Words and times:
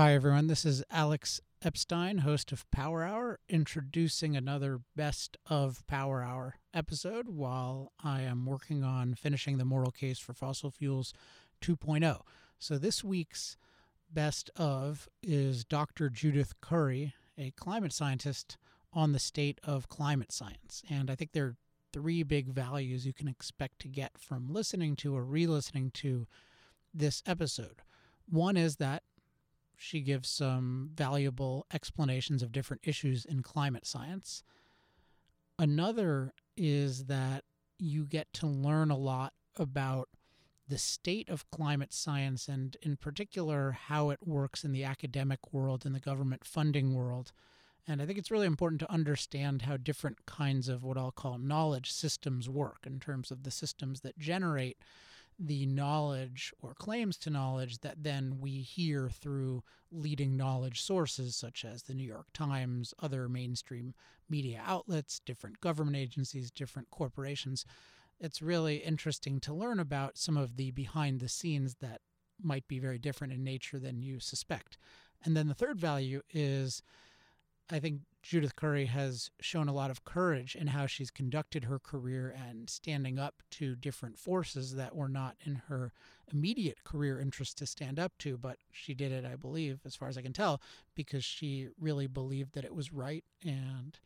Hi, 0.00 0.14
everyone. 0.14 0.46
This 0.46 0.64
is 0.64 0.82
Alex 0.90 1.42
Epstein, 1.60 2.20
host 2.20 2.52
of 2.52 2.64
Power 2.70 3.04
Hour, 3.04 3.38
introducing 3.50 4.34
another 4.34 4.80
Best 4.96 5.36
of 5.44 5.86
Power 5.86 6.22
Hour 6.22 6.54
episode 6.72 7.28
while 7.28 7.92
I 8.02 8.22
am 8.22 8.46
working 8.46 8.82
on 8.82 9.14
finishing 9.14 9.58
the 9.58 9.66
moral 9.66 9.90
case 9.90 10.18
for 10.18 10.32
fossil 10.32 10.70
fuels 10.70 11.12
2.0. 11.60 12.22
So, 12.58 12.78
this 12.78 13.04
week's 13.04 13.58
Best 14.10 14.50
of 14.56 15.06
is 15.22 15.66
Dr. 15.66 16.08
Judith 16.08 16.54
Curry, 16.62 17.12
a 17.36 17.50
climate 17.50 17.92
scientist 17.92 18.56
on 18.94 19.12
the 19.12 19.18
state 19.18 19.60
of 19.62 19.90
climate 19.90 20.32
science. 20.32 20.82
And 20.88 21.10
I 21.10 21.14
think 21.14 21.32
there 21.32 21.44
are 21.44 21.56
three 21.92 22.22
big 22.22 22.46
values 22.46 23.04
you 23.04 23.12
can 23.12 23.28
expect 23.28 23.80
to 23.80 23.88
get 23.88 24.12
from 24.16 24.48
listening 24.48 24.96
to 24.96 25.14
or 25.14 25.24
re 25.24 25.46
listening 25.46 25.90
to 25.96 26.26
this 26.94 27.22
episode. 27.26 27.82
One 28.26 28.56
is 28.56 28.76
that 28.76 29.02
she 29.82 30.02
gives 30.02 30.28
some 30.28 30.90
valuable 30.94 31.64
explanations 31.72 32.42
of 32.42 32.52
different 32.52 32.82
issues 32.84 33.24
in 33.24 33.42
climate 33.42 33.86
science. 33.86 34.42
Another 35.58 36.34
is 36.54 37.06
that 37.06 37.44
you 37.78 38.04
get 38.04 38.30
to 38.34 38.46
learn 38.46 38.90
a 38.90 38.96
lot 38.96 39.32
about 39.56 40.10
the 40.68 40.76
state 40.76 41.30
of 41.30 41.50
climate 41.50 41.94
science 41.94 42.46
and, 42.46 42.76
in 42.82 42.98
particular, 42.98 43.72
how 43.72 44.10
it 44.10 44.18
works 44.26 44.64
in 44.64 44.72
the 44.72 44.84
academic 44.84 45.50
world 45.50 45.86
and 45.86 45.94
the 45.94 46.00
government 46.00 46.44
funding 46.44 46.94
world. 46.94 47.32
And 47.88 48.02
I 48.02 48.06
think 48.06 48.18
it's 48.18 48.30
really 48.30 48.46
important 48.46 48.80
to 48.80 48.92
understand 48.92 49.62
how 49.62 49.78
different 49.78 50.26
kinds 50.26 50.68
of 50.68 50.84
what 50.84 50.98
I'll 50.98 51.10
call 51.10 51.38
knowledge 51.38 51.90
systems 51.90 52.50
work 52.50 52.80
in 52.86 53.00
terms 53.00 53.30
of 53.30 53.44
the 53.44 53.50
systems 53.50 54.02
that 54.02 54.18
generate 54.18 54.76
the 55.42 55.64
knowledge 55.64 56.52
or 56.60 56.74
claims 56.74 57.16
to 57.16 57.30
knowledge 57.30 57.78
that 57.78 58.02
then 58.02 58.36
we 58.40 58.58
hear 58.60 59.08
through 59.08 59.62
leading 59.90 60.36
knowledge 60.36 60.82
sources 60.82 61.34
such 61.34 61.64
as 61.64 61.82
the 61.82 61.94
New 61.94 62.06
York 62.06 62.26
Times, 62.34 62.92
other 63.00 63.26
mainstream 63.26 63.94
media 64.28 64.62
outlets, 64.64 65.18
different 65.18 65.60
government 65.60 65.96
agencies, 65.96 66.50
different 66.50 66.90
corporations. 66.90 67.64
It's 68.20 68.42
really 68.42 68.76
interesting 68.76 69.40
to 69.40 69.54
learn 69.54 69.80
about 69.80 70.18
some 70.18 70.36
of 70.36 70.56
the 70.56 70.72
behind 70.72 71.20
the 71.20 71.28
scenes 71.28 71.76
that 71.80 72.02
might 72.42 72.68
be 72.68 72.78
very 72.78 72.98
different 72.98 73.32
in 73.32 73.42
nature 73.42 73.78
than 73.78 74.02
you 74.02 74.20
suspect. 74.20 74.76
And 75.24 75.34
then 75.34 75.48
the 75.48 75.54
third 75.54 75.80
value 75.80 76.20
is 76.30 76.82
I 77.70 77.78
think 77.78 78.00
Judith 78.22 78.54
Curry 78.54 78.84
has 78.86 79.30
shown 79.40 79.66
a 79.66 79.72
lot 79.72 79.90
of 79.90 80.04
courage 80.04 80.54
in 80.54 80.68
how 80.68 80.86
she's 80.86 81.10
conducted 81.10 81.64
her 81.64 81.78
career 81.78 82.34
and 82.48 82.68
standing 82.68 83.18
up 83.18 83.42
to 83.52 83.74
different 83.74 84.18
forces 84.18 84.74
that 84.74 84.94
were 84.94 85.08
not 85.08 85.36
in 85.44 85.54
her 85.68 85.92
immediate 86.30 86.84
career 86.84 87.18
interest 87.18 87.58
to 87.58 87.66
stand 87.66 87.98
up 87.98 88.12
to, 88.18 88.36
but 88.36 88.58
she 88.70 88.92
did 88.94 89.10
it, 89.10 89.24
I 89.24 89.36
believe, 89.36 89.80
as 89.86 89.96
far 89.96 90.08
as 90.08 90.18
I 90.18 90.22
can 90.22 90.34
tell, 90.34 90.60
because 90.94 91.24
she 91.24 91.68
really 91.80 92.06
believed 92.06 92.54
that 92.54 92.64
it 92.64 92.74
was 92.74 92.92
right. 92.92 93.24
And 93.42 93.98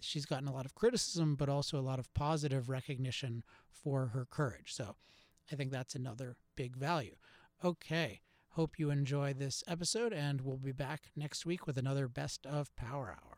she's 0.00 0.26
gotten 0.26 0.48
a 0.48 0.52
lot 0.52 0.64
of 0.64 0.74
criticism, 0.74 1.36
but 1.36 1.50
also 1.50 1.78
a 1.78 1.82
lot 1.82 1.98
of 1.98 2.12
positive 2.14 2.70
recognition 2.70 3.44
for 3.70 4.06
her 4.06 4.26
courage. 4.28 4.72
So 4.72 4.96
I 5.52 5.56
think 5.56 5.70
that's 5.70 5.94
another 5.94 6.36
big 6.56 6.74
value. 6.74 7.16
Okay. 7.62 8.22
Hope 8.52 8.78
you 8.78 8.90
enjoy 8.90 9.34
this 9.34 9.62
episode, 9.68 10.12
and 10.12 10.40
we'll 10.40 10.56
be 10.56 10.72
back 10.72 11.10
next 11.14 11.44
week 11.46 11.66
with 11.66 11.76
another 11.76 12.08
Best 12.08 12.46
of 12.46 12.74
Power 12.74 13.10
Hour. 13.10 13.37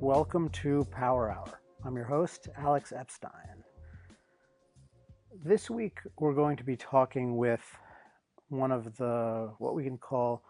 Welcome 0.00 0.50
to 0.50 0.86
Power 0.90 1.30
Hour. 1.30 1.58
I'm 1.82 1.96
your 1.96 2.04
host, 2.04 2.48
Alex 2.58 2.92
Epstein. 2.92 3.64
This 5.42 5.70
week, 5.70 6.00
we're 6.18 6.34
going 6.34 6.58
to 6.58 6.64
be 6.64 6.76
talking 6.76 7.38
with 7.38 7.62
one 8.50 8.72
of 8.72 8.98
the 8.98 9.54
what 9.56 9.74
we 9.74 9.84
can 9.84 9.96
call 9.96 10.42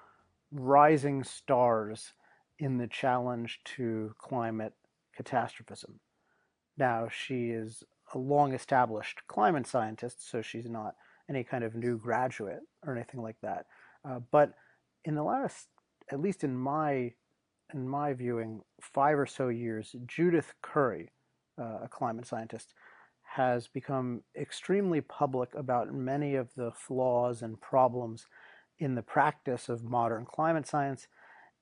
rising 0.50 1.22
stars 1.22 2.12
in 2.58 2.76
the 2.76 2.88
challenge 2.88 3.60
to 3.76 4.12
climate 4.18 4.72
catastrophism. 5.14 6.00
Now, 6.76 7.08
she 7.08 7.50
is 7.50 7.84
a 8.14 8.18
long 8.18 8.52
established 8.52 9.20
climate 9.28 9.68
scientist, 9.68 10.28
so 10.28 10.42
she's 10.42 10.68
not 10.68 10.96
any 11.30 11.44
kind 11.44 11.62
of 11.62 11.76
new 11.76 11.98
graduate 11.98 12.62
or 12.84 12.96
anything 12.96 13.22
like 13.22 13.40
that. 13.42 13.66
Uh, 14.04 14.18
but 14.32 14.54
in 15.04 15.14
the 15.14 15.22
last, 15.22 15.68
at 16.10 16.20
least 16.20 16.42
in 16.42 16.56
my 16.56 17.12
in 17.74 17.88
my 17.88 18.12
viewing, 18.12 18.60
five 18.80 19.18
or 19.18 19.26
so 19.26 19.48
years, 19.48 19.94
Judith 20.06 20.54
Curry, 20.62 21.10
uh, 21.58 21.80
a 21.84 21.88
climate 21.88 22.26
scientist, 22.26 22.74
has 23.22 23.66
become 23.66 24.22
extremely 24.38 25.00
public 25.00 25.54
about 25.54 25.92
many 25.92 26.36
of 26.36 26.54
the 26.54 26.70
flaws 26.72 27.42
and 27.42 27.60
problems 27.60 28.26
in 28.78 28.94
the 28.94 29.02
practice 29.02 29.68
of 29.68 29.82
modern 29.82 30.24
climate 30.24 30.66
science, 30.66 31.08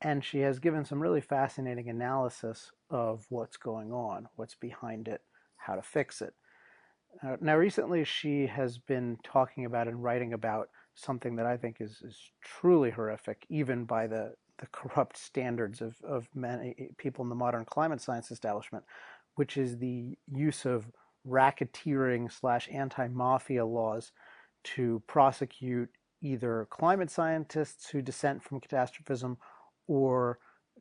and 0.00 0.24
she 0.24 0.40
has 0.40 0.58
given 0.58 0.84
some 0.84 1.00
really 1.00 1.20
fascinating 1.20 1.88
analysis 1.88 2.70
of 2.90 3.24
what's 3.28 3.56
going 3.56 3.92
on, 3.92 4.28
what's 4.36 4.54
behind 4.54 5.08
it, 5.08 5.22
how 5.56 5.74
to 5.74 5.82
fix 5.82 6.20
it. 6.20 6.34
Uh, 7.22 7.36
now, 7.40 7.56
recently, 7.56 8.04
she 8.04 8.46
has 8.46 8.76
been 8.78 9.16
talking 9.22 9.64
about 9.64 9.88
and 9.88 10.02
writing 10.02 10.32
about 10.32 10.68
something 10.94 11.36
that 11.36 11.46
I 11.46 11.56
think 11.56 11.76
is, 11.80 12.02
is 12.02 12.18
truly 12.42 12.90
horrific, 12.90 13.46
even 13.48 13.84
by 13.84 14.06
the, 14.06 14.34
the 14.58 14.66
corrupt 14.72 15.16
standards 15.16 15.80
of, 15.80 15.96
of 16.02 16.28
many 16.34 16.74
eh, 16.78 16.84
eh, 16.84 16.86
people 16.96 17.22
in 17.22 17.28
the 17.28 17.34
modern 17.34 17.64
climate 17.64 18.00
science 18.00 18.30
establishment, 18.30 18.84
which 19.36 19.56
is 19.56 19.78
the 19.78 20.16
use 20.32 20.64
of 20.64 20.86
racketeering 21.26 22.30
slash 22.30 22.68
anti-mafia 22.70 23.64
laws 23.64 24.12
to 24.62 25.02
prosecute 25.06 25.88
either 26.22 26.66
climate 26.70 27.10
scientists 27.10 27.88
who 27.88 28.00
dissent 28.00 28.42
from 28.42 28.60
catastrophism 28.60 29.36
or 29.86 30.38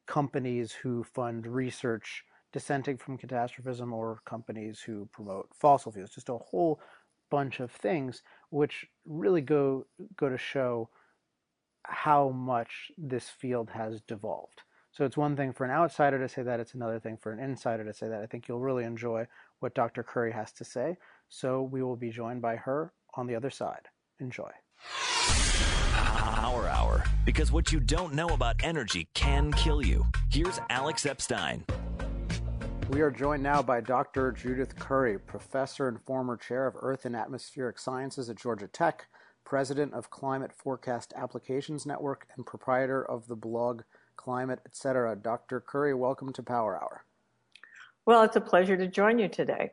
companies 0.07 0.71
who 0.71 1.03
fund 1.03 1.45
research 1.47 2.23
dissenting 2.51 2.97
from 2.97 3.17
catastrophism 3.17 3.91
or 3.91 4.21
companies 4.25 4.79
who 4.79 5.07
promote 5.11 5.49
fossil 5.53 5.91
fuels. 5.91 6.11
Just 6.11 6.29
a 6.29 6.37
whole 6.37 6.79
bunch 7.31 7.59
of 7.59 7.71
things 7.71 8.21
which 8.51 8.85
really 9.05 9.41
go 9.41 9.85
go 10.17 10.29
to 10.29 10.37
show 10.37 10.89
how 11.85 12.29
much 12.29 12.91
this 12.97 13.29
field 13.29 13.69
has 13.69 14.01
devolved 14.01 14.61
so 14.91 15.05
it's 15.05 15.17
one 15.17 15.35
thing 15.35 15.51
for 15.51 15.65
an 15.65 15.71
outsider 15.71 16.19
to 16.19 16.29
say 16.29 16.43
that 16.43 16.59
it's 16.59 16.73
another 16.73 16.99
thing 16.99 17.17
for 17.17 17.31
an 17.31 17.39
insider 17.39 17.83
to 17.83 17.93
say 17.93 18.07
that 18.07 18.21
i 18.21 18.25
think 18.25 18.47
you'll 18.47 18.59
really 18.59 18.83
enjoy 18.83 19.25
what 19.63 19.73
Dr. 19.73 20.03
Curry 20.03 20.33
has 20.33 20.51
to 20.51 20.65
say. 20.65 20.97
So 21.29 21.63
we 21.63 21.81
will 21.81 21.95
be 21.95 22.09
joined 22.09 22.41
by 22.41 22.57
her 22.57 22.91
on 23.15 23.27
the 23.27 23.35
other 23.35 23.49
side. 23.49 23.87
Enjoy. 24.19 24.51
Power 25.93 26.67
Hour, 26.67 27.05
because 27.25 27.53
what 27.53 27.71
you 27.71 27.79
don't 27.79 28.13
know 28.13 28.27
about 28.27 28.57
energy 28.61 29.07
can 29.13 29.53
kill 29.53 29.83
you. 29.83 30.05
Here's 30.29 30.59
Alex 30.69 31.05
Epstein. 31.05 31.63
We 32.89 32.99
are 32.99 33.09
joined 33.09 33.41
now 33.41 33.61
by 33.61 33.79
Dr. 33.79 34.33
Judith 34.33 34.75
Curry, 34.77 35.17
professor 35.17 35.87
and 35.87 36.01
former 36.01 36.35
chair 36.35 36.67
of 36.67 36.75
Earth 36.77 37.05
and 37.05 37.15
Atmospheric 37.15 37.79
Sciences 37.79 38.29
at 38.29 38.35
Georgia 38.35 38.67
Tech, 38.67 39.07
president 39.45 39.93
of 39.93 40.09
Climate 40.09 40.51
Forecast 40.53 41.13
Applications 41.15 41.85
Network, 41.85 42.27
and 42.35 42.45
proprietor 42.45 43.03
of 43.03 43.27
the 43.27 43.35
blog 43.35 43.81
Climate 44.15 44.59
Etc. 44.65 45.15
Dr. 45.15 45.59
Curry, 45.61 45.93
welcome 45.93 46.31
to 46.33 46.43
Power 46.43 46.81
Hour. 46.81 47.05
Well, 48.05 48.23
it's 48.23 48.35
a 48.35 48.41
pleasure 48.41 48.77
to 48.77 48.87
join 48.87 49.19
you 49.19 49.29
today. 49.29 49.71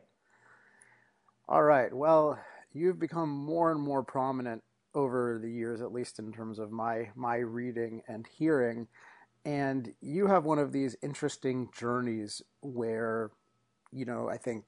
All 1.47 1.63
right. 1.63 1.93
Well, 1.93 2.39
you've 2.73 2.99
become 2.99 3.29
more 3.29 3.71
and 3.71 3.81
more 3.81 4.03
prominent 4.03 4.63
over 4.93 5.39
the 5.41 5.51
years, 5.51 5.81
at 5.81 5.91
least 5.91 6.19
in 6.19 6.31
terms 6.31 6.59
of 6.59 6.71
my 6.71 7.09
my 7.15 7.37
reading 7.37 8.01
and 8.07 8.25
hearing. 8.27 8.87
And 9.43 9.93
you 10.01 10.27
have 10.27 10.45
one 10.45 10.59
of 10.59 10.71
these 10.71 10.95
interesting 11.01 11.69
journeys 11.77 12.41
where, 12.61 13.31
you 13.93 14.05
know, 14.05 14.29
I 14.29 14.37
think 14.37 14.63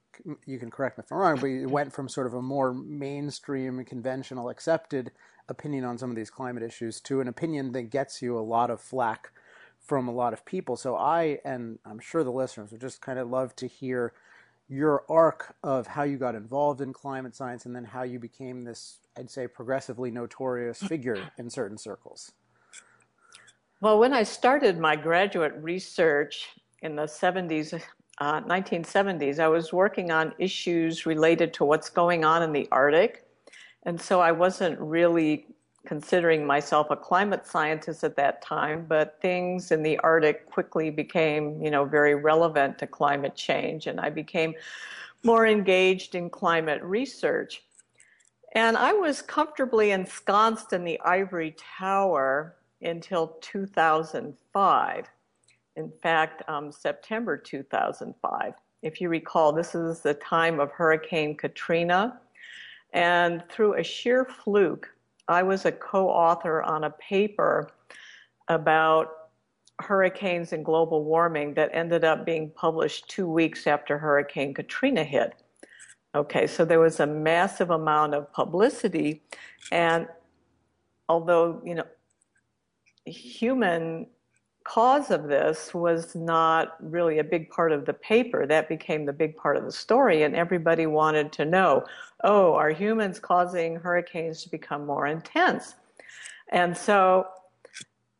you 0.46 0.58
can 0.58 0.70
correct 0.70 0.98
me 0.98 1.04
if 1.04 1.12
I'm 1.12 1.18
wrong, 1.18 1.38
but 1.40 1.46
you 1.46 1.68
went 1.68 1.92
from 1.92 2.08
sort 2.08 2.26
of 2.26 2.34
a 2.34 2.42
more 2.42 2.74
mainstream, 2.74 3.84
conventional, 3.84 4.48
accepted 4.50 5.12
opinion 5.48 5.84
on 5.84 5.98
some 5.98 6.10
of 6.10 6.16
these 6.16 6.30
climate 6.30 6.62
issues 6.62 7.00
to 7.02 7.20
an 7.20 7.28
opinion 7.28 7.72
that 7.72 7.90
gets 7.90 8.22
you 8.22 8.38
a 8.38 8.40
lot 8.40 8.70
of 8.70 8.80
flack 8.80 9.30
from 9.78 10.08
a 10.08 10.12
lot 10.12 10.32
of 10.32 10.44
people. 10.44 10.76
So 10.76 10.96
I 10.96 11.38
and 11.44 11.78
I'm 11.84 11.98
sure 11.98 12.24
the 12.24 12.30
listeners 12.30 12.70
would 12.70 12.80
just 12.80 13.00
kind 13.00 13.18
of 13.18 13.28
love 13.28 13.54
to 13.56 13.66
hear 13.66 14.12
your 14.68 15.04
arc 15.08 15.54
of 15.62 15.86
how 15.86 16.02
you 16.02 16.16
got 16.16 16.34
involved 16.34 16.80
in 16.80 16.92
climate 16.92 17.36
science 17.36 17.66
and 17.66 17.76
then 17.76 17.84
how 17.84 18.02
you 18.02 18.18
became 18.18 18.64
this, 18.64 18.98
I'd 19.16 19.30
say, 19.30 19.46
progressively 19.46 20.10
notorious 20.10 20.78
figure 20.82 21.30
in 21.38 21.50
certain 21.50 21.76
circles. 21.76 22.32
Well, 23.80 23.98
when 23.98 24.14
I 24.14 24.22
started 24.22 24.78
my 24.78 24.96
graduate 24.96 25.52
research 25.60 26.48
in 26.80 26.96
the 26.96 27.02
70s, 27.02 27.78
uh, 28.18 28.40
1970s, 28.42 29.38
I 29.38 29.48
was 29.48 29.72
working 29.72 30.10
on 30.10 30.34
issues 30.38 31.06
related 31.06 31.52
to 31.54 31.64
what's 31.64 31.90
going 31.90 32.24
on 32.24 32.42
in 32.42 32.52
the 32.52 32.68
Arctic. 32.70 33.26
And 33.84 34.00
so 34.00 34.20
I 34.20 34.32
wasn't 34.32 34.78
really 34.78 35.46
considering 35.86 36.46
myself 36.46 36.90
a 36.90 36.96
climate 36.96 37.46
scientist 37.46 38.04
at 38.04 38.16
that 38.16 38.40
time, 38.40 38.86
but 38.88 39.20
things 39.20 39.70
in 39.70 39.82
the 39.82 39.98
Arctic 39.98 40.50
quickly 40.50 40.90
became, 40.90 41.60
you 41.62 41.70
know, 41.70 41.84
very 41.84 42.14
relevant 42.14 42.78
to 42.78 42.86
climate 42.86 43.34
change, 43.34 43.86
and 43.86 44.00
I 44.00 44.10
became 44.10 44.54
more 45.24 45.46
engaged 45.46 46.14
in 46.14 46.30
climate 46.30 46.82
research. 46.82 47.62
And 48.52 48.76
I 48.76 48.92
was 48.92 49.20
comfortably 49.20 49.90
ensconced 49.90 50.72
in 50.72 50.84
the 50.84 51.00
ivory 51.00 51.56
tower 51.58 52.54
until 52.80 53.36
2005. 53.40 55.08
In 55.76 55.90
fact, 56.02 56.42
um, 56.48 56.70
September 56.70 57.36
2005. 57.36 58.54
If 58.82 59.00
you 59.00 59.08
recall, 59.08 59.52
this 59.52 59.74
is 59.74 60.00
the 60.00 60.14
time 60.14 60.60
of 60.60 60.70
Hurricane 60.70 61.36
Katrina. 61.36 62.20
And 62.92 63.42
through 63.48 63.74
a 63.74 63.82
sheer 63.82 64.24
fluke, 64.24 64.88
I 65.26 65.42
was 65.42 65.64
a 65.64 65.72
co 65.72 66.08
author 66.08 66.62
on 66.62 66.84
a 66.84 66.90
paper 66.90 67.70
about 68.48 69.08
hurricanes 69.80 70.52
and 70.52 70.64
global 70.64 71.02
warming 71.02 71.54
that 71.54 71.70
ended 71.72 72.04
up 72.04 72.24
being 72.24 72.50
published 72.50 73.08
two 73.08 73.28
weeks 73.28 73.66
after 73.66 73.98
Hurricane 73.98 74.54
Katrina 74.54 75.02
hit. 75.02 75.34
Okay, 76.14 76.46
so 76.46 76.64
there 76.64 76.78
was 76.78 77.00
a 77.00 77.06
massive 77.06 77.70
amount 77.70 78.14
of 78.14 78.32
publicity, 78.32 79.22
and 79.72 80.06
although, 81.08 81.60
you 81.64 81.74
know, 81.74 81.86
human 83.04 84.06
cause 84.64 85.10
of 85.10 85.24
this 85.24 85.72
was 85.72 86.14
not 86.14 86.76
really 86.80 87.18
a 87.18 87.24
big 87.24 87.50
part 87.50 87.70
of 87.70 87.84
the 87.84 87.92
paper. 87.92 88.46
That 88.46 88.68
became 88.68 89.04
the 89.04 89.12
big 89.12 89.36
part 89.36 89.56
of 89.56 89.64
the 89.64 89.72
story, 89.72 90.22
and 90.22 90.34
everybody 90.34 90.86
wanted 90.86 91.32
to 91.32 91.44
know 91.44 91.84
oh, 92.26 92.54
are 92.54 92.70
humans 92.70 93.18
causing 93.18 93.76
hurricanes 93.76 94.42
to 94.42 94.50
become 94.50 94.86
more 94.86 95.06
intense? 95.06 95.74
And 96.48 96.74
so 96.76 97.26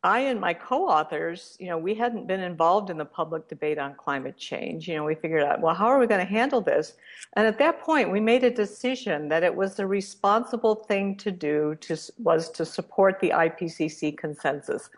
I 0.05 0.19
and 0.19 0.39
my 0.39 0.53
co-authors, 0.53 1.57
you 1.59 1.67
know, 1.67 1.79
we 1.79 1.95
hadn't 1.95 2.27
been 2.27 2.41
involved 2.41 2.91
in 2.91 2.97
the 2.97 3.05
public 3.05 3.47
debate 3.47 3.79
on 3.79 3.95
climate 3.95 4.37
change. 4.37 4.87
You 4.87 4.97
know, 4.97 5.03
we 5.03 5.15
figured 5.15 5.41
out, 5.41 5.61
well, 5.61 5.73
how 5.73 5.87
are 5.87 5.97
we 5.97 6.05
going 6.05 6.23
to 6.23 6.31
handle 6.31 6.61
this? 6.61 6.93
And 7.33 7.47
at 7.47 7.57
that 7.57 7.81
point, 7.81 8.11
we 8.11 8.19
made 8.19 8.43
a 8.43 8.51
decision 8.51 9.27
that 9.29 9.41
it 9.41 9.55
was 9.55 9.73
the 9.73 9.87
responsible 9.87 10.75
thing 10.75 11.15
to 11.17 11.31
do 11.31 11.75
to, 11.81 11.97
was 12.19 12.51
to 12.51 12.65
support 12.65 13.19
the 13.19 13.31
IPCC 13.31 14.15
consensus. 14.15 14.91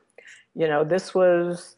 You 0.57 0.67
know, 0.67 0.83
this 0.83 1.13
was, 1.13 1.75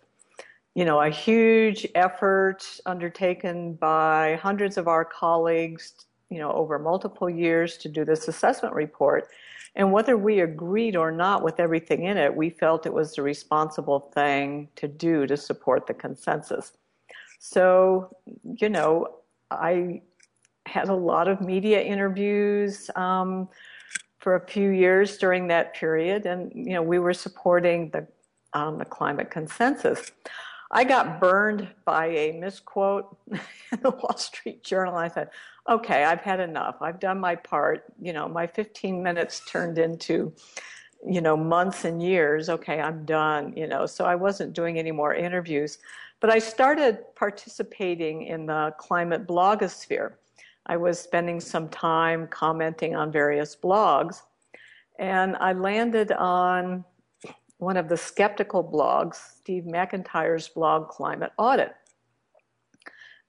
you 0.74 0.86
know, 0.86 1.02
a 1.02 1.10
huge 1.10 1.86
effort 1.96 2.64
undertaken 2.86 3.74
by 3.74 4.40
hundreds 4.42 4.78
of 4.78 4.88
our 4.88 5.04
colleagues, 5.04 6.06
you 6.30 6.40
know, 6.40 6.54
over 6.54 6.80
multiple 6.80 7.30
years 7.30 7.78
to 7.80 7.90
do 7.90 8.06
this 8.06 8.30
assessment 8.30 8.74
report. 8.74 9.28
And 9.76 9.92
whether 9.92 10.16
we 10.16 10.40
agreed 10.40 10.96
or 10.96 11.12
not 11.12 11.44
with 11.44 11.60
everything 11.60 12.06
in 12.06 12.16
it, 12.16 12.34
we 12.34 12.50
felt 12.50 12.86
it 12.86 12.94
was 12.94 13.16
the 13.16 13.22
responsible 13.22 14.00
thing 14.00 14.70
to 14.78 14.88
do 14.88 15.28
to 15.28 15.36
support 15.36 15.86
the 15.86 15.94
consensus. 15.94 16.72
So, 17.40 18.16
you 18.44 18.70
know, 18.70 19.16
I 19.52 20.02
had 20.66 20.88
a 20.88 20.96
lot 20.96 21.28
of 21.28 21.42
media 21.42 21.82
interviews 21.82 22.90
um, 22.96 23.50
for 24.20 24.36
a 24.36 24.48
few 24.48 24.70
years 24.70 25.18
during 25.18 25.48
that 25.50 25.74
period, 25.74 26.26
and 26.26 26.52
you 26.56 26.74
know, 26.74 26.82
we 26.82 27.00
were 27.00 27.14
supporting 27.14 27.90
the 27.90 28.08
on 28.54 28.78
the 28.78 28.86
climate 28.86 29.30
consensus. 29.30 30.12
I 30.72 30.84
got 30.84 31.20
burned 31.20 31.68
by 31.84 32.08
a 32.08 32.32
misquote 32.34 33.18
in 33.32 33.80
the 33.82 33.90
Wall 33.90 34.18
Street 34.18 34.64
Journal. 34.64 34.96
I 34.96 35.08
said, 35.08 35.30
okay, 35.68 36.04
I've 36.04 36.22
had 36.22 36.40
enough. 36.40 36.78
I've 36.82 37.00
done 37.00 37.20
my 37.20 37.36
part. 37.36 37.86
You 38.00 38.14
know, 38.14 38.28
my 38.28 38.46
15 38.46 39.02
minutes 39.02 39.42
turned 39.48 39.80
into, 39.80 40.32
you 41.08 41.22
know, 41.22 41.36
months 41.36 41.86
and 41.86 42.02
years. 42.04 42.50
Okay, 42.50 42.80
I'm 42.80 43.04
done, 43.06 43.54
you 43.56 43.66
know. 43.66 43.86
So 43.88 44.06
I 44.06 44.16
wasn't 44.16 44.54
doing 44.54 44.78
any 44.78 44.92
more 44.92 45.16
interviews. 45.16 45.80
But 46.20 46.30
I 46.30 46.40
started 46.40 47.00
participating 47.16 48.24
in 48.24 48.46
the 48.46 48.74
climate 48.78 49.26
blogosphere. 49.26 50.14
I 50.66 50.78
was 50.78 51.00
spending 51.00 51.40
some 51.40 51.70
time 51.70 52.28
commenting 52.28 52.96
on 52.96 53.12
various 53.12 53.56
blogs. 53.56 54.22
And 55.00 55.36
I 55.38 55.54
landed 55.54 56.12
on 56.12 56.84
one 57.60 57.78
of 57.78 57.88
the 57.88 57.98
skeptical 57.98 58.64
blogs, 58.64 59.16
Steve 59.38 59.64
McIntyre's 59.64 60.48
blog, 60.48 60.88
Climate 60.88 61.32
Audit. 61.38 61.76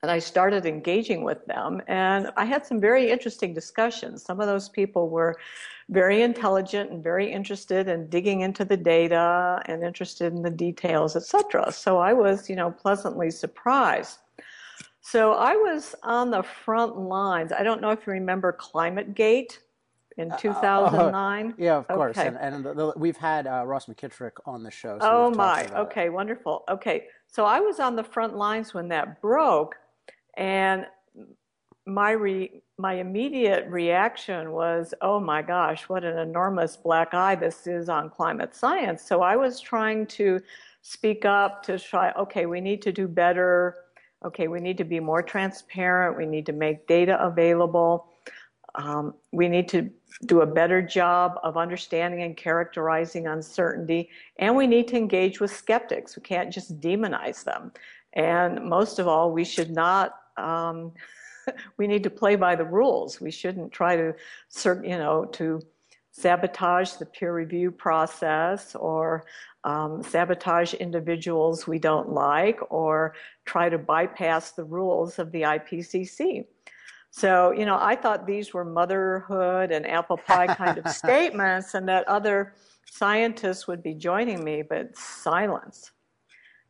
And 0.03 0.11
I 0.11 0.19
started 0.19 0.65
engaging 0.65 1.25
with 1.25 1.45
them, 1.45 1.83
and 1.87 2.31
I 2.37 2.47
had 2.47 2.65
some 2.65 2.81
very 2.81 3.11
interesting 3.11 3.53
discussions. 3.53 4.25
Some 4.25 4.41
of 4.41 4.47
those 4.47 4.71
people 4.71 5.11
were 5.11 5.37
very 5.91 6.23
intelligent 6.23 6.91
and 6.91 7.05
very 7.05 7.31
interested 7.31 7.87
in 7.87 8.09
digging 8.09 8.41
into 8.41 8.65
the 8.65 8.79
data 8.79 9.61
and 9.67 9.83
interested 9.83 10.33
in 10.33 10.41
the 10.41 10.51
details, 10.51 11.17
etc. 11.17 11.71
So 11.71 11.99
I 11.99 12.15
was, 12.15 12.49
you 12.49 12.57
know, 12.57 12.71
pleasantly 12.71 13.31
surprised. 13.31 14.21
So 15.03 15.33
I 15.33 15.55
was 15.55 15.95
on 16.03 16.31
the 16.31 16.43
front 16.43 16.97
lines. 16.97 17.53
I 17.53 17.63
don't 17.63 17.83
know 17.83 17.91
if 17.91 18.07
you 18.07 18.13
remember 18.13 18.57
ClimateGate 18.59 19.59
in 20.17 20.33
2009? 20.39 21.47
Uh, 21.47 21.49
uh, 21.49 21.53
yeah, 21.59 21.77
of 21.77 21.89
course. 21.89 22.19
And, 22.19 22.37
and 22.37 22.65
the, 22.65 22.75
the, 22.75 22.93
we've 22.97 23.17
had 23.17 23.47
uh, 23.47 23.65
Ross 23.67 23.87
McKitrick 23.87 24.33
on 24.45 24.63
the 24.63 24.71
show. 24.71 24.99
So 25.01 25.09
oh, 25.09 25.31
my. 25.31 25.67
Okay, 25.75 26.07
it. 26.07 26.13
wonderful. 26.13 26.65
Okay. 26.69 27.07
So 27.27 27.45
I 27.45 27.61
was 27.61 27.81
on 27.81 27.97
the 27.97 28.05
front 28.05 28.37
lines 28.37 28.75
when 28.75 28.89
that 28.89 29.21
broke, 29.21 29.77
and 30.37 30.87
my 31.87 32.11
re, 32.11 32.63
my 32.79 32.95
immediate 32.95 33.67
reaction 33.69 34.53
was, 34.53 34.95
"Oh 35.01 35.21
my 35.21 35.43
gosh, 35.43 35.89
what 35.89 36.05
an 36.05 36.19
enormous 36.19 36.77
black 36.77 37.15
eye 37.15 37.35
this 37.35 37.67
is 37.67 37.89
on 37.89 38.11
climate 38.11 38.55
science." 38.55 39.03
So 39.03 39.23
I 39.23 39.37
was 39.37 39.61
trying 39.61 40.07
to 40.09 40.41
speak 40.83 41.25
up 41.25 41.63
to 41.65 41.79
try. 41.79 42.13
Okay, 42.13 42.47
we 42.47 42.61
need 42.61 42.83
to 42.83 42.93
do 42.93 43.07
better. 43.07 43.77
Okay, 44.25 44.49
we 44.49 44.61
need 44.61 44.77
to 44.79 44.85
be 44.85 45.01
more 45.01 45.23
transparent. 45.23 46.17
We 46.17 46.27
need 46.27 46.47
to 46.47 46.53
make 46.53 46.87
data 46.87 47.23
available. 47.23 48.10
Um, 48.75 49.15
we 49.33 49.49
need 49.49 49.69
to 49.71 49.91
do 50.27 50.43
a 50.43 50.47
better 50.47 50.83
job 50.83 51.39
of 51.43 51.57
understanding 51.57 52.23
and 52.23 52.37
characterizing 52.37 53.27
uncertainty, 53.27 54.11
and 54.39 54.55
we 54.57 54.67
need 54.67 54.89
to 54.89 54.97
engage 54.97 55.41
with 55.41 55.55
skeptics. 55.55 56.17
We 56.17 56.23
can't 56.23 56.53
just 56.53 56.81
demonize 56.81 57.45
them. 57.45 57.73
And 58.13 58.65
most 58.65 58.99
of 58.99 59.09
all, 59.09 59.33
we 59.33 59.45
should 59.45 59.71
not. 59.71 60.15
Um, 60.37 60.93
we 61.77 61.87
need 61.87 62.03
to 62.05 62.11
play 62.11 62.37
by 62.37 62.57
the 62.57 62.65
rules. 62.65 63.21
We 63.21 63.31
shouldn't 63.31 63.73
try 63.73 63.97
to, 63.97 64.15
you 64.65 64.99
know, 64.99 65.25
to 65.33 65.61
sabotage 66.13 66.93
the 66.95 67.07
peer 67.07 67.35
review 67.35 67.71
process 67.71 68.75
or 68.75 69.25
um, 69.65 70.03
sabotage 70.03 70.75
individuals 70.75 71.67
we 71.67 71.79
don't 71.79 72.11
like 72.11 72.59
or 72.71 73.15
try 73.45 73.69
to 73.69 73.79
bypass 73.79 74.53
the 74.53 74.65
rules 74.65 75.19
of 75.19 75.31
the 75.33 75.43
IPCC. 75.43 76.47
So, 77.11 77.51
you 77.51 77.67
know, 77.67 77.77
I 77.81 77.97
thought 77.97 78.27
these 78.27 78.55
were 78.55 78.65
motherhood 78.65 79.73
and 79.73 79.87
apple 79.87 80.17
pie 80.17 80.47
kind 80.55 80.79
of 80.79 80.89
statements 80.93 81.75
and 81.75 81.89
that 81.89 82.07
other 82.07 82.55
scientists 82.91 83.67
would 83.67 83.83
be 83.83 83.95
joining 83.95 84.45
me, 84.45 84.63
but 84.63 84.97
silence. 84.97 85.91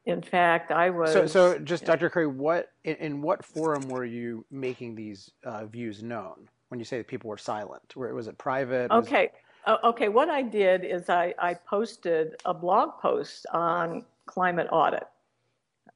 In 0.06 0.22
fact, 0.22 0.72
I 0.72 0.88
was. 0.90 1.12
So, 1.12 1.26
so 1.26 1.58
just 1.58 1.84
Dr. 1.84 2.08
Curry, 2.08 2.26
what 2.26 2.72
in, 2.84 2.96
in, 2.96 3.22
what 3.22 3.44
forum 3.44 3.86
were 3.88 4.06
you 4.06 4.44
making 4.50 4.94
these 4.94 5.30
uh, 5.44 5.66
views 5.66 6.02
known? 6.02 6.48
When 6.68 6.78
you 6.78 6.84
say 6.84 6.98
that 6.98 7.08
people 7.08 7.28
were 7.28 7.38
silent, 7.38 7.82
where 7.94 8.14
was 8.14 8.26
it 8.26 8.38
private? 8.38 8.90
Okay, 8.90 9.30
was... 9.66 9.78
okay. 9.84 10.08
What 10.08 10.30
I 10.30 10.40
did 10.40 10.84
is 10.84 11.10
I, 11.10 11.34
I 11.38 11.54
posted 11.54 12.36
a 12.44 12.54
blog 12.54 12.98
post 13.00 13.44
on 13.52 14.04
climate 14.26 14.68
audit. 14.72 15.06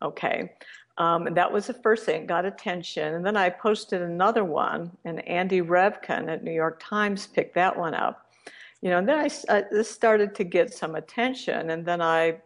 Okay, 0.04 0.52
um, 0.98 1.26
and 1.26 1.36
that 1.36 1.50
was 1.50 1.66
the 1.66 1.74
first 1.74 2.04
thing, 2.04 2.26
got 2.26 2.44
attention. 2.44 3.14
And 3.14 3.26
then 3.26 3.36
I 3.36 3.50
posted 3.50 4.02
another 4.02 4.44
one, 4.44 4.92
and 5.04 5.26
Andy 5.26 5.60
Revkin 5.60 6.28
at 6.28 6.44
New 6.44 6.52
York 6.52 6.80
Times 6.80 7.26
picked 7.26 7.54
that 7.54 7.76
one 7.76 7.94
up. 7.94 8.30
You 8.80 8.90
know, 8.90 8.98
and 8.98 9.08
then 9.08 9.18
I, 9.18 9.30
uh, 9.52 9.62
this 9.70 9.90
started 9.90 10.34
to 10.36 10.44
get 10.44 10.72
some 10.72 10.94
attention, 10.94 11.70
and 11.70 11.84
then 11.84 12.02
I 12.02 12.36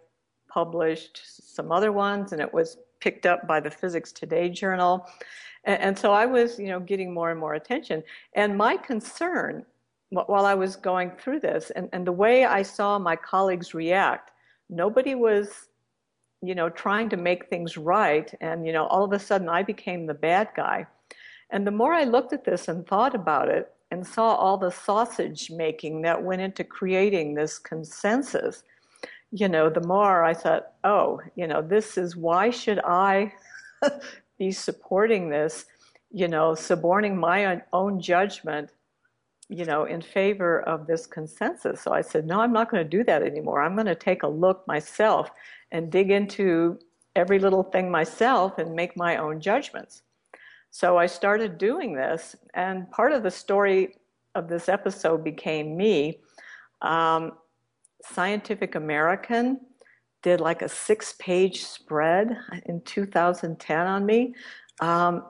published 0.49 1.21
some 1.55 1.73
other 1.73 1.93
ones, 1.93 2.33
and 2.33 2.41
it 2.41 2.53
was 2.55 2.79
picked 3.00 3.27
up 3.27 3.47
by 3.47 3.61
the 3.61 3.71
Physics 3.71 4.12
Today 4.12 4.49
journal. 4.49 5.07
And, 5.65 5.81
and 5.81 5.99
so 5.99 6.12
I 6.12 6.25
was, 6.25 6.59
you 6.59 6.69
know, 6.69 6.81
getting 6.81 7.12
more 7.12 7.31
and 7.31 7.38
more 7.38 7.55
attention. 7.55 8.03
And 8.35 8.57
my 8.57 8.77
concern 8.77 9.67
while 10.11 10.47
I 10.47 10.55
was 10.55 10.75
going 10.75 11.11
through 11.11 11.41
this, 11.41 11.71
and, 11.77 11.88
and 11.93 12.07
the 12.07 12.12
way 12.12 12.47
I 12.47 12.62
saw 12.62 12.99
my 12.99 13.15
colleagues 13.15 13.75
react, 13.75 14.31
nobody 14.71 15.15
was 15.15 15.69
you 16.42 16.54
know, 16.54 16.68
trying 16.68 17.09
to 17.11 17.16
make 17.16 17.49
things 17.49 17.76
right. 17.76 18.33
And, 18.40 18.66
you 18.66 18.73
know, 18.73 18.87
all 18.87 19.04
of 19.04 19.12
a 19.12 19.18
sudden 19.18 19.49
I 19.49 19.62
became 19.62 20.07
the 20.07 20.14
bad 20.14 20.49
guy. 20.57 20.87
And 21.50 21.66
the 21.66 21.73
more 21.73 21.95
I 21.95 22.04
looked 22.04 22.33
at 22.33 22.45
this 22.45 22.68
and 22.68 22.87
thought 22.87 23.14
about 23.14 23.49
it 23.49 23.73
and 23.90 24.07
saw 24.07 24.35
all 24.35 24.59
the 24.59 24.71
sausage 24.71 25.50
making 25.50 26.02
that 26.02 26.23
went 26.23 26.42
into 26.42 26.62
creating 26.62 27.35
this 27.35 27.59
consensus, 27.59 28.62
you 29.30 29.49
know, 29.49 29.68
the 29.68 29.87
more 29.87 30.25
I 30.25 30.35
thought, 30.35 30.73
oh, 30.85 31.21
you 31.37 31.47
know, 31.47 31.62
this 31.62 31.99
is 31.99 32.16
why 32.16 32.50
should 32.50 32.80
I 32.80 33.33
be 34.38 34.52
supporting 34.52 35.30
this, 35.30 35.66
you 36.11 36.28
know, 36.28 36.54
suborning 36.54 37.18
my 37.18 37.62
own 37.73 38.00
judgment, 38.00 38.71
you 39.49 39.64
know, 39.64 39.85
in 39.85 40.02
favor 40.02 40.61
of 40.62 40.87
this 40.87 41.07
consensus. 41.07 41.80
So 41.80 41.92
I 41.92 42.02
said, 42.02 42.26
no, 42.26 42.40
I'm 42.40 42.52
not 42.52 42.71
going 42.71 42.85
to 42.85 42.88
do 42.88 43.04
that 43.04 43.23
anymore. 43.23 43.62
I'm 43.62 43.75
going 43.75 43.87
to 43.87 43.95
take 43.95 44.23
a 44.23 44.28
look 44.28 44.66
myself 44.66 45.30
and 45.72 45.90
dig 45.90 46.10
into 46.10 46.78
every 47.16 47.38
little 47.38 47.62
thing 47.62 47.90
myself 47.90 48.58
and 48.58 48.75
make 48.75 48.96
my 48.96 49.16
own 49.16 49.40
judgments. 49.40 50.02
So 50.70 50.98
I 50.98 51.06
started 51.06 51.58
doing 51.58 51.94
this, 51.94 52.37
and 52.54 52.90
part 52.90 53.12
of 53.12 53.22
the 53.22 53.30
story 53.30 53.94
of 54.34 54.48
this 54.48 54.68
episode 54.68 55.25
became 55.25 55.76
me. 55.76 56.20
Um, 56.82 57.32
Scientific 58.04 58.75
American 58.75 59.60
did 60.22 60.40
like 60.40 60.62
a 60.62 60.68
six 60.68 61.14
page 61.18 61.64
spread 61.64 62.37
in 62.66 62.80
2010 62.82 63.87
on 63.87 64.06
me. 64.06 64.34
Um, 64.80 65.25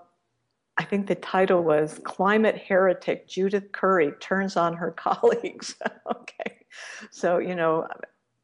I 0.77 0.85
think 0.85 1.07
the 1.07 1.17
title 1.17 1.63
was 1.63 2.01
Climate 2.05 2.57
Heretic 2.57 3.29
Judith 3.29 3.73
Curry 3.73 4.13
Turns 4.21 4.57
on 4.57 4.75
Her 4.75 4.91
Colleagues. 4.97 5.75
okay. 6.17 6.67
So, 7.11 7.39
you 7.39 7.55
know, 7.55 7.87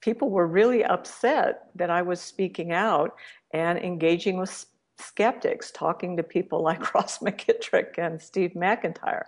people 0.04 0.28
were 0.28 0.46
really 0.46 0.84
upset 0.84 1.70
that 1.74 1.88
I 1.88 2.02
was 2.02 2.20
speaking 2.20 2.72
out 2.72 3.16
and 3.54 3.78
engaging 3.78 4.36
with 4.36 4.66
skeptics, 4.98 5.70
talking 5.70 6.14
to 6.18 6.22
people 6.22 6.62
like 6.62 6.92
Ross 6.94 7.20
McKitrick 7.20 7.96
and 7.96 8.20
Steve 8.20 8.52
McIntyre. 8.54 9.22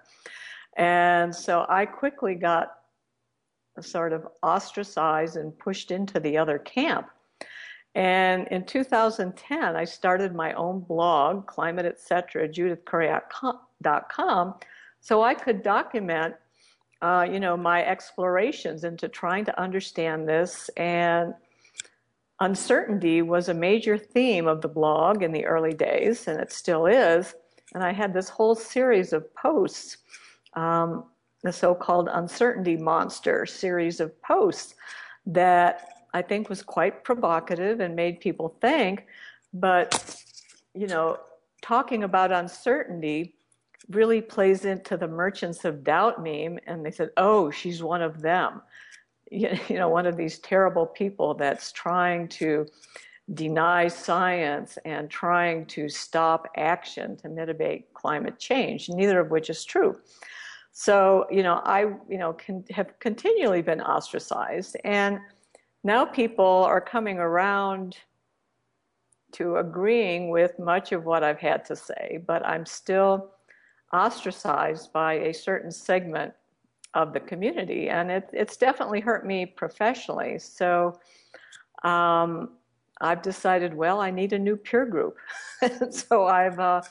And 0.76 1.34
so 1.34 1.64
I 1.70 1.86
quickly 1.86 2.34
got 2.34 2.74
sort 3.80 4.12
of 4.12 4.28
ostracized 4.42 5.36
and 5.36 5.58
pushed 5.58 5.90
into 5.90 6.20
the 6.20 6.36
other 6.36 6.58
camp. 6.58 7.08
And 7.94 8.46
in 8.48 8.66
2010, 8.66 9.76
I 9.76 9.84
started 9.84 10.34
my 10.34 10.52
own 10.52 10.80
blog, 10.80 11.46
Climate 11.46 11.86
Etc., 11.86 12.46
judithcurry.com, 12.46 14.54
so 15.00 15.22
I 15.22 15.32
could 15.32 15.62
document, 15.62 16.34
uh, 17.02 17.26
you 17.30 17.40
know, 17.40 17.56
my 17.56 17.84
explorations 17.84 18.84
into 18.84 19.08
trying 19.08 19.44
to 19.44 19.60
understand 19.60 20.28
this. 20.28 20.70
And 20.76 21.34
uncertainty 22.40 23.22
was 23.22 23.48
a 23.48 23.54
major 23.54 23.96
theme 23.98 24.46
of 24.46 24.60
the 24.60 24.68
blog 24.68 25.22
in 25.22 25.32
the 25.32 25.46
early 25.46 25.74
days, 25.74 26.26
and 26.28 26.40
it 26.40 26.52
still 26.52 26.86
is. 26.86 27.34
And 27.74 27.82
I 27.82 27.92
had 27.92 28.12
this 28.12 28.28
whole 28.28 28.54
series 28.54 29.12
of 29.12 29.34
posts, 29.34 29.98
um, 30.54 31.04
the 31.42 31.52
so-called 31.52 32.08
uncertainty 32.12 32.76
monster 32.76 33.46
series 33.46 34.00
of 34.00 34.20
posts 34.22 34.74
that 35.26 35.88
I 36.14 36.22
think 36.22 36.48
was 36.48 36.62
quite 36.62 37.04
provocative 37.04 37.80
and 37.80 37.94
made 37.94 38.20
people 38.20 38.56
think. 38.60 39.06
But, 39.52 40.16
you 40.74 40.86
know, 40.86 41.18
talking 41.62 42.04
about 42.04 42.32
uncertainty 42.32 43.35
really 43.90 44.20
plays 44.20 44.64
into 44.64 44.96
the 44.96 45.08
merchants 45.08 45.64
of 45.64 45.84
doubt 45.84 46.22
meme. 46.22 46.58
And 46.66 46.84
they 46.84 46.90
said, 46.90 47.10
oh, 47.16 47.50
she's 47.50 47.82
one 47.82 48.02
of 48.02 48.20
them. 48.20 48.62
You 49.28 49.58
know, 49.70 49.88
one 49.88 50.06
of 50.06 50.16
these 50.16 50.38
terrible 50.38 50.86
people 50.86 51.34
that's 51.34 51.72
trying 51.72 52.28
to 52.28 52.64
deny 53.34 53.88
science 53.88 54.78
and 54.84 55.10
trying 55.10 55.66
to 55.66 55.88
stop 55.88 56.46
action 56.56 57.16
to 57.16 57.28
mitigate 57.28 57.92
climate 57.92 58.38
change, 58.38 58.88
neither 58.88 59.18
of 59.18 59.32
which 59.32 59.50
is 59.50 59.64
true. 59.64 59.98
So, 60.70 61.26
you 61.28 61.42
know, 61.42 61.60
I, 61.64 61.92
you 62.08 62.18
know, 62.18 62.34
can, 62.34 62.64
have 62.70 62.98
continually 63.00 63.62
been 63.62 63.80
ostracized. 63.80 64.76
And 64.84 65.18
now 65.82 66.04
people 66.04 66.64
are 66.64 66.80
coming 66.80 67.18
around 67.18 67.96
to 69.32 69.56
agreeing 69.56 70.30
with 70.30 70.58
much 70.58 70.92
of 70.92 71.04
what 71.04 71.24
I've 71.24 71.40
had 71.40 71.64
to 71.66 71.76
say, 71.76 72.20
but 72.26 72.46
I'm 72.46 72.64
still 72.64 73.32
ostracized 73.92 74.92
by 74.92 75.14
a 75.14 75.32
certain 75.34 75.70
segment 75.70 76.32
of 76.94 77.12
the 77.12 77.20
community, 77.20 77.88
and 77.88 78.10
it, 78.10 78.28
it's 78.32 78.56
definitely 78.56 79.00
hurt 79.00 79.26
me 79.26 79.46
professionally. 79.46 80.38
So 80.38 80.98
um, 81.84 82.50
I've 83.00 83.22
decided, 83.22 83.74
well, 83.74 84.00
I 84.00 84.10
need 84.10 84.32
a 84.32 84.38
new 84.38 84.56
peer 84.56 84.86
group. 84.86 85.16
so 85.90 86.26
I've 86.26 86.58
uh, 86.58 86.82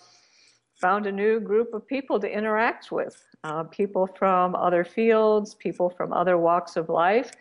found 0.76 1.08
a 1.08 1.12
new 1.12 1.40
group 1.40 1.74
of 1.74 1.88
people 1.88 2.20
to 2.20 2.32
interact 2.32 2.92
with 2.92 3.22
uh, 3.44 3.64
people 3.64 4.08
from 4.08 4.56
other 4.56 4.84
fields, 4.84 5.56
people 5.56 5.90
from 5.90 6.14
other 6.14 6.38
walks 6.38 6.76
of 6.76 6.90
life 6.90 7.32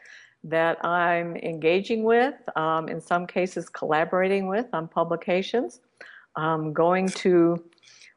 that 0.44 0.84
I'm 0.84 1.37
engaging 1.37 2.04
with, 2.04 2.34
um, 2.56 2.88
in 2.88 3.00
some 3.00 3.26
cases 3.26 3.68
collaborating 3.68 4.46
with 4.46 4.66
on 4.75 4.88
publications, 4.88 5.80
um, 6.37 6.73
going 6.73 7.08
to 7.08 7.62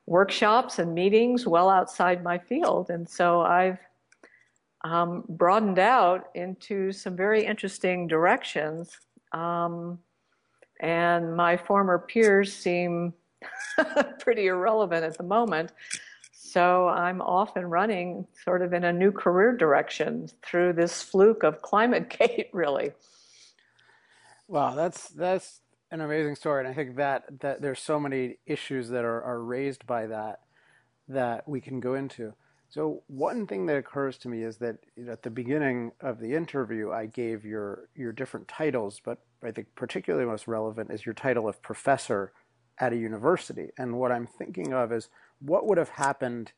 workshops 0.08 0.80
and 0.80 0.96
meetings 0.96 1.46
well 1.46 1.70
outside 1.70 2.24
my 2.24 2.40
field. 2.40 2.90
And 2.90 3.08
so 3.08 3.42
I've 3.42 3.78
um, 4.84 5.24
broadened 5.28 5.80
out 5.80 6.30
into 6.34 6.92
some 6.92 7.16
very 7.16 7.46
interesting 7.46 8.08
directions. 8.08 8.98
Um, 9.34 10.00
and 10.80 11.36
my 11.36 11.58
former 11.58 12.00
peers 12.00 12.54
seem 12.54 13.14
pretty 14.20 14.48
irrelevant 14.48 15.04
at 15.04 15.18
the 15.18 15.24
moment. 15.24 15.74
So 16.32 16.88
I'm 16.88 17.22
off 17.22 17.58
and 17.58 17.70
running 17.70 18.26
sort 18.46 18.62
of 18.62 18.74
in 18.74 18.86
a 18.86 18.94
new 18.94 19.12
career 19.12 19.56
direction 19.56 20.30
through 20.42 20.74
this 20.74 21.04
fluke 21.04 21.44
of 21.44 21.62
ClimateGate, 21.62 22.48
really. 22.54 22.92
Wow, 24.48 24.74
that's 24.74 25.10
that's 25.10 25.60
an 25.91 26.01
amazing 26.01 26.36
story, 26.36 26.62
and 26.62 26.67
I 26.70 26.74
think 26.74 26.96
that 26.98 27.39
that 27.39 27.62
there's 27.62 27.79
so 27.79 28.00
many 28.00 28.38
issues 28.46 28.89
that 28.89 29.06
are, 29.06 29.22
are 29.22 29.41
raised 29.41 29.86
by 29.86 30.08
that 30.08 30.41
that 31.08 31.48
we 31.48 31.62
can 31.62 31.79
go 31.79 31.94
into. 31.94 32.34
So 32.70 33.03
one 33.08 33.48
thing 33.48 33.65
that 33.67 33.77
occurs 33.77 34.17
to 34.20 34.29
me 34.29 34.44
is 34.44 34.58
that 34.58 34.77
at 35.10 35.24
the 35.24 35.29
beginning 35.29 35.94
of 36.01 36.20
the 36.20 36.34
interview, 36.34 36.91
I 36.91 37.06
gave 37.06 37.46
your 37.46 37.89
your 37.96 38.12
different 38.12 38.48
titles, 38.48 39.01
but 39.03 39.20
I 39.44 39.51
think 39.51 39.67
particularly 39.75 40.25
most 40.25 40.48
relevant 40.48 40.91
is 40.91 41.06
your 41.06 41.15
title 41.15 41.48
of 41.48 41.62
professor 41.62 42.34
at 42.79 42.94
a 42.94 42.98
university. 42.98 43.70
And 43.77 43.98
what 43.98 44.12
I'm 44.12 44.27
thinking 44.27 44.74
of 44.74 44.91
is 44.91 45.10
what 45.39 45.65
would 45.65 45.77
have 45.77 45.89
happened 45.89 46.51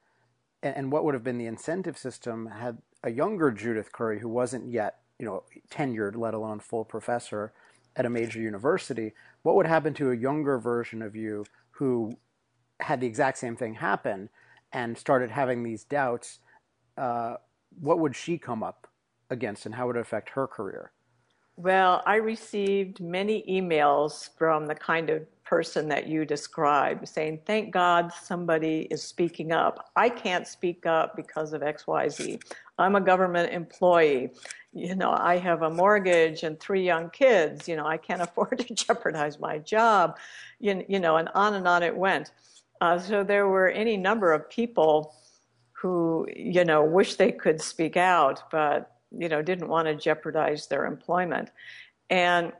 and 0.61 0.91
what 0.91 1.05
would 1.05 1.13
have 1.13 1.23
been 1.23 1.37
the 1.37 1.45
incentive 1.45 1.97
system 1.97 2.47
had 2.47 2.79
a 3.03 3.11
younger 3.11 3.51
Judith 3.51 3.91
Curry, 3.93 4.19
who 4.19 4.27
wasn't 4.27 4.69
yet, 4.69 4.97
you 5.17 5.25
know, 5.25 5.43
tenured, 5.71 6.17
let 6.17 6.33
alone 6.33 6.59
full 6.59 6.83
professor 6.83 7.53
at 7.95 8.05
a 8.05 8.09
major 8.09 8.39
university, 8.39 9.13
what 9.43 9.55
would 9.55 9.65
happen 9.65 9.93
to 9.95 10.11
a 10.11 10.15
younger 10.15 10.57
version 10.57 11.01
of 11.01 11.15
you 11.15 11.45
who 11.71 12.17
had 12.79 13.01
the 13.01 13.07
exact 13.07 13.37
same 13.37 13.55
thing 13.55 13.73
happen 13.73 14.29
and 14.71 14.97
started 14.97 15.31
having 15.31 15.63
these 15.63 15.83
doubts? 15.83 16.39
Uh, 16.97 17.35
what 17.79 17.99
would 17.99 18.15
she 18.15 18.37
come 18.37 18.63
up 18.63 18.87
against, 19.29 19.65
and 19.65 19.75
how 19.75 19.87
would 19.87 19.95
it 19.95 20.01
affect 20.01 20.29
her 20.29 20.47
career? 20.47 20.91
Well, 21.55 22.01
I 22.05 22.15
received 22.15 23.01
many 23.01 23.43
emails 23.49 24.29
from 24.37 24.65
the 24.65 24.75
kind 24.75 25.09
of 25.09 25.27
person 25.43 25.89
that 25.89 26.07
you 26.07 26.23
described, 26.23 27.05
saying, 27.07 27.41
Thank 27.45 27.71
God 27.71 28.13
somebody 28.13 28.87
is 28.89 29.03
speaking 29.03 29.51
up. 29.51 29.89
I 29.95 30.07
can't 30.07 30.47
speak 30.47 30.85
up 30.85 31.17
because 31.17 31.51
of 31.51 31.61
XYZ. 31.61 32.41
I'm 32.77 32.95
a 32.95 33.01
government 33.01 33.51
employee. 33.51 34.31
You 34.73 34.95
know, 34.95 35.11
I 35.11 35.37
have 35.37 35.63
a 35.63 35.69
mortgage 35.69 36.43
and 36.43 36.59
three 36.59 36.85
young 36.85 37.09
kids. 37.09 37.67
You 37.67 37.75
know, 37.75 37.87
I 37.87 37.97
can't 37.97 38.21
afford 38.27 38.59
to 38.59 38.73
jeopardize 38.73 39.39
my 39.39 39.57
job. 39.59 40.17
You, 40.59 40.83
you 40.87 40.99
know, 40.99 41.17
and 41.17 41.29
on 41.33 41.53
and 41.55 41.67
on 41.67 41.83
it 41.83 41.95
went. 41.95 42.31
Uh, 42.81 42.99
so 42.99 43.23
there 43.23 43.47
were 43.47 43.69
any 43.69 43.97
number 43.97 44.31
of 44.31 44.49
people 44.49 45.15
who, 45.71 46.27
you 46.35 46.65
know, 46.65 46.83
wish 46.83 47.15
they 47.15 47.31
could 47.31 47.61
speak 47.61 47.97
out, 47.97 48.49
but, 48.51 48.95
you 49.11 49.29
know, 49.29 49.41
didn't 49.41 49.67
want 49.67 49.87
to 49.87 49.95
jeopardize 49.95 50.67
their 50.67 50.85
employment. 50.85 51.49
And 52.09 52.53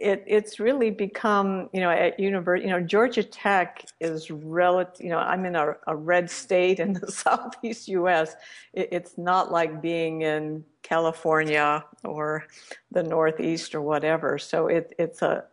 it, 0.00 0.24
it's 0.26 0.58
really 0.58 0.90
become, 0.90 1.68
you 1.74 1.80
know, 1.80 1.90
at 1.90 2.18
university, 2.18 2.66
you 2.66 2.72
know, 2.72 2.80
Georgia 2.80 3.22
Tech 3.22 3.84
is 4.00 4.30
relative, 4.30 5.04
you 5.04 5.10
know, 5.10 5.18
I'm 5.18 5.44
in 5.44 5.54
a, 5.54 5.76
a 5.86 5.94
red 5.94 6.30
state 6.30 6.80
in 6.80 6.94
the 6.94 7.12
southeast 7.12 7.86
U.S. 7.88 8.34
It, 8.72 8.88
it's 8.92 9.18
not 9.18 9.52
like 9.52 9.82
being 9.82 10.22
in 10.22 10.64
California 10.82 11.84
or 12.02 12.46
the 12.90 13.02
Northeast 13.02 13.74
or 13.74 13.82
whatever. 13.82 14.38
So 14.38 14.68
it, 14.68 14.94
it's 14.98 15.20
a 15.20 15.44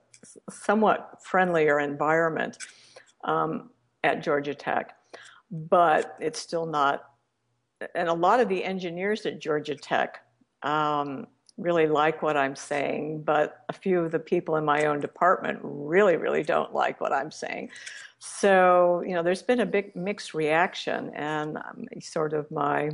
somewhat 0.50 1.22
friendlier 1.22 1.82
environment 1.82 2.58
um, 3.26 3.70
at 4.06 4.24
Georgia 4.24 4.56
Tech, 4.56 4.96
but 5.52 6.16
it's 6.22 6.40
still 6.40 6.66
not. 6.66 7.04
And 7.96 8.08
a 8.08 8.14
lot 8.14 8.40
of 8.40 8.48
the 8.48 8.64
engineers 8.64 9.26
at 9.26 9.40
Georgia 9.40 9.76
Tech 9.76 10.22
um, 10.64 11.28
really 11.58 11.88
like 11.88 12.22
what 12.22 12.38
I'm 12.38 12.56
saying, 12.56 13.24
but 13.24 13.66
a 13.70 13.74
few 13.74 14.00
of 14.00 14.12
the 14.12 14.20
people 14.20 14.56
in 14.58 14.66
my 14.66 14.86
own 14.86 15.00
department 15.00 15.60
really, 15.64 16.16
really 16.16 16.44
don't 16.44 16.74
like 16.74 17.02
what 17.02 17.12
I'm 17.12 17.32
saying. 17.32 17.70
So, 18.20 19.04
you 19.06 19.14
know, 19.14 19.24
there's 19.24 19.42
been 19.42 19.60
a 19.60 19.66
big 19.66 19.96
mixed 19.96 20.34
reaction, 20.34 21.12
and 21.16 21.58
um, 21.58 21.86
sort 22.00 22.34
of 22.34 22.50
my 22.52 22.92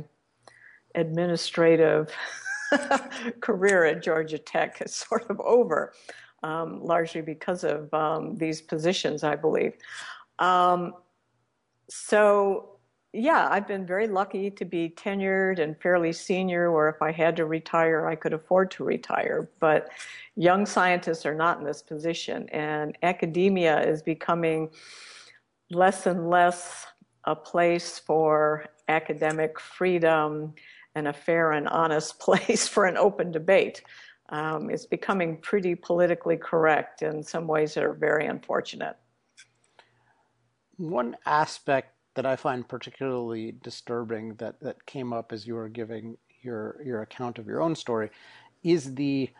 administrative 0.94 2.14
career 3.40 3.84
at 3.84 4.02
Georgia 4.02 4.38
Tech 4.38 4.80
is 4.82 4.94
sort 4.94 5.28
of 5.30 5.40
over, 5.40 5.92
um, 6.42 6.82
largely 6.82 7.20
because 7.20 7.64
of 7.64 7.92
um, 7.92 8.36
these 8.36 8.60
positions, 8.60 9.24
I 9.24 9.36
believe. 9.36 9.74
Um, 10.38 10.94
so, 11.88 12.73
yeah, 13.14 13.46
I've 13.48 13.68
been 13.68 13.86
very 13.86 14.08
lucky 14.08 14.50
to 14.50 14.64
be 14.64 14.90
tenured 14.90 15.60
and 15.60 15.80
fairly 15.80 16.12
senior, 16.12 16.72
where 16.72 16.88
if 16.88 17.00
I 17.00 17.12
had 17.12 17.36
to 17.36 17.44
retire, 17.44 18.08
I 18.08 18.16
could 18.16 18.32
afford 18.32 18.72
to 18.72 18.84
retire. 18.84 19.48
But 19.60 19.90
young 20.34 20.66
scientists 20.66 21.24
are 21.24 21.34
not 21.34 21.58
in 21.58 21.64
this 21.64 21.80
position, 21.80 22.48
and 22.48 22.98
academia 23.04 23.80
is 23.80 24.02
becoming 24.02 24.68
less 25.70 26.06
and 26.06 26.28
less 26.28 26.86
a 27.22 27.36
place 27.36 28.00
for 28.00 28.66
academic 28.88 29.60
freedom 29.60 30.52
and 30.96 31.06
a 31.06 31.12
fair 31.12 31.52
and 31.52 31.68
honest 31.68 32.18
place 32.18 32.66
for 32.66 32.84
an 32.84 32.96
open 32.96 33.30
debate. 33.30 33.82
Um, 34.30 34.70
it's 34.70 34.86
becoming 34.86 35.36
pretty 35.36 35.76
politically 35.76 36.36
correct 36.36 37.02
in 37.02 37.22
some 37.22 37.46
ways 37.46 37.74
that 37.74 37.84
are 37.84 37.92
very 37.92 38.26
unfortunate. 38.26 38.96
One 40.76 41.16
aspect 41.24 41.93
that 42.14 42.26
I 42.26 42.36
find 42.36 42.66
particularly 42.66 43.52
disturbing 43.62 44.34
that, 44.36 44.60
that 44.60 44.86
came 44.86 45.12
up 45.12 45.32
as 45.32 45.46
you 45.46 45.54
were 45.54 45.68
giving 45.68 46.16
your 46.42 46.80
your 46.84 47.00
account 47.02 47.38
of 47.38 47.46
your 47.46 47.62
own 47.62 47.74
story 47.74 48.10
is 48.62 48.94
the 48.94 49.30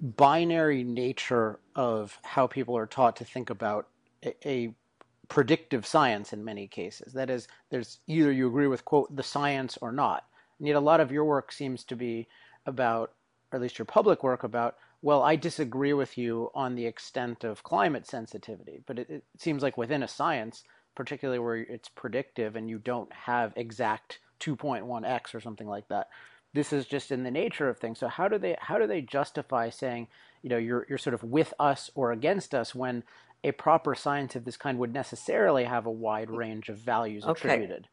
binary 0.00 0.84
nature 0.84 1.58
of 1.74 2.18
how 2.22 2.46
people 2.46 2.76
are 2.76 2.86
taught 2.86 3.16
to 3.16 3.24
think 3.24 3.50
about 3.50 3.88
a, 4.24 4.48
a 4.48 4.74
predictive 5.28 5.86
science 5.86 6.32
in 6.32 6.44
many 6.44 6.66
cases. 6.66 7.12
That 7.12 7.30
is, 7.30 7.48
there's 7.70 7.98
either 8.06 8.32
you 8.32 8.48
agree 8.48 8.66
with 8.66 8.84
quote 8.84 9.14
the 9.14 9.22
science 9.22 9.76
or 9.80 9.92
not. 9.92 10.24
And 10.58 10.66
yet 10.66 10.76
a 10.76 10.80
lot 10.80 11.00
of 11.00 11.12
your 11.12 11.24
work 11.24 11.52
seems 11.52 11.84
to 11.84 11.96
be 11.96 12.28
about, 12.66 13.12
or 13.52 13.56
at 13.56 13.62
least 13.62 13.78
your 13.78 13.86
public 13.86 14.22
work 14.22 14.42
about, 14.44 14.76
well, 15.02 15.22
I 15.22 15.36
disagree 15.36 15.92
with 15.92 16.18
you 16.18 16.50
on 16.54 16.74
the 16.74 16.86
extent 16.86 17.44
of 17.44 17.62
climate 17.62 18.06
sensitivity. 18.06 18.80
But 18.86 18.98
it, 19.00 19.10
it 19.10 19.24
seems 19.36 19.62
like 19.62 19.76
within 19.76 20.02
a 20.02 20.08
science, 20.08 20.64
particularly 20.98 21.38
where 21.38 21.54
it's 21.54 21.88
predictive 21.88 22.56
and 22.56 22.68
you 22.68 22.76
don't 22.76 23.12
have 23.12 23.52
exact 23.54 24.18
2.1x 24.40 25.32
or 25.32 25.40
something 25.40 25.68
like 25.68 25.86
that, 25.86 26.08
this 26.54 26.72
is 26.72 26.86
just 26.86 27.12
in 27.12 27.22
the 27.22 27.30
nature 27.30 27.68
of 27.68 27.78
things. 27.78 28.00
So 28.00 28.08
how 28.08 28.26
do 28.26 28.36
they 28.36 28.56
how 28.58 28.78
do 28.78 28.86
they 28.88 29.00
justify 29.00 29.70
saying, 29.70 30.08
you 30.42 30.50
know, 30.50 30.56
you're 30.56 30.86
you're 30.88 30.98
sort 30.98 31.14
of 31.14 31.22
with 31.22 31.54
us 31.60 31.88
or 31.94 32.10
against 32.10 32.52
us 32.52 32.74
when 32.74 33.04
a 33.44 33.52
proper 33.52 33.94
science 33.94 34.34
of 34.34 34.44
this 34.44 34.56
kind 34.56 34.76
would 34.80 34.92
necessarily 34.92 35.62
have 35.62 35.86
a 35.86 35.90
wide 35.90 36.30
range 36.30 36.68
of 36.68 36.78
values 36.78 37.22
okay. 37.22 37.48
attributed? 37.48 37.86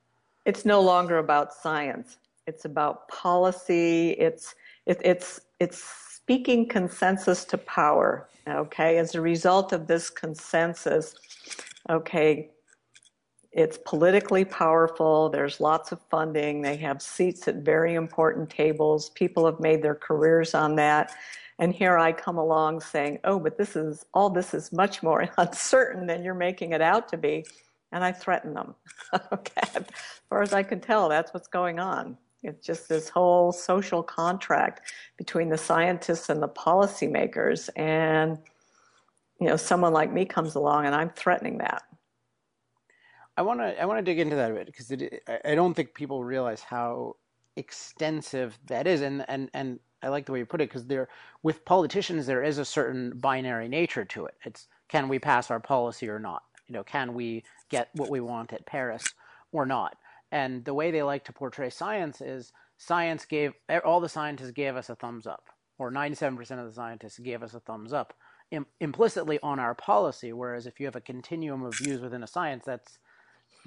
It's 0.45 0.65
no 0.65 0.81
longer 0.81 1.19
about 1.19 1.53
science. 1.53 2.17
It's 2.47 2.65
about 2.65 3.07
policy. 3.07 4.15
It's 4.17 4.55
it, 4.87 4.99
it's 5.03 5.41
it's 5.59 5.77
speaking 5.77 6.67
consensus 6.67 7.45
to 7.45 7.59
power. 7.59 8.27
Okay, 8.47 8.97
as 8.97 9.13
a 9.13 9.21
result 9.21 9.73
of 9.73 9.85
this 9.85 10.09
consensus, 10.09 11.13
okay, 11.91 12.49
it's 13.55 13.79
politically 13.85 14.43
powerful. 14.43 15.29
There's 15.29 15.61
lots 15.61 15.93
of 15.93 16.01
funding. 16.11 16.61
They 16.61 16.75
have 16.75 17.01
seats 17.01 17.47
at 17.47 17.55
very 17.55 17.93
important 17.93 18.49
tables. 18.49 19.11
People 19.11 19.45
have 19.45 19.61
made 19.61 19.81
their 19.81 19.95
careers 19.95 20.53
on 20.53 20.75
that. 20.75 21.15
And 21.57 21.73
here 21.73 21.97
I 21.97 22.11
come 22.11 22.37
along 22.37 22.81
saying, 22.81 23.19
oh, 23.23 23.39
but 23.39 23.57
this 23.57 23.77
is 23.77 24.05
all 24.13 24.29
this 24.29 24.53
is 24.53 24.73
much 24.73 25.01
more 25.01 25.29
uncertain 25.37 26.05
than 26.05 26.21
you're 26.21 26.33
making 26.33 26.73
it 26.73 26.81
out 26.81 27.07
to 27.09 27.17
be. 27.17 27.45
And 27.93 28.03
I 28.03 28.11
threaten 28.11 28.53
them. 28.53 28.75
okay. 29.31 29.61
As 29.73 29.85
far 30.29 30.41
as 30.41 30.51
I 30.51 30.61
can 30.61 30.81
tell, 30.81 31.07
that's 31.07 31.33
what's 31.33 31.47
going 31.47 31.79
on. 31.79 32.17
It's 32.43 32.65
just 32.65 32.89
this 32.89 33.07
whole 33.07 33.53
social 33.53 34.03
contract 34.03 34.91
between 35.17 35.47
the 35.47 35.57
scientists 35.57 36.27
and 36.27 36.43
the 36.43 36.49
policymakers. 36.49 37.69
And, 37.77 38.37
you 39.39 39.47
know, 39.47 39.55
someone 39.55 39.93
like 39.93 40.11
me 40.11 40.25
comes 40.25 40.55
along 40.55 40.87
and 40.87 40.93
I'm 40.93 41.09
threatening 41.11 41.59
that. 41.59 41.83
I 43.37 43.41
want 43.41 43.59
to 43.59 43.81
I 43.81 43.85
want 43.85 43.99
to 43.99 44.03
dig 44.03 44.19
into 44.19 44.35
that 44.35 44.51
a 44.51 44.53
bit 44.53 44.65
because 44.67 44.91
I 45.43 45.55
don't 45.55 45.73
think 45.73 45.93
people 45.93 46.23
realize 46.23 46.61
how 46.61 47.15
extensive 47.55 48.57
that 48.67 48.87
is, 48.87 49.01
and 49.01 49.25
and 49.27 49.49
and 49.53 49.79
I 50.01 50.09
like 50.09 50.25
the 50.25 50.31
way 50.31 50.39
you 50.39 50.45
put 50.45 50.61
it 50.61 50.69
because 50.69 50.85
there 50.85 51.09
with 51.43 51.65
politicians 51.65 52.25
there 52.25 52.43
is 52.43 52.57
a 52.57 52.65
certain 52.65 53.17
binary 53.17 53.67
nature 53.67 54.05
to 54.05 54.25
it. 54.25 54.35
It's 54.45 54.67
can 54.87 55.09
we 55.09 55.19
pass 55.19 55.51
our 55.51 55.59
policy 55.59 56.07
or 56.07 56.19
not? 56.19 56.43
You 56.67 56.73
know, 56.73 56.83
can 56.83 57.13
we 57.13 57.43
get 57.69 57.89
what 57.93 58.09
we 58.09 58.19
want 58.21 58.53
at 58.53 58.65
Paris 58.65 59.03
or 59.51 59.65
not? 59.65 59.97
And 60.31 60.63
the 60.65 60.73
way 60.73 60.91
they 60.91 61.03
like 61.03 61.25
to 61.25 61.33
portray 61.33 61.69
science 61.69 62.21
is 62.21 62.53
science 62.77 63.25
gave 63.25 63.53
all 63.83 63.99
the 63.99 64.09
scientists 64.09 64.51
gave 64.51 64.75
us 64.75 64.89
a 64.89 64.95
thumbs 64.95 65.27
up, 65.27 65.49
or 65.77 65.91
97% 65.91 66.39
of 66.59 66.67
the 66.67 66.73
scientists 66.73 67.19
gave 67.19 67.43
us 67.43 67.53
a 67.53 67.59
thumbs 67.59 67.93
up 67.93 68.13
implicitly 68.79 69.39
on 69.43 69.59
our 69.59 69.75
policy. 69.75 70.31
Whereas 70.31 70.67
if 70.67 70.79
you 70.79 70.85
have 70.85 70.95
a 70.95 71.01
continuum 71.01 71.63
of 71.63 71.77
views 71.77 72.01
within 72.01 72.23
a 72.23 72.27
science, 72.27 72.63
that's 72.65 72.99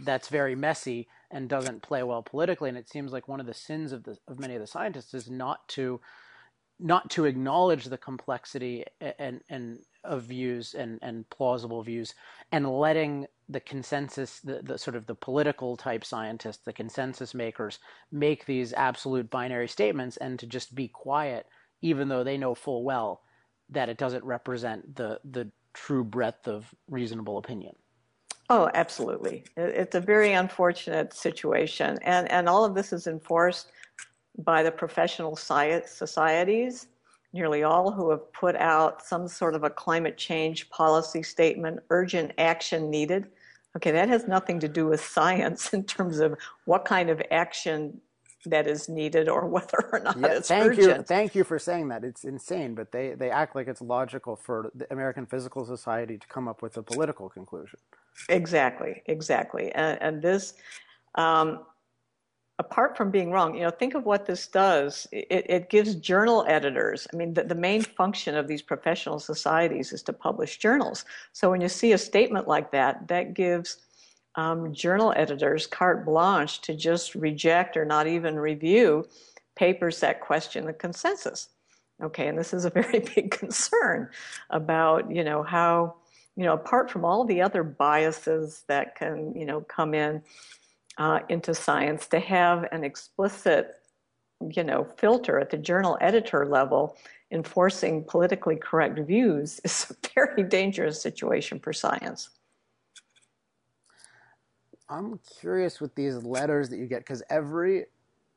that's 0.00 0.28
very 0.28 0.54
messy 0.54 1.08
and 1.30 1.48
doesn't 1.48 1.82
play 1.82 2.02
well 2.02 2.22
politically. 2.22 2.68
And 2.68 2.78
it 2.78 2.88
seems 2.88 3.12
like 3.12 3.28
one 3.28 3.40
of 3.40 3.46
the 3.46 3.54
sins 3.54 3.92
of 3.92 4.04
the 4.04 4.18
of 4.26 4.38
many 4.38 4.54
of 4.54 4.60
the 4.60 4.66
scientists 4.66 5.14
is 5.14 5.30
not 5.30 5.66
to 5.70 6.00
not 6.80 7.10
to 7.10 7.24
acknowledge 7.24 7.86
the 7.86 7.98
complexity 7.98 8.84
and 9.18 9.40
and 9.48 9.80
of 10.04 10.22
views 10.22 10.74
and 10.74 10.98
and 11.02 11.28
plausible 11.28 11.82
views 11.82 12.14
and 12.52 12.68
letting 12.70 13.26
the 13.48 13.60
consensus 13.60 14.40
the, 14.40 14.60
the 14.62 14.78
sort 14.78 14.94
of 14.94 15.06
the 15.06 15.14
political 15.14 15.76
type 15.76 16.04
scientists 16.04 16.62
the 16.64 16.72
consensus 16.72 17.34
makers 17.34 17.80
make 18.12 18.46
these 18.46 18.72
absolute 18.74 19.28
binary 19.28 19.66
statements 19.66 20.16
and 20.18 20.38
to 20.38 20.46
just 20.46 20.74
be 20.74 20.86
quiet 20.86 21.46
even 21.82 22.08
though 22.08 22.22
they 22.22 22.38
know 22.38 22.54
full 22.54 22.84
well 22.84 23.22
that 23.68 23.88
it 23.88 23.98
doesn't 23.98 24.24
represent 24.24 24.94
the 24.94 25.20
the 25.24 25.50
true 25.74 26.04
breadth 26.04 26.46
of 26.46 26.72
reasonable 26.88 27.38
opinion 27.38 27.74
oh 28.50 28.70
absolutely 28.74 29.44
it's 29.56 29.94
a 29.94 30.00
very 30.00 30.32
unfortunate 30.32 31.12
situation 31.12 31.98
and 32.02 32.30
and 32.30 32.48
all 32.48 32.64
of 32.64 32.74
this 32.74 32.92
is 32.92 33.06
enforced 33.06 33.72
by 34.38 34.62
the 34.62 34.70
professional 34.70 35.36
science 35.36 35.90
societies, 35.90 36.86
nearly 37.32 37.64
all 37.64 37.90
who 37.90 38.10
have 38.10 38.32
put 38.32 38.56
out 38.56 39.02
some 39.02 39.28
sort 39.28 39.54
of 39.54 39.64
a 39.64 39.70
climate 39.70 40.16
change 40.16 40.70
policy 40.70 41.22
statement, 41.22 41.80
urgent 41.90 42.32
action 42.38 42.88
needed. 42.88 43.26
Okay, 43.76 43.90
that 43.90 44.08
has 44.08 44.26
nothing 44.26 44.60
to 44.60 44.68
do 44.68 44.86
with 44.86 45.04
science 45.04 45.72
in 45.74 45.84
terms 45.84 46.20
of 46.20 46.38
what 46.64 46.84
kind 46.84 47.10
of 47.10 47.20
action 47.30 48.00
that 48.46 48.68
is 48.68 48.88
needed 48.88 49.28
or 49.28 49.46
whether 49.48 49.90
or 49.92 49.98
not 49.98 50.16
yeah, 50.18 50.28
it's 50.28 50.48
thank 50.48 50.70
urgent. 50.70 50.98
You, 50.98 51.02
thank 51.02 51.34
you 51.34 51.42
for 51.42 51.58
saying 51.58 51.88
that. 51.88 52.04
It's 52.04 52.24
insane, 52.24 52.74
but 52.74 52.92
they, 52.92 53.14
they 53.14 53.30
act 53.30 53.56
like 53.56 53.66
it's 53.66 53.82
logical 53.82 54.36
for 54.36 54.70
the 54.74 54.90
American 54.92 55.26
Physical 55.26 55.64
Society 55.64 56.16
to 56.16 56.26
come 56.28 56.46
up 56.46 56.62
with 56.62 56.76
a 56.76 56.82
political 56.82 57.28
conclusion. 57.28 57.80
Exactly, 58.28 59.02
exactly. 59.06 59.72
And, 59.72 60.00
and 60.00 60.22
this, 60.22 60.54
um, 61.14 61.60
apart 62.58 62.96
from 62.96 63.10
being 63.10 63.30
wrong, 63.30 63.54
you 63.54 63.62
know, 63.62 63.70
think 63.70 63.94
of 63.94 64.04
what 64.04 64.26
this 64.26 64.48
does. 64.48 65.06
It, 65.12 65.46
it 65.48 65.70
gives 65.70 65.94
journal 65.94 66.44
editors. 66.48 67.06
I 67.12 67.16
mean, 67.16 67.34
the, 67.34 67.44
the, 67.44 67.54
main 67.54 67.82
function 67.82 68.36
of 68.36 68.48
these 68.48 68.62
professional 68.62 69.20
societies 69.20 69.92
is 69.92 70.02
to 70.04 70.12
publish 70.12 70.58
journals. 70.58 71.04
So 71.32 71.50
when 71.50 71.60
you 71.60 71.68
see 71.68 71.92
a 71.92 71.98
statement 71.98 72.48
like 72.48 72.72
that, 72.72 73.06
that 73.08 73.34
gives 73.34 73.78
um, 74.34 74.72
journal 74.72 75.12
editors 75.16 75.66
carte 75.66 76.04
blanche 76.04 76.60
to 76.62 76.74
just 76.74 77.14
reject 77.14 77.76
or 77.76 77.84
not 77.84 78.06
even 78.06 78.38
review 78.38 79.06
papers 79.56 80.00
that 80.00 80.20
question 80.20 80.66
the 80.66 80.72
consensus. 80.72 81.48
Okay, 82.02 82.28
and 82.28 82.38
this 82.38 82.54
is 82.54 82.64
a 82.64 82.70
very 82.80 83.00
big 83.00 83.30
concern 83.30 84.08
about, 84.50 85.10
you 85.10 85.24
know, 85.24 85.42
how, 85.42 85.96
you 86.38 86.44
know, 86.44 86.52
apart 86.52 86.88
from 86.88 87.04
all 87.04 87.24
the 87.24 87.42
other 87.42 87.64
biases 87.64 88.62
that 88.68 88.94
can, 88.94 89.34
you 89.34 89.44
know, 89.44 89.60
come 89.62 89.92
in 89.92 90.22
uh, 90.96 91.18
into 91.28 91.52
science 91.52 92.06
to 92.06 92.20
have 92.20 92.64
an 92.70 92.84
explicit, 92.84 93.80
you 94.48 94.62
know, 94.62 94.84
filter 94.98 95.40
at 95.40 95.50
the 95.50 95.58
journal 95.58 95.98
editor 96.00 96.46
level 96.46 96.96
enforcing 97.32 98.04
politically 98.04 98.54
correct 98.54 99.00
views 99.00 99.60
is 99.64 99.90
a 99.90 100.08
very 100.14 100.44
dangerous 100.44 101.02
situation 101.02 101.58
for 101.58 101.72
science. 101.72 102.30
I'm 104.88 105.18
curious 105.40 105.80
with 105.80 105.92
these 105.96 106.22
letters 106.22 106.68
that 106.68 106.76
you 106.76 106.86
get 106.86 107.00
because 107.00 107.20
every, 107.30 107.86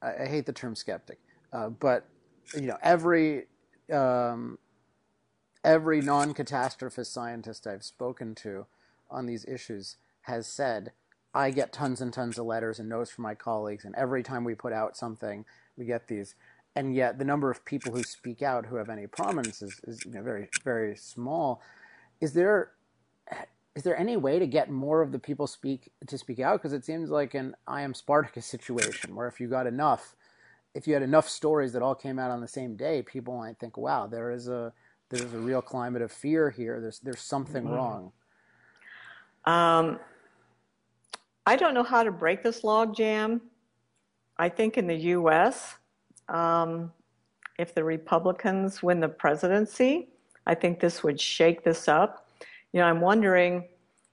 I, 0.01 0.25
hate 0.25 0.47
the 0.47 0.53
term 0.53 0.75
skeptic, 0.75 1.19
uh, 1.53 1.69
but 1.69 2.07
you 2.55 2.65
know 2.65 2.77
every 2.81 3.45
um, 3.93 4.57
every 5.63 6.01
non-catastrophist 6.01 7.07
scientist 7.07 7.67
I've 7.67 7.83
spoken 7.83 8.35
to 8.35 8.65
on 9.09 9.25
these 9.25 9.45
issues 9.45 9.97
has 10.23 10.47
said 10.47 10.91
I 11.33 11.51
get 11.51 11.71
tons 11.73 12.01
and 12.01 12.11
tons 12.13 12.37
of 12.37 12.45
letters 12.45 12.79
and 12.79 12.89
notes 12.89 13.11
from 13.11 13.23
my 13.23 13.35
colleagues, 13.35 13.85
and 13.85 13.95
every 13.95 14.23
time 14.23 14.43
we 14.43 14.55
put 14.55 14.73
out 14.73 14.97
something, 14.97 15.45
we 15.77 15.85
get 15.85 16.07
these. 16.07 16.35
and 16.75 16.95
yet 16.95 17.17
the 17.17 17.25
number 17.25 17.51
of 17.51 17.65
people 17.65 17.93
who 17.93 18.03
speak 18.03 18.41
out 18.41 18.65
who 18.67 18.77
have 18.77 18.89
any 18.89 19.07
prominence 19.07 19.61
is, 19.61 19.79
is 19.85 20.05
you 20.05 20.11
know, 20.11 20.21
very 20.23 20.49
very 20.63 20.95
small. 20.95 21.61
Is 22.21 22.33
there 22.33 22.71
is 23.75 23.83
there 23.83 23.97
any 23.97 24.17
way 24.17 24.39
to 24.39 24.47
get 24.47 24.69
more 24.69 25.01
of 25.01 25.11
the 25.11 25.19
people 25.19 25.47
speak 25.47 25.91
to 26.07 26.17
speak 26.17 26.39
out? 26.39 26.59
Because 26.59 26.73
it 26.73 26.85
seems 26.85 27.09
like 27.09 27.33
an 27.33 27.55
I 27.67 27.81
am 27.83 27.93
Spartacus 27.93 28.45
situation 28.45 29.15
where 29.15 29.27
if 29.27 29.39
you 29.39 29.47
got 29.47 29.67
enough, 29.67 30.15
if 30.75 30.87
you 30.87 30.93
had 30.93 31.03
enough 31.03 31.29
stories 31.29 31.73
that 31.73 31.81
all 31.81 31.95
came 31.95 32.19
out 32.19 32.31
on 32.31 32.41
the 32.41 32.47
same 32.47 32.75
day, 32.75 33.01
people 33.01 33.37
might 33.37 33.59
think, 33.59 33.77
"Wow, 33.77 34.07
there 34.07 34.31
is 34.31 34.47
a 34.47 34.73
there's 35.11 35.33
a 35.33 35.39
real 35.39 35.61
climate 35.61 36.01
of 36.01 36.11
fear 36.11 36.49
here. 36.49 36.81
There's 36.81 36.99
there's 36.99 37.21
something 37.21 37.63
mm-hmm. 37.63 37.73
wrong." 37.73 38.11
Um, 39.45 39.99
I 41.45 41.55
don't 41.55 41.73
know 41.73 41.83
how 41.83 42.03
to 42.03 42.11
break 42.11 42.43
this 42.43 42.63
log 42.63 42.95
jam. 42.95 43.41
I 44.37 44.49
think 44.49 44.77
in 44.77 44.87
the 44.87 44.95
U.S., 44.95 45.75
um, 46.29 46.91
if 47.57 47.75
the 47.75 47.83
Republicans 47.83 48.81
win 48.81 48.99
the 48.99 49.09
presidency, 49.09 50.09
I 50.45 50.55
think 50.55 50.79
this 50.79 51.03
would 51.03 51.19
shake 51.19 51.63
this 51.63 51.87
up. 51.87 52.27
You 52.73 52.79
know, 52.79 52.87
I'm 52.87 53.01
wondering, 53.01 53.65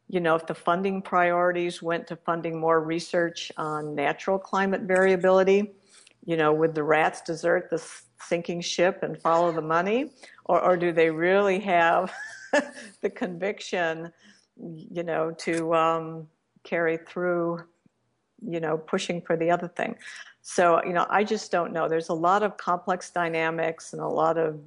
you 0.09 0.21
know, 0.21 0.35
if 0.35 0.47
the 0.47 0.55
funding 0.55 1.01
priorities 1.01 1.83
went 1.83 2.07
to 2.09 2.17
funding 2.17 2.59
more 2.59 2.81
research 2.81 3.53
on 3.57 3.95
natural 3.95 4.39
climate 4.39 4.83
variability, 4.83 5.73
you 6.25 6.37
know, 6.37 6.53
would 6.53 6.75
the 6.75 6.83
rats 6.83 7.23
desert 7.23 7.71
the 7.71 7.83
sinking 8.21 8.61
ship 8.61 9.03
and 9.03 9.21
follow 9.21 9.53
the 9.53 9.63
money? 9.63 10.11
Or, 10.49 10.61
or 10.61 10.77
do 10.77 10.93
they 10.93 11.11
really 11.11 11.61
have 11.61 12.13
the 13.01 13.11
conviction, 13.11 14.13
you 14.57 15.03
know, 15.03 15.31
to 15.33 15.75
um, 15.75 16.29
carry 16.65 16.97
through, 16.97 17.65
you 18.47 18.61
know, 18.61 18.79
pushing 18.79 19.21
for 19.21 19.37
the 19.37 19.51
other 19.51 19.69
thing? 19.69 19.97
So, 20.41 20.83
you 20.85 20.93
know, 20.93 21.07
I 21.11 21.25
just 21.25 21.53
don't 21.53 21.73
know. 21.73 21.89
There's 21.89 22.09
a 22.09 22.15
lot 22.15 22.43
of 22.43 22.57
complex 22.57 23.11
dynamics 23.11 23.93
and 23.93 24.01
a 24.01 24.09
lot 24.09 24.39
of 24.39 24.59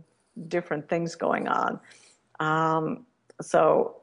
different 0.48 0.88
things 0.88 1.16
going 1.16 1.48
on. 1.48 1.80
Um, 2.40 3.06
so 3.42 4.02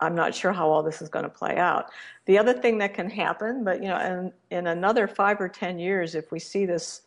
I'm 0.00 0.14
not 0.14 0.34
sure 0.34 0.52
how 0.52 0.68
all 0.68 0.82
this 0.82 1.02
is 1.02 1.08
going 1.08 1.24
to 1.24 1.30
play 1.30 1.56
out. 1.56 1.90
The 2.26 2.38
other 2.38 2.52
thing 2.52 2.78
that 2.78 2.94
can 2.94 3.10
happen, 3.10 3.64
but 3.64 3.82
you 3.82 3.88
know, 3.88 3.98
in, 3.98 4.32
in 4.56 4.66
another 4.68 5.08
five 5.08 5.40
or 5.40 5.48
ten 5.48 5.78
years, 5.78 6.14
if 6.14 6.30
we 6.30 6.38
see 6.38 6.66
this, 6.66 7.02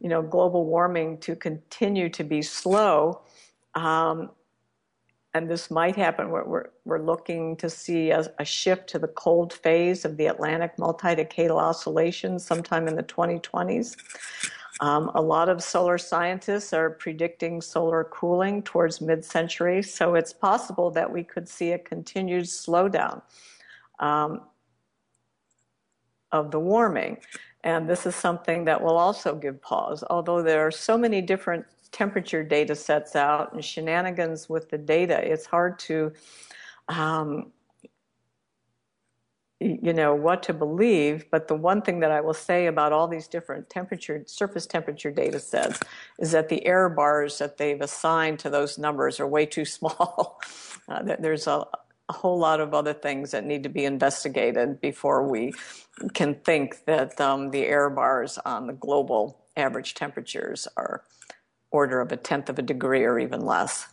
you 0.00 0.08
know, 0.08 0.22
global 0.22 0.66
warming 0.66 1.18
to 1.18 1.36
continue 1.36 2.08
to 2.10 2.24
be 2.24 2.42
slow, 2.42 3.22
um, 3.74 4.30
and 5.34 5.50
this 5.50 5.70
might 5.70 5.96
happen. 5.96 6.30
We're, 6.30 6.44
we're, 6.44 6.66
we're 6.84 7.02
looking 7.02 7.56
to 7.56 7.68
see 7.68 8.10
a, 8.10 8.24
a, 8.38 8.44
shift 8.44 8.88
to 8.90 9.00
the 9.00 9.08
cold 9.08 9.52
phase 9.52 10.04
of 10.04 10.16
the 10.16 10.26
Atlantic 10.26 10.78
multi-decadal 10.78 11.60
oscillation 11.60 12.38
sometime 12.38 12.86
in 12.86 12.94
the 12.94 13.02
2020s. 13.02 13.96
Um, 14.80 15.10
a 15.14 15.22
lot 15.22 15.48
of 15.48 15.62
solar 15.62 15.98
scientists 15.98 16.72
are 16.72 16.90
predicting 16.90 17.60
solar 17.60 18.04
cooling 18.04 18.62
towards 18.62 19.00
mid 19.00 19.24
century, 19.24 19.82
so 19.82 20.14
it's 20.14 20.32
possible 20.32 20.90
that 20.92 21.10
we 21.10 21.22
could 21.22 21.48
see 21.48 21.72
a 21.72 21.78
continued 21.78 22.44
slowdown 22.44 23.22
um, 23.98 24.42
of 26.32 26.50
the 26.50 26.58
warming. 26.58 27.18
And 27.64 27.88
this 27.88 28.04
is 28.04 28.14
something 28.14 28.66
that 28.66 28.82
will 28.82 28.98
also 28.98 29.34
give 29.34 29.60
pause, 29.62 30.04
although 30.10 30.42
there 30.42 30.66
are 30.66 30.70
so 30.70 30.98
many 30.98 31.22
different 31.22 31.64
temperature 31.92 32.44
data 32.44 32.74
sets 32.74 33.16
out 33.16 33.54
and 33.54 33.64
shenanigans 33.64 34.48
with 34.50 34.68
the 34.68 34.76
data, 34.76 35.18
it's 35.26 35.46
hard 35.46 35.78
to 35.78 36.12
um, 36.88 37.52
you 39.60 39.94
know 39.94 40.14
what 40.14 40.42
to 40.42 40.52
believe. 40.52 41.24
But 41.30 41.48
the 41.48 41.54
one 41.54 41.80
thing 41.80 42.00
that 42.00 42.10
i 42.10 42.20
will 42.20 42.34
say 42.34 42.66
about 42.66 42.92
all 42.92 43.08
these 43.08 43.28
different 43.28 43.70
temperature 43.70 44.22
surface 44.26 44.66
temperature 44.66 45.10
data 45.10 45.40
sets 45.40 45.80
is 46.18 46.32
that 46.32 46.50
the 46.50 46.66
error 46.66 46.90
bars 46.90 47.38
that 47.38 47.56
they've 47.56 47.80
assigned 47.80 48.40
to 48.40 48.50
those 48.50 48.76
numbers 48.76 49.20
are 49.20 49.26
way 49.26 49.46
too 49.46 49.64
small. 49.76 50.40
Uh, 50.86 51.02
there's 51.18 51.46
a, 51.46 51.64
a, 52.08 52.12
whole 52.14 52.38
lot 52.38 52.60
of 52.60 52.74
other 52.74 52.94
things 52.94 53.32
that 53.32 53.44
need 53.44 53.62
to 53.64 53.68
be 53.68 53.84
investigated 53.84 54.80
before 54.80 55.26
we 55.28 55.52
can 56.14 56.34
think 56.36 56.84
that 56.86 57.20
um, 57.20 57.50
the 57.50 57.66
error 57.66 57.90
bars 57.90 58.38
on 58.44 58.66
the 58.66 58.72
global 58.74 59.46
average 59.56 59.94
temperatures 59.94 60.68
are 60.76 61.04
order 61.70 62.00
of 62.00 62.12
a 62.12 62.16
tenth 62.16 62.48
of 62.48 62.58
a 62.58 62.62
degree 62.62 63.04
or 63.04 63.18
even 63.18 63.44
less. 63.44 63.88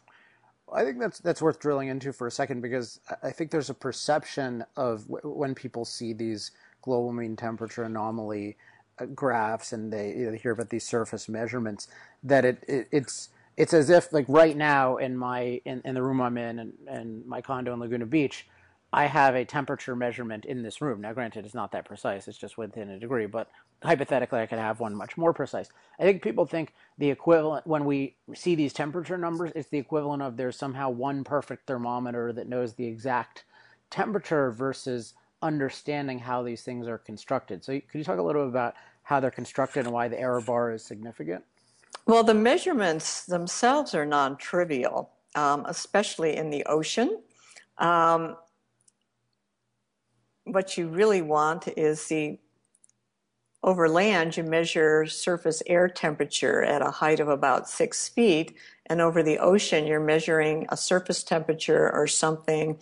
I 0.73 0.83
think 0.83 0.99
that's 0.99 1.19
that's 1.19 1.41
worth 1.41 1.59
drilling 1.59 1.89
into 1.89 2.13
for 2.13 2.27
a 2.27 2.31
second 2.31 2.61
because 2.61 2.99
I 3.23 3.31
think 3.31 3.51
there's 3.51 3.69
a 3.69 3.73
perception 3.75 4.63
of 4.77 5.07
w- 5.07 5.35
when 5.35 5.55
people 5.55 5.85
see 5.85 6.13
these 6.13 6.51
global 6.81 7.11
mean 7.11 7.35
temperature 7.35 7.83
anomaly 7.83 8.57
uh, 8.99 9.05
graphs 9.07 9.73
and 9.73 9.91
they 9.91 10.13
you 10.15 10.31
know, 10.31 10.37
hear 10.37 10.51
about 10.51 10.69
these 10.69 10.85
surface 10.85 11.29
measurements 11.29 11.89
that 12.23 12.45
it, 12.45 12.63
it, 12.67 12.87
it's 12.91 13.29
it's 13.61 13.75
as 13.75 13.91
if 13.91 14.11
like 14.11 14.25
right 14.27 14.57
now 14.57 14.97
in 14.97 15.15
my 15.15 15.61
in, 15.65 15.83
in 15.85 15.93
the 15.93 16.01
room 16.01 16.19
I'm 16.19 16.37
in 16.37 16.57
and, 16.57 16.73
and 16.87 17.25
my 17.27 17.41
condo 17.41 17.71
in 17.73 17.79
Laguna 17.79 18.07
Beach 18.07 18.47
I 18.93 19.05
have 19.05 19.35
a 19.35 19.45
temperature 19.45 19.95
measurement 19.95 20.43
in 20.43 20.63
this 20.63 20.81
room. 20.81 20.99
Now, 20.99 21.13
granted, 21.13 21.45
it's 21.45 21.53
not 21.53 21.71
that 21.71 21.85
precise, 21.85 22.27
it's 22.27 22.37
just 22.37 22.57
within 22.57 22.89
a 22.89 22.99
degree, 22.99 23.25
but 23.25 23.49
hypothetically, 23.81 24.41
I 24.41 24.45
could 24.47 24.59
have 24.59 24.81
one 24.81 24.93
much 24.95 25.15
more 25.15 25.31
precise. 25.31 25.69
I 25.97 26.03
think 26.03 26.21
people 26.21 26.45
think 26.45 26.73
the 26.97 27.09
equivalent, 27.09 27.65
when 27.65 27.85
we 27.85 28.17
see 28.35 28.53
these 28.53 28.73
temperature 28.73 29.17
numbers, 29.17 29.53
it's 29.55 29.69
the 29.69 29.77
equivalent 29.77 30.21
of 30.21 30.35
there's 30.35 30.57
somehow 30.57 30.89
one 30.89 31.23
perfect 31.23 31.67
thermometer 31.67 32.33
that 32.33 32.49
knows 32.49 32.73
the 32.73 32.85
exact 32.85 33.45
temperature 33.89 34.51
versus 34.51 35.13
understanding 35.41 36.19
how 36.19 36.43
these 36.43 36.63
things 36.63 36.85
are 36.85 36.97
constructed. 36.97 37.63
So, 37.63 37.79
could 37.79 37.97
you 37.97 38.03
talk 38.03 38.19
a 38.19 38.23
little 38.23 38.43
bit 38.43 38.49
about 38.49 38.75
how 39.03 39.21
they're 39.21 39.31
constructed 39.31 39.85
and 39.85 39.93
why 39.93 40.09
the 40.09 40.19
error 40.19 40.41
bar 40.41 40.73
is 40.73 40.83
significant? 40.83 41.45
Well, 42.05 42.23
the 42.23 42.33
measurements 42.33 43.25
themselves 43.25 43.93
are 43.95 44.05
non 44.05 44.37
trivial, 44.37 45.11
um, 45.35 45.65
especially 45.67 46.35
in 46.35 46.49
the 46.49 46.65
ocean. 46.65 47.21
Um, 47.77 48.35
what 50.45 50.77
you 50.77 50.87
really 50.87 51.21
want 51.21 51.67
is 51.77 52.07
the 52.07 52.39
over 53.63 53.87
land, 53.87 54.37
you 54.37 54.43
measure 54.43 55.05
surface 55.05 55.61
air 55.67 55.87
temperature 55.87 56.63
at 56.63 56.81
a 56.81 56.89
height 56.89 57.19
of 57.19 57.27
about 57.27 57.69
six 57.69 58.09
feet, 58.09 58.55
and 58.87 58.99
over 58.99 59.21
the 59.21 59.37
ocean, 59.37 59.85
you're 59.85 59.99
measuring 59.99 60.65
a 60.69 60.77
surface 60.77 61.23
temperature 61.23 61.91
or 61.93 62.07
something, 62.07 62.79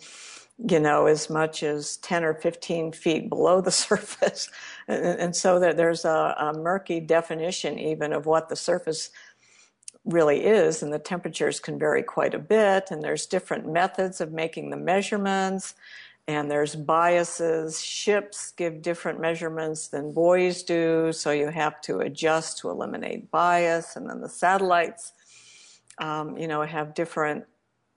you 0.58 0.80
know, 0.80 1.06
as 1.06 1.28
much 1.28 1.62
as 1.62 1.98
10 1.98 2.24
or 2.24 2.34
15 2.34 2.92
feet 2.92 3.28
below 3.28 3.60
the 3.60 3.70
surface. 3.86 4.48
And, 4.90 5.20
and, 5.20 5.36
so 5.36 5.58
that 5.60 5.76
there's 5.76 6.04
a, 6.04 6.34
a 6.38 6.52
murky 6.52 7.00
definition 7.00 7.78
even 7.78 8.12
of 8.12 8.26
what 8.26 8.48
the 8.48 8.56
surface 8.56 9.10
really 10.04 10.44
is, 10.44 10.82
and 10.82 10.92
the 10.92 10.98
temperatures 10.98 11.60
can 11.60 11.78
vary 11.78 12.02
quite 12.02 12.34
a 12.34 12.38
bit, 12.38 12.90
and 12.90 13.02
there's 13.02 13.26
different 13.26 13.70
methods 13.70 14.20
of 14.20 14.32
making 14.32 14.70
the 14.70 14.76
measurements 14.76 15.74
and 16.30 16.48
there's 16.48 16.76
biases. 16.76 17.82
Ships 17.82 18.52
give 18.52 18.82
different 18.82 19.20
measurements 19.20 19.88
than 19.88 20.12
buoys 20.12 20.62
do, 20.62 21.12
so 21.12 21.32
you 21.32 21.48
have 21.48 21.80
to 21.82 21.98
adjust 21.98 22.58
to 22.58 22.70
eliminate 22.70 23.30
bias. 23.32 23.96
And 23.96 24.08
then 24.08 24.20
the 24.20 24.28
satellites, 24.28 25.12
um, 25.98 26.36
you 26.36 26.46
know, 26.46 26.62
have 26.62 26.94
different 26.94 27.46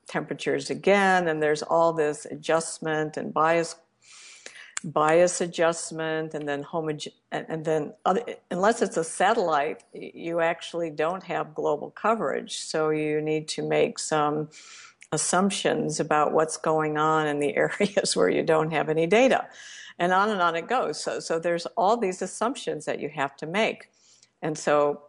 temperatures 0.08 0.72
again, 0.72 1.28
and 1.28 1.44
there's 1.44 1.62
all 1.62 1.94
this 1.94 2.26
adjustment 2.26 3.18
and 3.18 3.34
bias 3.34 3.76
bias 4.84 5.42
adjustment 5.42 6.34
and 6.34 6.48
then 6.48 6.64
homog- 6.64 7.14
and, 7.32 7.64
then 7.64 7.94
other, 8.06 8.22
unless 8.52 8.82
it's 8.82 8.98
a 8.98 9.04
satellite 9.04 9.84
you 9.94 10.42
actually 10.42 10.90
don't 10.90 11.24
have 11.24 11.56
global 11.56 11.90
coverage 11.92 12.58
so 12.58 12.90
you 12.90 13.22
need 13.22 13.48
to 13.48 13.62
make 13.62 13.98
some 13.98 14.50
assumptions 15.14 16.00
about 16.00 16.34
what's 16.34 16.58
going 16.58 16.98
on 16.98 17.28
in 17.28 17.40
the 17.40 17.56
areas 17.58 18.16
where 18.16 18.30
you 18.30 18.44
don't 18.44 18.72
have 18.72 18.90
any 18.90 19.08
data. 19.08 19.48
And 20.00 20.12
on 20.12 20.30
and 20.30 20.42
on 20.42 20.56
it 20.56 20.68
goes. 20.68 21.02
So, 21.02 21.20
so 21.20 21.40
there's 21.40 21.68
all 21.78 21.98
these 21.98 22.22
assumptions 22.22 22.86
that 22.86 23.00
you 23.00 23.10
have 23.10 23.36
to 23.38 23.46
make. 23.46 23.90
And 24.42 24.58
so 24.58 25.04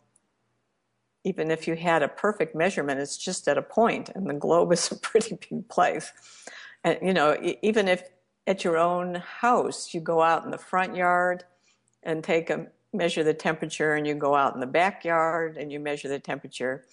even 1.24 1.50
if 1.50 1.66
you 1.66 1.74
had 1.74 2.02
a 2.02 2.08
perfect 2.08 2.54
measurement, 2.54 3.00
it's 3.00 3.16
just 3.16 3.48
at 3.48 3.56
a 3.56 3.62
point, 3.62 4.10
and 4.14 4.28
the 4.28 4.34
globe 4.34 4.72
is 4.72 4.92
a 4.92 4.96
pretty 5.08 5.38
big 5.50 5.68
place. 5.68 6.12
And 6.84 6.98
you 7.00 7.14
know, 7.14 7.36
even 7.62 7.88
if 7.88 8.02
at 8.46 8.64
your 8.64 8.76
own 8.76 9.16
house. 9.16 9.94
You 9.94 10.00
go 10.00 10.22
out 10.22 10.44
in 10.44 10.50
the 10.50 10.58
front 10.58 10.96
yard 10.96 11.44
and 12.02 12.22
take 12.22 12.50
a 12.50 12.66
measure 12.92 13.24
the 13.24 13.34
temperature, 13.34 13.94
and 13.94 14.06
you 14.06 14.14
go 14.14 14.34
out 14.34 14.54
in 14.54 14.60
the 14.60 14.66
backyard 14.66 15.56
and 15.56 15.72
you 15.72 15.80
measure 15.80 16.08
the 16.08 16.20
temperature, 16.20 16.84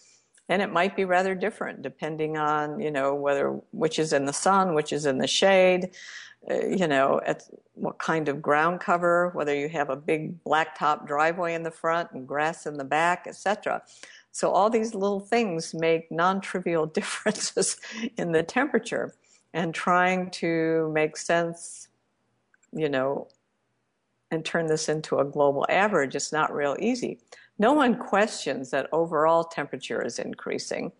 and 0.51 0.61
it 0.61 0.71
might 0.71 0.95
be 0.97 1.05
rather 1.05 1.33
different 1.33 1.81
depending 1.81 2.37
on 2.37 2.79
you 2.79 2.91
know 2.91 3.15
whether 3.15 3.49
which 3.71 3.97
is 3.97 4.13
in 4.13 4.25
the 4.25 4.33
sun 4.33 4.75
which 4.75 4.91
is 4.93 5.05
in 5.05 5.17
the 5.17 5.27
shade 5.27 5.91
uh, 6.49 6.65
you 6.65 6.87
know 6.87 7.21
at 7.25 7.43
what 7.73 7.97
kind 7.97 8.27
of 8.27 8.41
ground 8.41 8.79
cover 8.79 9.29
whether 9.33 9.55
you 9.55 9.69
have 9.69 9.89
a 9.89 9.95
big 9.95 10.43
blacktop 10.43 11.07
driveway 11.07 11.53
in 11.53 11.63
the 11.63 11.71
front 11.71 12.11
and 12.11 12.27
grass 12.27 12.65
in 12.65 12.77
the 12.77 12.83
back 12.83 13.25
etc 13.27 13.81
so 14.31 14.51
all 14.51 14.69
these 14.69 14.93
little 14.93 15.19
things 15.19 15.73
make 15.73 16.11
non-trivial 16.11 16.85
differences 16.99 17.77
in 18.17 18.31
the 18.31 18.43
temperature 18.43 19.15
and 19.53 19.73
trying 19.73 20.29
to 20.31 20.89
make 20.93 21.17
sense 21.17 21.87
you 22.73 22.89
know 22.89 23.27
and 24.31 24.45
turn 24.45 24.65
this 24.65 24.87
into 24.87 25.19
a 25.19 25.25
global 25.25 25.65
average, 25.69 26.15
it's 26.15 26.31
not 26.31 26.53
real 26.55 26.77
easy 26.79 27.19
no 27.61 27.73
one 27.73 27.95
questions 27.95 28.71
that 28.71 28.89
overall 28.91 29.43
temperature 29.43 30.01
is 30.01 30.17
increasing. 30.17 30.91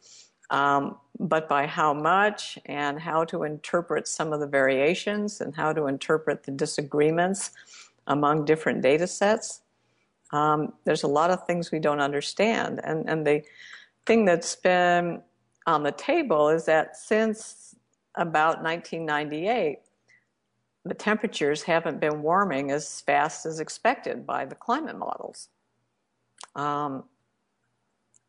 Um, 0.52 0.98
but 1.20 1.50
by 1.50 1.66
how 1.66 1.92
much 1.92 2.60
and 2.68 3.00
how 3.00 3.24
to 3.26 3.44
interpret 3.44 4.08
some 4.08 4.32
of 4.32 4.40
the 4.42 4.46
variations 4.46 5.42
and 5.42 5.56
how 5.56 5.74
to 5.74 5.88
interpret 5.88 6.44
the 6.44 6.52
disagreements 6.52 7.50
among 8.06 8.46
different 8.46 8.84
data 8.84 9.08
sets, 9.08 9.62
um, 10.34 10.74
there's 10.84 11.02
a 11.02 11.08
lot 11.08 11.32
of 11.32 11.48
things 11.48 11.72
we 11.72 11.80
don't 11.80 12.00
understand. 12.00 12.80
And, 12.84 13.10
and 13.10 13.26
the 13.26 13.42
thing 14.06 14.24
that's 14.24 14.56
been 14.56 15.24
on 15.66 15.82
the 15.82 15.94
table 15.94 16.50
is 16.50 16.66
that 16.66 16.96
since 16.96 17.71
about 18.16 18.64
1998, 18.64 19.80
the 20.86 20.94
temperatures 20.94 21.64
haven't 21.64 22.00
been 22.00 22.22
warming 22.22 22.72
as 22.72 23.02
fast 23.02 23.46
as 23.46 23.60
expected 23.60 24.26
by 24.26 24.46
the 24.46 24.56
climate 24.56 24.98
models. 24.98 25.50
Um, 26.56 27.04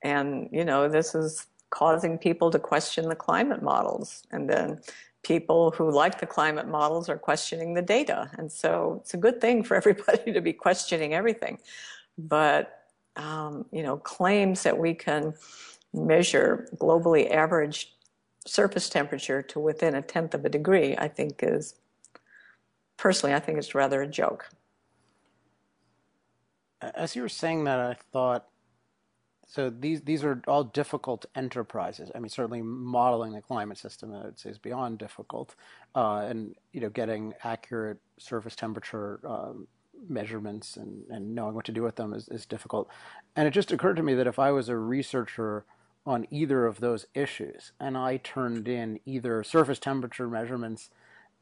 and, 0.02 0.48
you 0.52 0.64
know, 0.64 0.88
this 0.88 1.14
is 1.14 1.46
causing 1.70 2.18
people 2.18 2.50
to 2.50 2.58
question 2.58 3.08
the 3.08 3.16
climate 3.16 3.62
models. 3.62 4.24
And 4.30 4.48
then 4.48 4.80
people 5.22 5.70
who 5.70 5.90
like 5.90 6.20
the 6.20 6.26
climate 6.26 6.68
models 6.68 7.08
are 7.08 7.16
questioning 7.16 7.74
the 7.74 7.82
data. 7.82 8.30
And 8.36 8.50
so 8.50 8.98
it's 9.00 9.14
a 9.14 9.16
good 9.16 9.40
thing 9.40 9.62
for 9.62 9.76
everybody 9.82 10.32
to 10.32 10.40
be 10.40 10.52
questioning 10.52 11.14
everything. 11.14 11.58
But, 12.18 12.80
um, 13.16 13.64
you 13.72 13.82
know, 13.82 13.96
claims 13.96 14.62
that 14.64 14.76
we 14.76 14.94
can 14.94 15.34
measure 15.94 16.68
globally 16.76 17.30
average 17.30 17.94
surface 18.46 18.88
temperature 18.88 19.42
to 19.42 19.60
within 19.60 19.94
a 19.94 20.02
tenth 20.02 20.34
of 20.34 20.44
a 20.44 20.48
degree, 20.48 20.96
I 20.96 21.08
think 21.08 21.40
is, 21.42 21.74
personally, 22.96 23.34
I 23.34 23.40
think 23.40 23.58
it's 23.58 23.74
rather 23.74 24.02
a 24.02 24.06
joke. 24.06 24.48
As 26.80 27.14
you 27.14 27.22
were 27.22 27.28
saying 27.28 27.64
that, 27.64 27.78
I 27.78 27.94
thought, 28.12 28.48
so 29.46 29.70
these 29.70 30.00
these 30.00 30.24
are 30.24 30.42
all 30.48 30.64
difficult 30.64 31.26
enterprises. 31.34 32.10
I 32.14 32.18
mean, 32.18 32.30
certainly 32.30 32.62
modeling 32.62 33.32
the 33.32 33.42
climate 33.42 33.76
system, 33.76 34.14
I 34.14 34.24
would 34.24 34.38
say, 34.38 34.50
is 34.50 34.58
beyond 34.58 34.98
difficult, 34.98 35.54
uh, 35.94 36.24
and 36.28 36.56
you 36.72 36.80
know, 36.80 36.88
getting 36.88 37.34
accurate 37.44 37.98
surface 38.18 38.56
temperature 38.56 39.20
um, 39.24 39.68
measurements 40.08 40.76
and, 40.76 41.04
and 41.10 41.34
knowing 41.34 41.54
what 41.54 41.66
to 41.66 41.72
do 41.72 41.82
with 41.82 41.96
them 41.96 42.14
is, 42.14 42.28
is 42.28 42.46
difficult. 42.46 42.88
And 43.36 43.46
it 43.46 43.52
just 43.52 43.72
occurred 43.72 43.96
to 43.96 44.02
me 44.02 44.14
that 44.14 44.26
if 44.26 44.38
I 44.38 44.50
was 44.50 44.68
a 44.68 44.76
researcher 44.76 45.64
on 46.04 46.26
either 46.30 46.66
of 46.66 46.80
those 46.80 47.06
issues, 47.14 47.72
and 47.78 47.96
I 47.96 48.16
turned 48.16 48.66
in 48.66 48.98
either 49.06 49.44
surface 49.44 49.78
temperature 49.78 50.28
measurements 50.28 50.90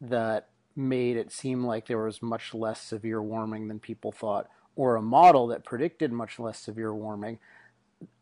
that 0.01 0.49
made 0.77 1.17
it 1.17 1.33
seem 1.33 1.65
like 1.65 1.87
there 1.87 2.05
was 2.05 2.23
much 2.23 2.55
less 2.55 2.81
severe 2.81 3.23
warming 3.23 3.69
than 3.69 3.81
people 3.81 4.13
thought, 4.13 4.49
or 4.77 4.97
a 4.97 5.03
model 5.03 5.47
that 5.49 5.65
predicted 5.65 6.13
much 6.13 6.39
less 6.39 6.59
severe 6.59 6.95
warming, 6.95 7.39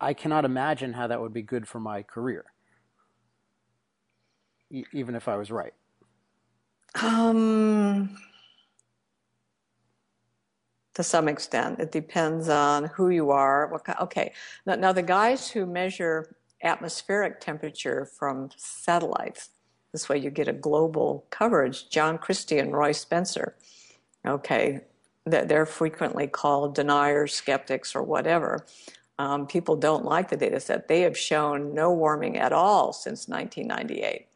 I 0.00 0.14
cannot 0.14 0.44
imagine 0.44 0.94
how 0.94 1.06
that 1.06 1.20
would 1.20 1.32
be 1.32 1.42
good 1.42 1.68
for 1.68 1.80
my 1.80 2.02
career, 2.02 2.46
e- 4.70 4.84
even 4.92 5.14
if 5.14 5.28
I 5.28 5.36
was 5.36 5.50
right. 5.50 5.74
Um, 7.00 8.16
to 10.98 11.04
some 11.04 11.28
extent. 11.28 11.78
It 11.78 11.92
depends 11.92 12.48
on 12.48 12.86
who 12.86 13.10
you 13.10 13.30
are. 13.30 13.68
What 13.68 13.84
kind, 13.84 13.96
Okay, 14.00 14.32
now, 14.66 14.74
now 14.74 14.92
the 14.92 15.00
guys 15.00 15.48
who 15.48 15.64
measure 15.64 16.34
atmospheric 16.64 17.38
temperature 17.38 18.04
from 18.04 18.50
satellites, 18.56 19.50
this 19.92 20.08
way 20.08 20.18
you 20.18 20.30
get 20.30 20.48
a 20.48 20.52
global 20.52 21.24
coverage, 21.30 21.88
John 21.88 22.18
Christy 22.18 22.58
and 22.58 22.72
Roy 22.72 22.90
Spencer, 22.90 23.54
okay, 24.26 24.80
they're 25.24 25.66
frequently 25.66 26.26
called 26.26 26.74
deniers, 26.74 27.32
skeptics, 27.32 27.94
or 27.94 28.02
whatever. 28.02 28.66
Um, 29.20 29.46
people 29.46 29.76
don't 29.76 30.04
like 30.04 30.30
the 30.30 30.36
data 30.36 30.58
set. 30.58 30.88
They 30.88 31.02
have 31.02 31.16
shown 31.16 31.74
no 31.74 31.92
warming 31.92 32.38
at 32.38 32.52
all 32.52 32.92
since 32.92 33.28
1998. 33.28 34.26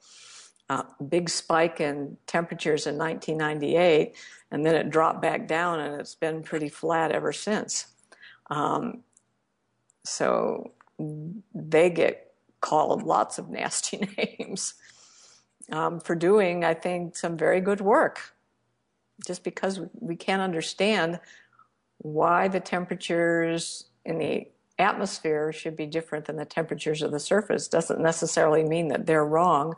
Uh, 0.73 0.85
big 1.07 1.29
spike 1.29 1.83
in 1.83 2.17
temperatures 2.27 2.87
in 2.87 2.97
1998 2.97 4.15
and 4.51 4.65
then 4.65 4.75
it 4.75 4.89
dropped 4.89 5.21
back 5.21 5.47
down 5.47 5.81
and 5.81 6.01
it's 6.01 6.15
been 6.15 6.43
pretty 6.43 6.71
flat 6.71 7.13
ever 7.13 7.31
since. 7.31 7.89
Um, 8.49 9.03
so 10.03 10.71
they 11.55 11.91
get 11.91 12.33
called 12.63 13.03
lots 13.03 13.37
of 13.37 13.51
nasty 13.51 13.99
names 14.39 14.73
um, 15.71 16.01
for 16.01 16.15
doing, 16.15 16.65
I 16.65 16.73
think, 16.73 17.19
some 17.19 17.37
very 17.37 17.61
good 17.61 17.83
work. 17.83 18.35
Just 19.27 19.45
because 19.45 19.79
we 20.01 20.17
can't 20.17 20.41
understand 20.41 21.21
why 21.99 22.49
the 22.49 22.61
temperatures 22.61 23.91
in 24.07 24.17
the 24.17 24.49
atmosphere 24.83 25.53
should 25.53 25.77
be 25.77 25.87
different 25.87 26.27
than 26.27 26.37
the 26.37 26.45
temperatures 26.45 27.03
of 27.03 27.11
the 27.11 27.21
surface 27.21 27.69
doesn't 27.69 28.01
necessarily 28.01 28.63
mean 28.65 28.89
that 28.89 29.07
they're 29.07 29.25
wrong 29.25 29.75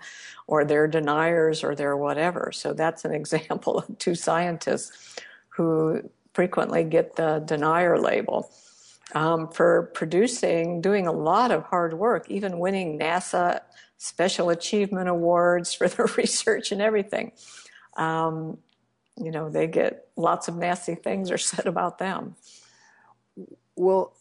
or 0.46 0.64
they're 0.64 0.88
deniers 0.88 1.62
or 1.62 1.74
they're 1.74 1.96
whatever. 1.96 2.50
So 2.52 2.72
that's 2.72 3.04
an 3.04 3.14
example 3.20 3.78
of 3.78 3.98
two 3.98 4.14
scientists 4.14 5.16
who 5.50 6.10
frequently 6.32 6.84
get 6.84 7.16
the 7.16 7.42
denier 7.44 7.98
label. 7.98 8.50
Um, 9.14 9.48
for 9.48 9.92
producing, 9.94 10.80
doing 10.80 11.06
a 11.06 11.12
lot 11.12 11.52
of 11.52 11.62
hard 11.64 11.94
work, 11.94 12.28
even 12.30 12.58
winning 12.58 12.98
NASA 12.98 13.60
Special 13.98 14.50
Achievement 14.50 15.08
Awards 15.08 15.72
for 15.72 15.88
their 15.88 16.06
research 16.16 16.72
and 16.72 16.82
everything. 16.82 17.32
Um, 17.96 18.58
you 19.16 19.30
know, 19.30 19.48
they 19.48 19.66
get 19.66 20.08
lots 20.16 20.48
of 20.48 20.56
nasty 20.56 20.94
things 20.94 21.30
are 21.30 21.38
said 21.38 21.66
about 21.66 21.98
them. 21.98 22.34
Well, 23.76 24.14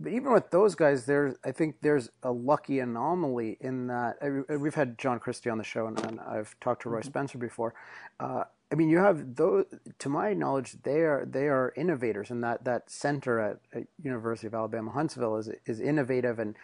but 0.00 0.12
even 0.12 0.32
with 0.32 0.50
those 0.50 0.74
guys, 0.74 1.04
there's 1.04 1.34
I 1.44 1.52
think 1.52 1.76
there's 1.82 2.08
a 2.22 2.32
lucky 2.32 2.80
anomaly 2.80 3.58
in 3.60 3.88
that 3.88 4.16
we've 4.58 4.74
had 4.74 4.98
John 4.98 5.18
Christy 5.18 5.50
on 5.50 5.58
the 5.58 5.64
show, 5.64 5.86
and, 5.86 5.98
and 6.06 6.20
I've 6.20 6.58
talked 6.60 6.82
to 6.82 6.88
Roy 6.88 7.00
mm-hmm. 7.00 7.08
Spencer 7.08 7.38
before. 7.38 7.74
Uh, 8.18 8.44
I 8.72 8.74
mean, 8.74 8.88
you 8.88 8.98
have 8.98 9.36
those. 9.36 9.66
To 9.98 10.08
my 10.08 10.32
knowledge, 10.32 10.76
they 10.82 11.00
are 11.00 11.26
they 11.30 11.48
are 11.48 11.74
innovators, 11.76 12.30
and 12.30 12.42
that 12.42 12.64
that 12.64 12.90
center 12.90 13.38
at, 13.38 13.58
at 13.74 13.86
University 14.02 14.46
of 14.46 14.54
Alabama 14.54 14.90
Huntsville 14.90 15.36
is 15.36 15.50
is 15.66 15.78
innovative, 15.78 16.38
and 16.38 16.56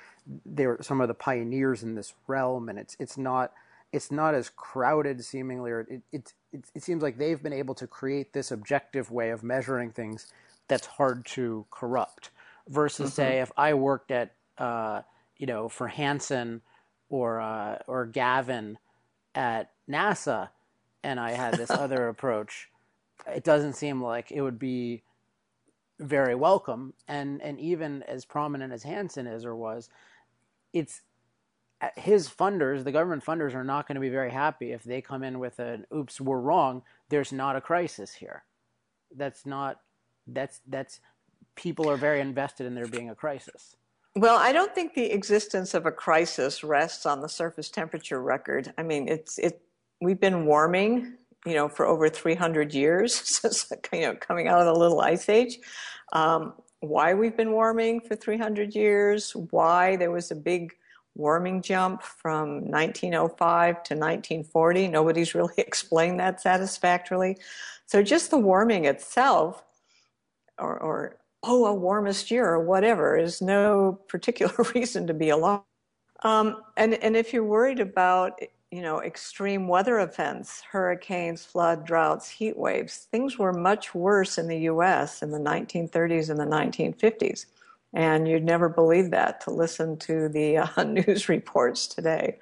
they're 0.46 0.78
some 0.80 1.00
of 1.00 1.08
the 1.08 1.14
pioneers 1.14 1.82
in 1.82 1.94
this 1.94 2.14
realm. 2.26 2.70
And 2.70 2.78
it's 2.78 2.96
it's 2.98 3.18
not 3.18 3.52
it's 3.92 4.10
not 4.10 4.34
as 4.34 4.48
crowded 4.48 5.22
seemingly, 5.22 5.70
or 5.70 5.80
it 5.80 6.02
it 6.12 6.32
it, 6.52 6.64
it 6.74 6.82
seems 6.82 7.02
like 7.02 7.18
they've 7.18 7.42
been 7.42 7.52
able 7.52 7.74
to 7.74 7.86
create 7.86 8.32
this 8.32 8.50
objective 8.50 9.10
way 9.10 9.30
of 9.30 9.42
measuring 9.42 9.90
things 9.90 10.32
that's 10.66 10.86
hard 10.86 11.26
to 11.26 11.66
corrupt 11.70 12.30
versus 12.68 13.10
mm-hmm. 13.10 13.16
say 13.16 13.40
if 13.40 13.52
I 13.56 13.74
worked 13.74 14.10
at 14.10 14.34
uh, 14.58 15.02
you 15.36 15.46
know 15.46 15.68
for 15.68 15.88
Hansen 15.88 16.62
or 17.08 17.40
uh, 17.40 17.78
or 17.86 18.06
Gavin 18.06 18.78
at 19.34 19.70
NASA 19.88 20.50
and 21.02 21.18
I 21.18 21.32
had 21.32 21.54
this 21.54 21.70
other 21.70 22.08
approach, 22.08 22.68
it 23.26 23.44
doesn't 23.44 23.74
seem 23.74 24.02
like 24.02 24.30
it 24.30 24.42
would 24.42 24.58
be 24.58 25.02
very 25.98 26.34
welcome. 26.34 26.94
And 27.08 27.40
and 27.42 27.58
even 27.60 28.02
as 28.04 28.24
prominent 28.24 28.72
as 28.72 28.82
Hansen 28.82 29.26
is 29.26 29.44
or 29.44 29.54
was, 29.54 29.88
it's 30.72 31.02
uh, 31.80 31.88
his 31.96 32.28
funders, 32.28 32.84
the 32.84 32.92
government 32.92 33.24
funders, 33.24 33.54
are 33.54 33.64
not 33.64 33.88
going 33.88 33.96
to 33.96 34.00
be 34.00 34.08
very 34.08 34.30
happy 34.30 34.72
if 34.72 34.84
they 34.84 35.00
come 35.00 35.22
in 35.22 35.38
with 35.38 35.58
an 35.58 35.86
"oops, 35.94 36.20
we're 36.20 36.40
wrong." 36.40 36.82
There's 37.08 37.32
not 37.32 37.56
a 37.56 37.60
crisis 37.60 38.14
here. 38.14 38.44
That's 39.14 39.44
not. 39.46 39.80
That's 40.26 40.60
that's 40.68 41.00
people 41.56 41.88
are 41.88 41.96
very 41.96 42.20
invested 42.20 42.66
in 42.66 42.74
there 42.74 42.86
being 42.86 43.10
a 43.10 43.14
crisis. 43.14 43.76
Well, 44.14 44.36
I 44.36 44.52
don't 44.52 44.74
think 44.74 44.94
the 44.94 45.10
existence 45.10 45.72
of 45.72 45.86
a 45.86 45.90
crisis 45.90 46.62
rests 46.62 47.06
on 47.06 47.20
the 47.20 47.28
surface 47.28 47.70
temperature 47.70 48.20
record. 48.20 48.72
I 48.76 48.82
mean, 48.82 49.08
it's 49.08 49.38
it. 49.38 49.62
We've 50.02 50.20
been 50.20 50.44
warming, 50.44 51.14
you 51.46 51.54
know, 51.54 51.68
for 51.68 51.86
over 51.86 52.08
300 52.08 52.74
years 52.74 53.14
since 53.40 53.72
you 53.92 54.02
know 54.02 54.14
coming 54.14 54.48
out 54.48 54.60
of 54.60 54.66
the 54.66 54.78
little 54.78 55.00
ice 55.00 55.28
age. 55.28 55.58
Um, 56.12 56.52
why 56.80 57.14
we've 57.14 57.36
been 57.36 57.52
warming 57.52 58.00
for 58.00 58.14
300 58.16 58.74
years? 58.74 59.32
Why 59.50 59.96
there 59.96 60.10
was 60.10 60.30
a 60.30 60.34
big 60.34 60.74
warming 61.14 61.62
jump 61.62 62.02
from 62.02 62.66
1905 62.70 63.82
to 63.84 63.94
1940? 63.94 64.88
Nobody's 64.88 65.34
really 65.34 65.54
explained 65.58 66.20
that 66.20 66.40
satisfactorily. 66.40 67.38
So 67.86 68.02
just 68.02 68.30
the 68.30 68.38
warming 68.38 68.84
itself, 68.86 69.62
or, 70.58 70.76
or 70.78 71.16
oh, 71.42 71.66
a 71.66 71.74
warmest 71.74 72.30
year 72.30 72.46
or 72.48 72.60
whatever 72.60 73.16
is 73.16 73.42
no 73.42 73.98
particular 74.08 74.54
reason 74.74 75.06
to 75.06 75.14
be 75.14 75.30
alarmed. 75.30 75.64
Um, 76.22 76.62
and, 76.76 76.94
and 76.94 77.16
if 77.16 77.32
you're 77.32 77.44
worried 77.44 77.80
about, 77.80 78.38
you 78.70 78.80
know, 78.80 79.02
extreme 79.02 79.66
weather 79.66 80.00
events, 80.00 80.62
hurricanes, 80.70 81.44
flood, 81.44 81.84
droughts, 81.84 82.28
heat 82.28 82.56
waves, 82.56 83.08
things 83.10 83.38
were 83.38 83.52
much 83.52 83.94
worse 83.94 84.38
in 84.38 84.46
the 84.46 84.58
U.S. 84.60 85.22
in 85.22 85.30
the 85.32 85.38
1930s 85.38 86.30
and 86.30 86.38
the 86.38 86.44
1950s. 86.44 87.46
And 87.92 88.26
you'd 88.26 88.44
never 88.44 88.68
believe 88.68 89.10
that 89.10 89.40
to 89.42 89.50
listen 89.50 89.98
to 89.98 90.28
the 90.28 90.58
uh, 90.58 90.84
news 90.84 91.28
reports 91.28 91.86
today. 91.86 92.38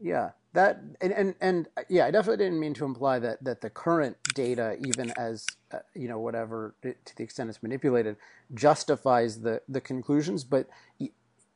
Yeah, 0.00 0.30
that 0.58 0.82
and, 1.00 1.12
and 1.12 1.34
and 1.40 1.68
yeah, 1.88 2.06
I 2.06 2.10
definitely 2.10 2.44
didn't 2.44 2.58
mean 2.58 2.74
to 2.74 2.84
imply 2.84 3.20
that 3.20 3.44
that 3.44 3.60
the 3.60 3.70
current 3.70 4.16
data, 4.34 4.76
even 4.84 5.12
as 5.12 5.46
uh, 5.72 5.78
you 5.94 6.08
know, 6.08 6.18
whatever 6.18 6.74
to 6.82 7.16
the 7.16 7.22
extent 7.22 7.48
it's 7.48 7.62
manipulated, 7.62 8.16
justifies 8.54 9.40
the 9.40 9.62
the 9.68 9.80
conclusions. 9.80 10.42
But 10.42 10.68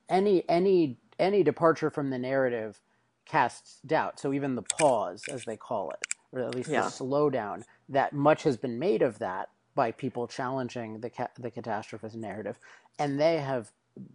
any 0.08 0.48
any 0.48 0.98
any 1.18 1.42
departure 1.42 1.90
from 1.90 2.10
the 2.10 2.18
narrative 2.18 2.80
casts 3.26 3.80
doubt. 3.84 4.20
So 4.20 4.32
even 4.32 4.54
the 4.54 4.62
pause, 4.62 5.24
as 5.28 5.44
they 5.44 5.56
call 5.56 5.90
it, 5.90 6.06
or 6.30 6.42
at 6.42 6.54
least 6.54 6.70
yeah. 6.70 6.82
the 6.82 6.88
slowdown, 6.88 7.64
that 7.88 8.12
much 8.12 8.44
has 8.44 8.56
been 8.56 8.78
made 8.78 9.02
of 9.02 9.18
that 9.18 9.48
by 9.74 9.90
people 9.90 10.28
challenging 10.28 11.00
the 11.00 11.10
ca- 11.10 11.34
the 11.36 11.50
catastrophist 11.50 12.14
narrative, 12.14 12.56
and 13.00 13.18
they 13.18 13.38
have 13.38 13.72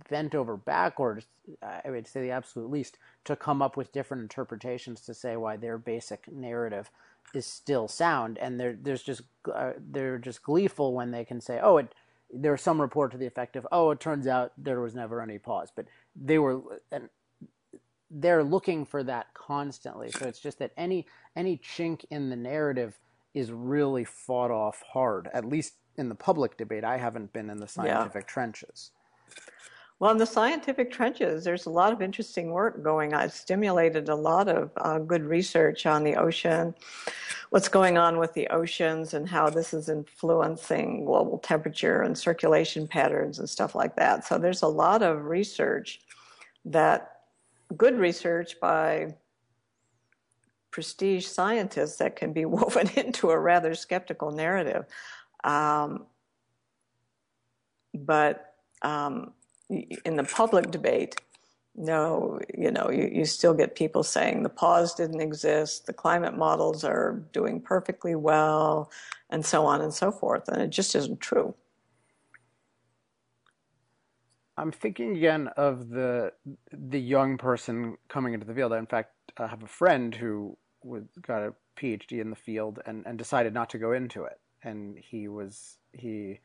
bent 0.09 0.35
over 0.35 0.57
backwards, 0.57 1.25
I 1.61 1.89
would 1.89 2.07
say 2.07 2.21
the 2.21 2.31
absolute 2.31 2.69
least, 2.69 2.97
to 3.25 3.35
come 3.35 3.61
up 3.61 3.77
with 3.77 3.91
different 3.91 4.23
interpretations 4.23 5.01
to 5.01 5.13
say 5.13 5.35
why 5.37 5.57
their 5.57 5.77
basic 5.77 6.31
narrative 6.31 6.89
is 7.33 7.45
still 7.45 7.87
sound, 7.87 8.37
and 8.37 8.59
they're 8.59 8.77
there's 8.81 9.03
just 9.03 9.21
uh, 9.53 9.73
they're 9.77 10.17
just 10.17 10.41
gleeful 10.43 10.93
when 10.93 11.11
they 11.11 11.25
can 11.25 11.41
say, 11.41 11.59
oh, 11.61 11.77
it, 11.77 11.93
there's 12.33 12.61
some 12.61 12.81
report 12.81 13.11
to 13.11 13.17
the 13.17 13.25
effect 13.25 13.55
of, 13.55 13.67
oh, 13.71 13.91
it 13.91 13.99
turns 13.99 14.27
out 14.27 14.51
there 14.57 14.81
was 14.81 14.95
never 14.95 15.21
any 15.21 15.37
pause, 15.37 15.71
but 15.75 15.85
they 16.15 16.37
were 16.39 16.61
and 16.91 17.09
they're 18.09 18.43
looking 18.43 18.85
for 18.85 19.03
that 19.03 19.33
constantly. 19.33 20.09
So 20.11 20.27
it's 20.27 20.39
just 20.39 20.59
that 20.59 20.71
any 20.77 21.05
any 21.35 21.57
chink 21.57 22.05
in 22.09 22.29
the 22.29 22.35
narrative 22.35 22.97
is 23.33 23.51
really 23.51 24.05
fought 24.05 24.51
off 24.51 24.81
hard. 24.93 25.29
At 25.33 25.45
least 25.45 25.73
in 25.97 26.09
the 26.09 26.15
public 26.15 26.57
debate, 26.57 26.83
I 26.83 26.97
haven't 26.97 27.33
been 27.33 27.49
in 27.49 27.59
the 27.59 27.67
scientific 27.67 28.23
yeah. 28.23 28.33
trenches. 28.33 28.91
Well, 29.99 30.11
in 30.11 30.17
the 30.17 30.27
scientific 30.27 30.91
trenches, 30.91 31.43
there's 31.43 31.65
a 31.65 31.71
lot 31.71 31.91
of 31.91 32.03
interesting 32.03 32.51
work 32.51 32.83
going 32.83 33.15
on. 33.15 33.23
It's 33.25 33.39
stimulated 33.39 34.09
a 34.09 34.15
lot 34.15 34.47
of 34.47 34.71
uh, 34.77 34.99
good 34.99 35.23
research 35.23 35.87
on 35.87 36.03
the 36.03 36.15
ocean, 36.15 36.75
what's 37.49 37.67
going 37.67 37.97
on 37.97 38.19
with 38.19 38.31
the 38.33 38.47
oceans, 38.49 39.15
and 39.15 39.27
how 39.27 39.49
this 39.49 39.73
is 39.73 39.89
influencing 39.89 41.03
global 41.05 41.39
temperature 41.39 42.03
and 42.03 42.15
circulation 42.15 42.87
patterns 42.87 43.39
and 43.39 43.49
stuff 43.49 43.73
like 43.73 43.95
that. 43.95 44.23
So 44.23 44.37
there's 44.37 44.61
a 44.61 44.67
lot 44.67 45.01
of 45.01 45.25
research 45.25 46.01
that, 46.65 47.13
good 47.75 47.97
research 47.97 48.59
by 48.61 49.15
prestige 50.69 51.25
scientists 51.25 51.97
that 51.97 52.15
can 52.15 52.33
be 52.33 52.45
woven 52.55 52.87
into 52.95 53.31
a 53.31 53.39
rather 53.39 53.73
skeptical 53.73 54.31
narrative. 54.31 54.85
Um, 55.43 56.05
but 57.95 58.53
um, 58.83 59.33
in 59.69 60.15
the 60.15 60.23
public 60.23 60.71
debate, 60.71 61.21
no, 61.75 62.39
you 62.57 62.71
know, 62.71 62.89
you, 62.89 63.09
you 63.11 63.25
still 63.25 63.53
get 63.53 63.75
people 63.75 64.03
saying 64.03 64.43
the 64.43 64.49
pause 64.49 64.95
didn't 64.95 65.21
exist, 65.21 65.85
the 65.85 65.93
climate 65.93 66.35
models 66.35 66.83
are 66.83 67.23
doing 67.33 67.61
perfectly 67.61 68.15
well, 68.15 68.91
and 69.29 69.45
so 69.45 69.65
on 69.65 69.81
and 69.81 69.93
so 69.93 70.11
forth. 70.11 70.47
And 70.47 70.61
it 70.61 70.69
just 70.69 70.95
isn't 70.95 71.19
true. 71.19 71.53
I'm 74.57 74.71
thinking 74.71 75.15
again 75.15 75.49
of 75.55 75.89
the 75.89 76.33
the 76.71 76.99
young 76.99 77.37
person 77.37 77.97
coming 78.09 78.33
into 78.33 78.47
the 78.47 78.55
field. 78.55 78.73
In 78.73 78.87
fact, 78.87 79.11
I 79.37 79.45
have 79.45 79.61
a 79.61 79.67
friend 79.67 80.15
who 80.15 80.57
got 81.21 81.43
a 81.43 81.53
PhD 81.77 82.19
in 82.19 82.31
the 82.31 82.35
field 82.35 82.79
and, 82.85 83.05
and 83.05 83.17
decided 83.17 83.53
not 83.53 83.69
to 83.71 83.77
go 83.77 83.91
into 83.91 84.23
it. 84.23 84.39
And 84.63 84.97
he 84.97 85.27
was 85.27 85.77
he 85.93 86.39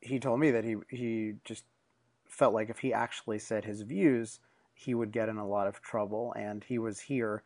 he 0.00 0.20
told 0.20 0.40
me 0.40 0.50
that 0.50 0.64
he 0.64 0.76
he 0.90 1.34
just 1.44 1.64
felt 2.38 2.54
like 2.54 2.70
if 2.70 2.78
he 2.78 2.92
actually 2.92 3.38
said 3.38 3.64
his 3.64 3.82
views, 3.82 4.38
he 4.74 4.94
would 4.94 5.12
get 5.12 5.28
in 5.28 5.38
a 5.38 5.46
lot 5.46 5.66
of 5.66 5.82
trouble. 5.82 6.32
And 6.36 6.64
he 6.64 6.78
was 6.78 7.00
here 7.00 7.42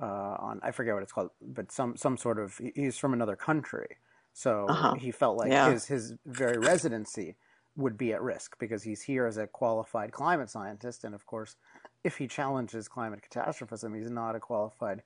uh, 0.00 0.36
on 0.38 0.60
I 0.62 0.70
forget 0.70 0.94
what 0.94 1.02
it's 1.02 1.12
called, 1.12 1.30
but 1.40 1.72
some 1.72 1.96
some 1.96 2.16
sort 2.16 2.38
of 2.38 2.60
he's 2.74 2.98
from 2.98 3.12
another 3.12 3.36
country, 3.36 3.96
so 4.32 4.66
uh-huh. 4.68 4.94
he 4.94 5.10
felt 5.10 5.38
like 5.38 5.50
yeah. 5.50 5.70
his 5.70 5.86
his 5.86 6.14
very 6.26 6.58
residency 6.58 7.36
would 7.76 7.96
be 7.96 8.12
at 8.12 8.22
risk 8.22 8.58
because 8.58 8.82
he's 8.82 9.02
here 9.02 9.26
as 9.26 9.36
a 9.36 9.46
qualified 9.46 10.12
climate 10.12 10.50
scientist, 10.50 11.04
and 11.04 11.14
of 11.14 11.26
course, 11.26 11.56
if 12.04 12.16
he 12.18 12.26
challenges 12.26 12.88
climate 12.88 13.22
catastrophism, 13.22 13.94
he's 13.94 14.10
not 14.10 14.36
a 14.36 14.40
qualified 14.40 15.02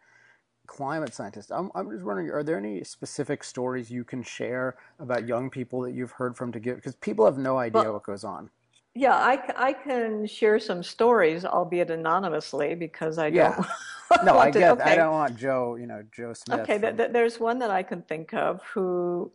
climate 0.67 1.15
scientist. 1.15 1.51
I'm, 1.53 1.71
I'm 1.75 1.91
just 1.91 2.05
wondering, 2.05 2.31
are 2.31 2.45
there 2.45 2.59
any 2.59 2.85
specific 2.85 3.43
stories 3.43 3.91
you 3.91 4.05
can 4.05 4.23
share 4.23 4.77
about 5.01 5.27
young 5.27 5.51
people 5.51 5.81
that 5.83 5.93
you've 5.93 6.13
heard 6.13 6.37
from 6.37 6.53
to 6.53 6.61
give? 6.61 6.77
Because 6.77 6.95
people 6.97 7.25
have 7.25 7.39
no 7.39 7.59
idea 7.59 7.83
well, 7.83 7.95
what 7.95 8.05
goes 8.05 8.23
on. 8.23 8.51
Yeah, 8.95 9.15
I, 9.15 9.41
I 9.57 9.73
can 9.73 10.27
share 10.27 10.59
some 10.59 10.83
stories, 10.83 11.45
albeit 11.45 11.91
anonymously, 11.91 12.75
because 12.75 13.19
I 13.19 13.31
don't. 13.31 13.57
Yeah. 13.57 14.23
no, 14.25 14.37
I 14.37 14.51
get. 14.51 14.73
Okay. 14.73 14.83
I 14.83 14.97
don't 14.97 15.13
want 15.13 15.37
Joe. 15.37 15.77
You 15.77 15.87
know, 15.87 16.03
Joe 16.11 16.33
Smith. 16.33 16.61
Okay, 16.61 16.79
th- 16.79 16.97
th- 16.97 17.13
there's 17.13 17.39
one 17.39 17.61
that 17.61 17.71
I 17.71 17.85
can 17.85 18.03
think 18.03 18.35
of 18.35 18.61
who 18.75 19.31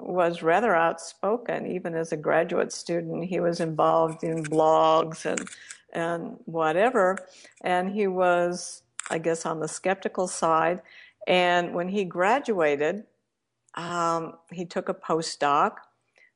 was 0.00 0.42
rather 0.42 0.74
outspoken, 0.74 1.66
even 1.66 1.94
as 1.94 2.10
a 2.10 2.16
graduate 2.16 2.72
student. 2.72 3.24
He 3.24 3.38
was 3.38 3.60
involved 3.60 4.24
in 4.24 4.42
blogs 4.42 5.24
and 5.24 5.48
and 5.92 6.36
whatever, 6.46 7.16
and 7.62 7.88
he 7.88 8.08
was, 8.08 8.82
I 9.10 9.18
guess, 9.18 9.46
on 9.46 9.60
the 9.60 9.68
skeptical 9.68 10.26
side. 10.26 10.82
And 11.28 11.72
when 11.72 11.88
he 11.88 12.04
graduated, 12.04 13.04
um, 13.76 14.34
he 14.50 14.64
took 14.64 14.88
a 14.88 14.94
postdoc 14.94 15.76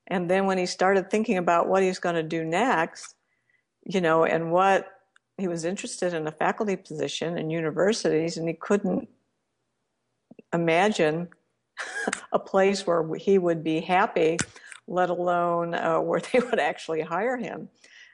and 0.08 0.28
then 0.28 0.46
when 0.46 0.58
he 0.58 0.66
started 0.66 1.10
thinking 1.10 1.36
about 1.36 1.68
what 1.68 1.82
he's 1.82 1.98
going 1.98 2.14
to 2.14 2.22
do 2.22 2.44
next, 2.44 3.14
you 3.84 4.00
know, 4.00 4.24
and 4.24 4.50
what 4.50 4.88
he 5.36 5.46
was 5.46 5.64
interested 5.64 6.14
in 6.14 6.26
a 6.26 6.32
faculty 6.32 6.76
position 6.76 7.38
in 7.38 7.50
universities, 7.50 8.36
and 8.36 8.48
he 8.48 8.54
couldn't 8.54 9.08
imagine 10.52 11.28
a 12.32 12.38
place 12.38 12.86
where 12.86 13.14
he 13.14 13.38
would 13.38 13.62
be 13.62 13.80
happy, 13.80 14.38
let 14.86 15.10
alone 15.10 15.74
uh, 15.74 16.00
where 16.00 16.20
they 16.20 16.40
would 16.40 16.58
actually 16.58 17.02
hire 17.02 17.36
him. 17.36 17.68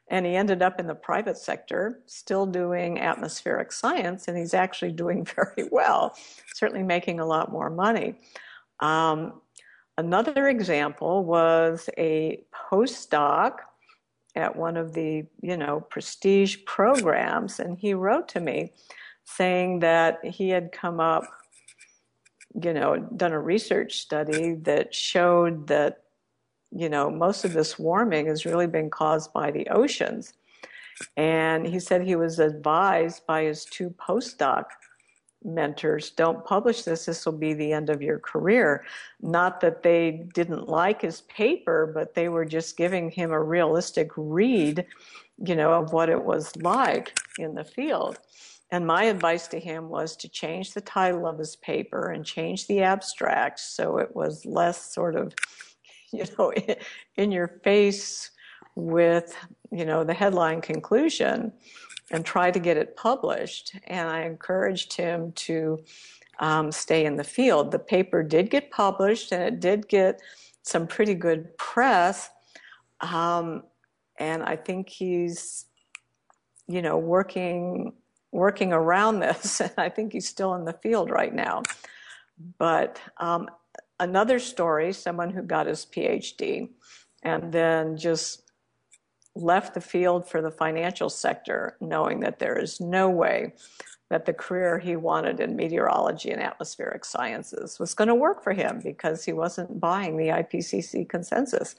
And 0.08 0.26
he 0.26 0.36
ended 0.36 0.60
up 0.60 0.78
in 0.78 0.86
the 0.86 0.94
private 0.94 1.38
sector, 1.38 2.00
still 2.04 2.44
doing 2.44 3.00
atmospheric 3.00 3.72
science, 3.72 4.28
and 4.28 4.36
he's 4.36 4.52
actually 4.52 4.92
doing 4.92 5.24
very 5.36 5.68
well, 5.70 6.14
certainly 6.54 6.82
making 6.82 7.20
a 7.20 7.26
lot 7.26 7.52
more 7.52 7.70
money. 7.70 8.16
Um, 8.80 9.40
Another 9.96 10.48
example 10.48 11.24
was 11.24 11.88
a 11.96 12.42
postdoc 12.52 13.58
at 14.34 14.56
one 14.56 14.76
of 14.76 14.92
the, 14.92 15.24
you 15.40 15.56
know, 15.56 15.80
prestige 15.80 16.56
programs, 16.66 17.60
and 17.60 17.78
he 17.78 17.94
wrote 17.94 18.28
to 18.28 18.40
me 18.40 18.72
saying 19.24 19.78
that 19.78 20.24
he 20.24 20.48
had 20.48 20.72
come 20.72 20.98
up, 20.98 21.24
you 22.60 22.72
know, 22.72 22.96
done 22.96 23.32
a 23.32 23.38
research 23.38 23.98
study 23.98 24.54
that 24.54 24.92
showed 24.92 25.68
that, 25.68 26.02
you 26.72 26.88
know, 26.88 27.08
most 27.08 27.44
of 27.44 27.52
this 27.52 27.78
warming 27.78 28.26
has 28.26 28.44
really 28.44 28.66
been 28.66 28.90
caused 28.90 29.32
by 29.32 29.52
the 29.52 29.68
oceans. 29.68 30.34
And 31.16 31.66
he 31.66 31.78
said 31.78 32.02
he 32.02 32.16
was 32.16 32.38
advised 32.38 33.26
by 33.26 33.44
his 33.44 33.64
two 33.64 33.90
postdoc 33.90 34.64
mentors 35.44 36.10
don't 36.10 36.44
publish 36.44 36.82
this 36.82 37.04
this 37.04 37.26
will 37.26 37.32
be 37.32 37.52
the 37.52 37.72
end 37.72 37.90
of 37.90 38.02
your 38.02 38.18
career. 38.18 38.84
Not 39.20 39.60
that 39.60 39.82
they 39.82 40.26
didn't 40.32 40.68
like 40.68 41.02
his 41.02 41.20
paper 41.22 41.90
but 41.94 42.14
they 42.14 42.28
were 42.28 42.44
just 42.44 42.76
giving 42.76 43.10
him 43.10 43.30
a 43.30 43.42
realistic 43.42 44.10
read 44.16 44.86
you 45.44 45.54
know 45.54 45.72
of 45.72 45.92
what 45.92 46.08
it 46.08 46.24
was 46.24 46.54
like 46.56 47.18
in 47.38 47.54
the 47.54 47.64
field. 47.64 48.18
And 48.70 48.86
my 48.86 49.04
advice 49.04 49.46
to 49.48 49.60
him 49.60 49.88
was 49.88 50.16
to 50.16 50.28
change 50.28 50.72
the 50.72 50.80
title 50.80 51.28
of 51.28 51.38
his 51.38 51.54
paper 51.56 52.10
and 52.10 52.24
change 52.24 52.66
the 52.66 52.82
abstract 52.82 53.60
so 53.60 53.98
it 53.98 54.16
was 54.16 54.46
less 54.46 54.92
sort 54.92 55.14
of 55.14 55.34
you 56.12 56.24
know 56.38 56.52
in 57.16 57.30
your 57.30 57.48
face 57.62 58.30
with 58.76 59.36
you 59.70 59.84
know 59.84 60.04
the 60.04 60.14
headline 60.14 60.60
conclusion 60.60 61.52
and 62.10 62.24
try 62.24 62.50
to 62.50 62.58
get 62.58 62.76
it 62.76 62.96
published. 62.96 63.76
And 63.86 64.08
I 64.08 64.22
encouraged 64.22 64.92
him 64.94 65.32
to 65.32 65.82
um, 66.40 66.72
stay 66.72 67.04
in 67.06 67.16
the 67.16 67.24
field. 67.24 67.70
The 67.70 67.78
paper 67.78 68.22
did 68.22 68.50
get 68.50 68.70
published 68.70 69.32
and 69.32 69.42
it 69.42 69.60
did 69.60 69.88
get 69.88 70.20
some 70.62 70.86
pretty 70.86 71.14
good 71.14 71.56
press. 71.56 72.30
Um, 73.00 73.62
and 74.18 74.42
I 74.42 74.56
think 74.56 74.88
he's, 74.88 75.66
you 76.66 76.82
know, 76.82 76.98
working 76.98 77.92
working 78.32 78.72
around 78.72 79.20
this. 79.20 79.60
And 79.60 79.72
I 79.78 79.88
think 79.88 80.12
he's 80.12 80.28
still 80.28 80.54
in 80.54 80.64
the 80.64 80.72
field 80.72 81.10
right 81.10 81.34
now. 81.34 81.62
But 82.58 83.00
um, 83.18 83.48
another 84.00 84.38
story, 84.38 84.92
someone 84.92 85.30
who 85.30 85.42
got 85.42 85.66
his 85.66 85.86
PhD 85.86 86.68
and 87.22 87.52
then 87.52 87.96
just 87.96 88.43
left 89.34 89.74
the 89.74 89.80
field 89.80 90.28
for 90.28 90.40
the 90.40 90.50
financial 90.50 91.10
sector, 91.10 91.76
knowing 91.80 92.20
that 92.20 92.38
there 92.38 92.58
is 92.58 92.80
no 92.80 93.10
way 93.10 93.52
that 94.10 94.26
the 94.26 94.32
career 94.32 94.78
he 94.78 94.96
wanted 94.96 95.40
in 95.40 95.56
meteorology 95.56 96.30
and 96.30 96.40
atmospheric 96.40 97.04
sciences 97.04 97.78
was 97.80 97.94
going 97.94 98.08
to 98.08 98.14
work 98.14 98.44
for 98.44 98.52
him 98.52 98.80
because 98.82 99.24
he 99.24 99.32
wasn't 99.32 99.80
buying 99.80 100.16
the 100.16 100.28
IPCC 100.28 101.08
consensus. 101.08 101.74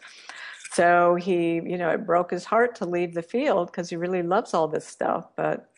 So 0.71 1.15
he, 1.15 1.55
you 1.55 1.77
know, 1.77 1.91
it 1.91 2.05
broke 2.05 2.31
his 2.31 2.43
heart 2.43 2.75
to 2.75 2.85
leave 2.85 3.13
the 3.13 3.21
field 3.21 3.67
because 3.67 3.89
he 3.89 3.95
really 3.95 4.23
loves 4.23 4.53
all 4.53 4.67
this 4.67 4.85
stuff, 4.85 5.29
but 5.37 5.69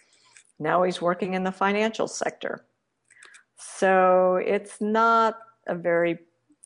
Now 0.60 0.84
he's 0.84 1.02
working 1.02 1.34
in 1.34 1.44
the 1.44 1.52
financial 1.52 2.08
sector. 2.08 2.66
So 3.58 4.36
it's 4.38 4.82
not 4.82 5.38
a 5.68 5.76
very 5.76 6.20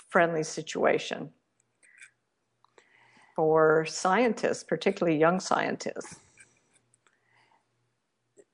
friendly 0.10 0.44
situation 0.44 1.30
for 3.36 3.86
scientists, 3.86 4.64
particularly 4.64 5.18
young 5.18 5.40
scientists. 5.40 6.20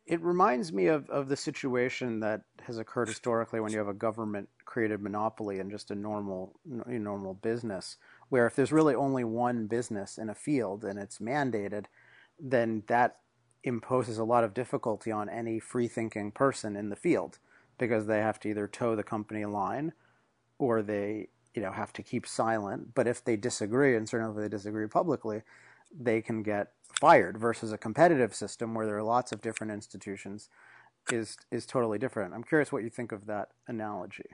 It 0.06 0.22
reminds 0.22 0.72
me 0.72 0.88
of, 0.88 1.10
of 1.10 1.28
the 1.28 1.36
situation 1.36 2.22
that 2.22 2.42
has 2.62 2.78
occurred 2.78 3.10
historically 3.10 3.60
when 3.60 3.74
you 3.74 3.78
have 3.78 3.90
a 3.90 3.94
government 3.94 4.48
created 4.64 5.02
monopoly 5.02 5.60
in 5.60 5.70
just 5.70 5.92
a 5.92 5.96
normal 5.96 6.60
normal 6.66 7.34
business, 7.34 7.98
where 8.30 8.48
if 8.48 8.56
there's 8.56 8.72
really 8.72 8.96
only 8.96 9.26
one 9.26 9.68
business 9.68 10.18
in 10.18 10.30
a 10.30 10.36
field 10.36 10.86
and 10.86 10.98
it's 10.98 11.20
mandated, 11.20 11.86
then 12.40 12.84
that 12.88 13.18
imposes 13.64 14.18
a 14.18 14.24
lot 14.24 14.46
of 14.46 14.54
difficulty 14.54 15.12
on 15.12 15.28
any 15.30 15.60
free 15.60 15.88
thinking 15.88 16.32
person 16.32 16.76
in 16.76 16.90
the 16.90 16.96
field 16.96 17.40
because 17.78 18.06
they 18.06 18.20
have 18.20 18.40
to 18.40 18.50
either 18.50 18.68
toe 18.68 18.96
the 18.96 19.04
company 19.04 19.46
line 19.46 19.92
or 20.58 20.82
they 20.82 21.28
you 21.58 21.64
know 21.64 21.72
have 21.72 21.92
to 21.92 22.04
keep 22.04 22.28
silent. 22.28 22.94
But 22.94 23.08
if 23.08 23.24
they 23.24 23.36
disagree, 23.36 23.96
and 23.96 24.08
certainly 24.08 24.32
if 24.32 24.40
they 24.40 24.56
disagree 24.56 24.86
publicly, 24.88 25.42
they 25.92 26.22
can 26.22 26.44
get 26.44 26.74
fired 27.02 27.36
versus 27.40 27.72
a 27.72 27.80
competitive 27.80 28.36
system 28.36 28.76
where 28.76 28.86
there 28.86 28.98
are 28.98 29.04
lots 29.04 29.32
of 29.32 29.42
different 29.42 29.74
institutions 29.74 30.50
is 31.12 31.36
is 31.52 31.66
totally 31.66 31.98
different. 31.98 32.36
I'm 32.36 32.44
curious 32.44 32.72
what 32.72 32.84
you 32.84 32.92
think 32.92 33.12
of 33.12 33.26
that 33.26 33.50
analogy. 33.68 34.30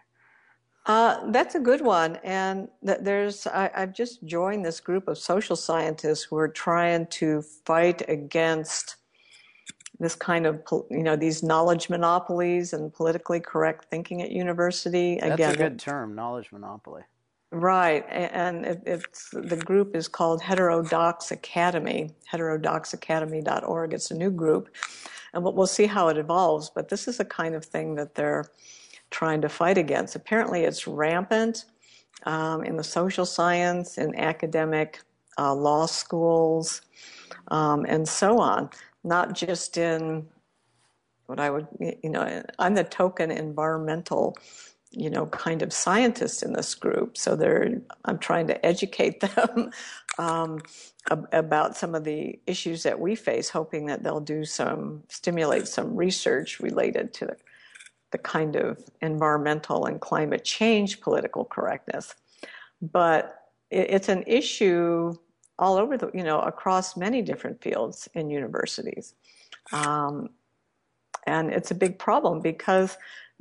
Uh, 0.85 1.31
that's 1.31 1.55
a 1.55 1.61
good 1.61 1.79
one, 1.79 2.17
and 2.25 2.67
th- 2.85 2.97
there's 2.99 3.47
I, 3.47 3.71
have 3.73 3.93
just 3.93 4.25
joined 4.25 4.65
this 4.65 4.81
group 4.81 5.07
of 5.07 5.17
social 5.17 5.55
scientists 5.55 6.23
who 6.23 6.35
are 6.35 6.49
trying 6.49 7.07
to 7.21 7.41
fight 7.41 8.01
against 8.09 8.97
this 9.97 10.13
kind 10.13 10.45
of 10.45 10.61
you 10.91 11.03
know 11.03 11.15
these 11.15 11.41
knowledge 11.41 11.87
monopolies 11.89 12.73
and 12.73 12.93
politically 12.93 13.39
correct 13.39 13.85
thinking 13.85 14.21
at 14.21 14.31
university. 14.31 15.19
Again, 15.19 15.37
that's 15.37 15.53
a 15.53 15.57
good 15.57 15.79
term, 15.79 16.15
knowledge 16.15 16.51
monopoly. 16.51 17.03
Right, 17.53 18.03
and 18.09 18.65
it, 18.65 18.81
it's 18.83 19.29
the 19.29 19.57
group 19.57 19.95
is 19.95 20.07
called 20.07 20.41
Heterodox 20.41 21.29
Academy, 21.29 22.09
heterodoxacademy.org. 22.31 23.93
It's 23.93 24.09
a 24.09 24.15
new 24.15 24.31
group, 24.31 24.69
and 25.33 25.43
we'll 25.43 25.67
see 25.67 25.85
how 25.85 26.07
it 26.07 26.17
evolves. 26.17 26.71
But 26.71 26.89
this 26.89 27.07
is 27.07 27.17
the 27.17 27.25
kind 27.25 27.53
of 27.53 27.63
thing 27.63 27.93
that 27.93 28.15
they're 28.15 28.45
trying 29.11 29.39
to 29.41 29.49
fight 29.49 29.77
against. 29.77 30.15
Apparently, 30.15 30.63
it's 30.63 30.87
rampant 30.87 31.65
um, 32.23 32.63
in 32.63 32.75
the 32.75 32.83
social 32.83 33.25
science, 33.25 33.99
in 33.99 34.15
academic 34.15 35.01
uh, 35.37 35.53
law 35.53 35.85
schools, 35.85 36.81
um, 37.49 37.85
and 37.87 38.09
so 38.09 38.39
on. 38.39 38.67
Not 39.03 39.35
just 39.35 39.77
in 39.77 40.25
what 41.27 41.39
I 41.39 41.51
would, 41.51 41.67
you 41.79 42.09
know, 42.09 42.43
I'm 42.57 42.73
the 42.73 42.83
token 42.83 43.29
environmental 43.29 44.35
you 44.95 45.09
know, 45.09 45.25
kind 45.27 45.61
of 45.61 45.73
scientists 45.73 46.43
in 46.43 46.53
this 46.53 46.75
group. 46.75 47.17
So 47.17 47.35
they're, 47.35 47.81
I'm 48.05 48.19
trying 48.19 48.47
to 48.47 48.65
educate 48.65 49.19
them 49.35 49.71
um, 50.17 50.61
about 51.09 51.75
some 51.75 51.95
of 51.95 52.03
the 52.03 52.39
issues 52.45 52.83
that 52.83 52.99
we 52.99 53.15
face, 53.15 53.49
hoping 53.49 53.87
that 53.87 54.03
they'll 54.03 54.19
do 54.19 54.45
some, 54.45 55.03
stimulate 55.09 55.67
some 55.67 55.95
research 55.95 56.59
related 56.59 57.13
to 57.15 57.25
the, 57.25 57.37
the 58.11 58.17
kind 58.19 58.55
of 58.55 58.77
environmental 59.01 59.85
and 59.85 59.99
climate 59.99 60.43
change 60.43 61.01
political 61.01 61.43
correctness. 61.43 62.13
But 62.81 63.49
it, 63.71 63.89
it's 63.89 64.09
an 64.09 64.23
issue 64.27 65.13
all 65.57 65.77
over 65.77 65.97
the, 65.97 66.11
you 66.13 66.23
know, 66.23 66.39
across 66.39 66.95
many 66.95 67.21
different 67.21 67.61
fields 67.61 68.07
in 68.13 68.29
universities. 68.29 69.15
Um, 69.71 70.29
and 71.25 71.51
it's 71.51 71.71
a 71.71 71.75
big 71.75 71.97
problem 71.97 72.41
because 72.41 72.97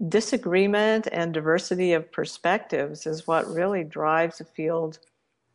disagreement 0.09 1.09
and 1.13 1.33
diversity 1.33 1.93
of 1.93 2.11
perspectives 2.11 3.07
is 3.07 3.27
what 3.27 3.47
really 3.47 3.85
drives 3.85 4.41
a 4.41 4.45
field 4.45 4.99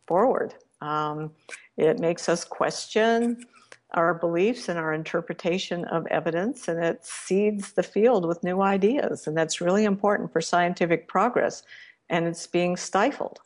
forward. 0.06 0.54
Um, 0.82 1.32
it 1.76 2.00
makes 2.00 2.30
us 2.30 2.44
question 2.44 3.46
our 3.92 4.14
beliefs 4.14 4.68
and 4.68 4.78
our 4.78 4.94
interpretation 4.94 5.86
of 5.86 6.06
evidence, 6.08 6.68
and 6.68 6.84
it 6.84 7.06
seeds 7.06 7.72
the 7.74 7.84
field 7.84 8.26
with 8.26 8.44
new 8.44 8.62
ideas. 8.62 9.28
And 9.28 9.38
that's 9.38 9.62
really 9.62 9.86
important 9.86 10.32
for 10.32 10.42
scientific 10.42 11.08
progress, 11.08 11.64
and 12.10 12.28
it's 12.28 12.48
being 12.48 12.76
stifled. 12.76 13.40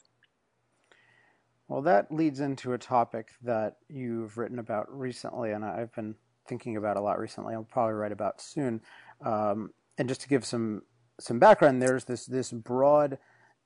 Well, 1.68 1.82
that 1.84 2.12
leads 2.12 2.42
into 2.42 2.74
a 2.74 2.78
topic 2.78 3.30
that 3.44 3.78
you've 3.88 4.38
written 4.38 4.60
about 4.60 4.92
recently, 4.92 5.52
and 5.52 5.64
I've 5.64 5.94
been 5.96 6.16
thinking 6.48 6.76
about 6.76 6.98
a 6.98 7.02
lot 7.02 7.20
recently. 7.20 7.54
I'll 7.54 7.64
probably 7.64 7.94
write 7.94 8.12
about 8.12 8.42
soon. 8.42 8.82
Um, 9.24 9.72
and 9.98 10.10
just 10.10 10.22
to 10.22 10.28
give 10.28 10.44
some 10.44 10.82
some 11.22 11.40
background, 11.40 11.82
there's 11.82 12.06
this 12.06 12.26
this 12.26 12.52
broad 12.52 13.18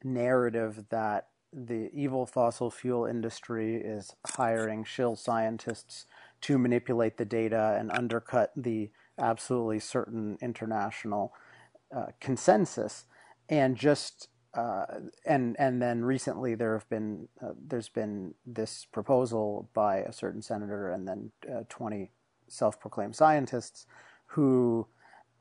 narrative 0.03 0.85
that 0.89 1.27
the 1.53 1.89
evil 1.93 2.25
fossil 2.25 2.69
fuel 2.69 3.05
industry 3.05 3.75
is 3.75 4.13
hiring 4.27 4.83
shill 4.83 5.15
scientists 5.15 6.05
to 6.41 6.57
manipulate 6.57 7.17
the 7.17 7.25
data 7.25 7.77
and 7.79 7.91
undercut 7.91 8.51
the 8.55 8.91
absolutely 9.17 9.79
certain 9.79 10.37
international 10.41 11.33
uh, 11.95 12.07
consensus, 12.19 13.05
and 13.47 13.77
just 13.77 14.27
uh, 14.53 14.85
and 15.25 15.55
and 15.59 15.81
then 15.81 16.03
recently 16.03 16.55
there 16.55 16.73
have 16.73 16.89
been 16.89 17.27
uh, 17.41 17.51
there's 17.57 17.89
been 17.89 18.33
this 18.45 18.85
proposal 18.91 19.69
by 19.73 19.97
a 19.97 20.11
certain 20.11 20.41
senator 20.41 20.89
and 20.91 21.07
then 21.07 21.31
uh, 21.53 21.63
20 21.69 22.11
self-proclaimed 22.47 23.15
scientists 23.15 23.85
who 24.27 24.87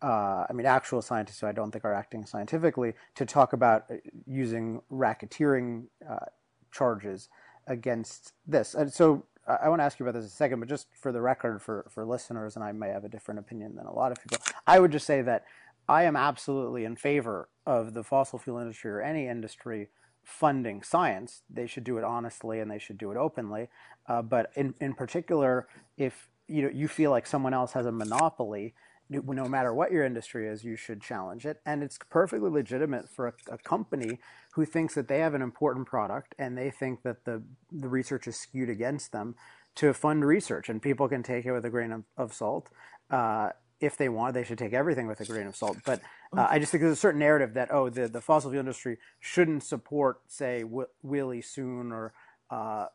uh, 0.04 0.44
I 0.48 0.52
mean, 0.52 0.66
actual 0.66 1.00
scientists 1.00 1.40
who 1.40 1.46
I 1.46 1.52
don't 1.52 1.70
think 1.70 1.84
are 1.84 1.94
acting 1.94 2.26
scientifically, 2.26 2.92
to 3.14 3.24
talk 3.24 3.54
about 3.54 3.84
uh, 3.90 3.94
using 4.26 4.82
racketeering 4.92 5.86
uh, 6.08 6.26
charges 6.70 7.30
against 7.66 8.34
this. 8.46 8.74
And 8.74 8.92
so 8.92 9.24
I 9.46 9.70
want 9.70 9.80
to 9.80 9.84
ask 9.84 9.98
you 9.98 10.04
about 10.04 10.18
this 10.18 10.24
in 10.24 10.28
a 10.28 10.30
second, 10.30 10.60
but 10.60 10.68
just 10.68 10.88
for 11.00 11.10
the 11.10 11.22
record, 11.22 11.62
for, 11.62 11.86
for 11.88 12.04
listeners, 12.04 12.54
and 12.54 12.62
I 12.62 12.72
may 12.72 12.90
have 12.90 13.04
a 13.04 13.08
different 13.08 13.40
opinion 13.40 13.76
than 13.76 13.86
a 13.86 13.94
lot 13.94 14.12
of 14.12 14.18
people, 14.20 14.44
I 14.66 14.78
would 14.78 14.92
just 14.92 15.06
say 15.06 15.22
that 15.22 15.44
I 15.88 16.02
am 16.04 16.16
absolutely 16.16 16.84
in 16.84 16.96
favor 16.96 17.48
of 17.66 17.94
the 17.94 18.04
fossil 18.04 18.38
fuel 18.38 18.58
industry 18.58 18.90
or 18.90 19.00
any 19.00 19.26
industry 19.26 19.88
funding 20.22 20.82
science. 20.82 21.42
They 21.48 21.66
should 21.66 21.84
do 21.84 21.96
it 21.96 22.04
honestly 22.04 22.60
and 22.60 22.70
they 22.70 22.78
should 22.78 22.98
do 22.98 23.10
it 23.10 23.16
openly. 23.16 23.68
Uh, 24.06 24.20
but 24.20 24.50
in, 24.54 24.74
in 24.80 24.92
particular, 24.92 25.66
if 25.96 26.28
you 26.46 26.60
know 26.60 26.68
you 26.68 26.88
feel 26.88 27.10
like 27.10 27.26
someone 27.26 27.54
else 27.54 27.72
has 27.72 27.86
a 27.86 27.92
monopoly 27.92 28.74
no 29.10 29.48
matter 29.48 29.72
what 29.72 29.92
your 29.92 30.04
industry 30.04 30.48
is, 30.48 30.64
you 30.64 30.76
should 30.76 31.00
challenge 31.00 31.44
it. 31.46 31.60
And 31.66 31.82
it's 31.82 31.98
perfectly 32.10 32.50
legitimate 32.50 33.08
for 33.08 33.28
a, 33.28 33.32
a, 33.52 33.58
company 33.58 34.18
who 34.54 34.64
thinks 34.64 34.94
that 34.94 35.08
they 35.08 35.18
have 35.18 35.34
an 35.34 35.42
important 35.42 35.86
product 35.86 36.34
and 36.38 36.56
they 36.56 36.70
think 36.70 37.02
that 37.02 37.24
the, 37.24 37.42
the 37.70 37.88
research 37.88 38.26
is 38.26 38.36
skewed 38.36 38.70
against 38.70 39.12
them 39.12 39.34
to 39.76 39.92
fund 39.92 40.24
research. 40.24 40.68
And 40.68 40.80
people 40.80 41.08
can 41.08 41.22
take 41.22 41.44
it 41.44 41.52
with 41.52 41.64
a 41.64 41.70
grain 41.70 41.92
of, 41.92 42.04
of 42.16 42.32
salt. 42.32 42.70
Uh, 43.10 43.50
if 43.80 43.96
they 43.96 44.08
want, 44.08 44.34
they 44.34 44.44
should 44.44 44.58
take 44.58 44.72
everything 44.72 45.06
with 45.06 45.20
a 45.20 45.24
grain 45.24 45.46
of 45.46 45.56
salt. 45.56 45.76
But 45.84 46.00
uh, 46.36 46.46
I 46.48 46.58
just 46.58 46.72
think 46.72 46.82
there's 46.82 46.94
a 46.94 46.96
certain 46.96 47.20
narrative 47.20 47.54
that, 47.54 47.72
oh, 47.72 47.90
the, 47.90 48.08
the 48.08 48.20
fossil 48.20 48.50
fuel 48.50 48.60
industry 48.60 48.98
shouldn't 49.20 49.62
support, 49.62 50.20
say, 50.28 50.62
w- 50.62 50.88
Willie 51.02 51.42
Soon 51.42 51.92
or 51.92 52.14
uh, 52.50 52.86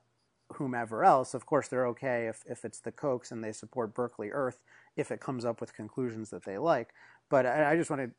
whomever 0.54 1.04
else. 1.04 1.34
Of 1.34 1.46
course, 1.46 1.68
they're 1.68 1.88
okay 1.88 2.28
if, 2.28 2.44
if 2.48 2.66
it's 2.66 2.80
the 2.80 2.92
Kochs 2.92 3.32
and 3.32 3.44
they 3.44 3.52
support 3.52 3.94
Berkeley 3.94 4.32
Earth 4.32 4.60
if 5.00 5.12
it 5.12 5.20
comes 5.20 5.46
up 5.46 5.62
with 5.62 5.74
conclusions 5.74 6.30
that 6.30 6.44
they 6.44 6.58
like. 6.58 6.90
But 7.30 7.46
I, 7.46 7.72
I 7.72 7.76
just 7.76 7.90
want 7.90 8.02
to, 8.02 8.12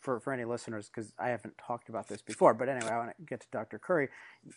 for, 0.00 0.20
for 0.20 0.32
any 0.32 0.44
listeners, 0.44 0.90
because 0.92 1.12
I 1.18 1.28
haven't 1.28 1.56
talked 1.58 1.88
about 1.88 2.08
this 2.08 2.22
before, 2.22 2.54
but 2.54 2.68
anyway, 2.68 2.90
I 2.90 2.98
want 2.98 3.10
to 3.16 3.24
get 3.24 3.40
to 3.40 3.46
Dr. 3.50 3.78
Curry. 3.78 4.08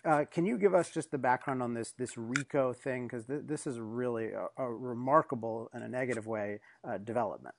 Uh, 0.06 0.26
can 0.30 0.46
you 0.46 0.58
give 0.58 0.74
us 0.74 0.90
just 0.90 1.12
the 1.12 1.18
background 1.18 1.64
on 1.64 1.74
this 1.74 1.94
this 1.98 2.18
RICO 2.18 2.74
thing? 2.74 3.08
Because 3.08 3.26
th- 3.26 3.44
this 3.46 3.66
is 3.66 3.80
really 3.80 4.32
a, 4.32 4.48
a, 4.58 4.70
remarkable, 4.70 5.70
in 5.74 5.82
a 5.82 5.88
negative 5.88 6.28
way, 6.28 6.60
uh, 6.88 6.98
development. 6.98 7.56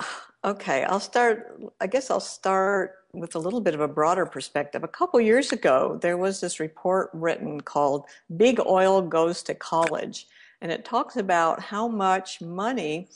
Okay, 0.44 0.82
I'll 0.82 0.98
start. 0.98 1.56
I 1.80 1.86
guess 1.86 2.10
I'll 2.10 2.18
start 2.18 2.96
with 3.12 3.36
a 3.36 3.38
little 3.38 3.60
bit 3.60 3.74
of 3.74 3.80
a 3.80 3.86
broader 3.86 4.26
perspective. 4.26 4.82
A 4.82 4.88
couple 4.88 5.20
years 5.20 5.52
ago, 5.52 6.00
there 6.02 6.16
was 6.16 6.40
this 6.40 6.58
report 6.58 7.10
written 7.12 7.60
called 7.60 8.06
Big 8.36 8.58
Oil 8.58 9.02
Goes 9.02 9.44
to 9.44 9.54
College 9.54 10.26
and 10.62 10.70
it 10.70 10.84
talks 10.84 11.16
about 11.16 11.60
how 11.60 11.88
much 11.88 12.40
money 12.40 13.08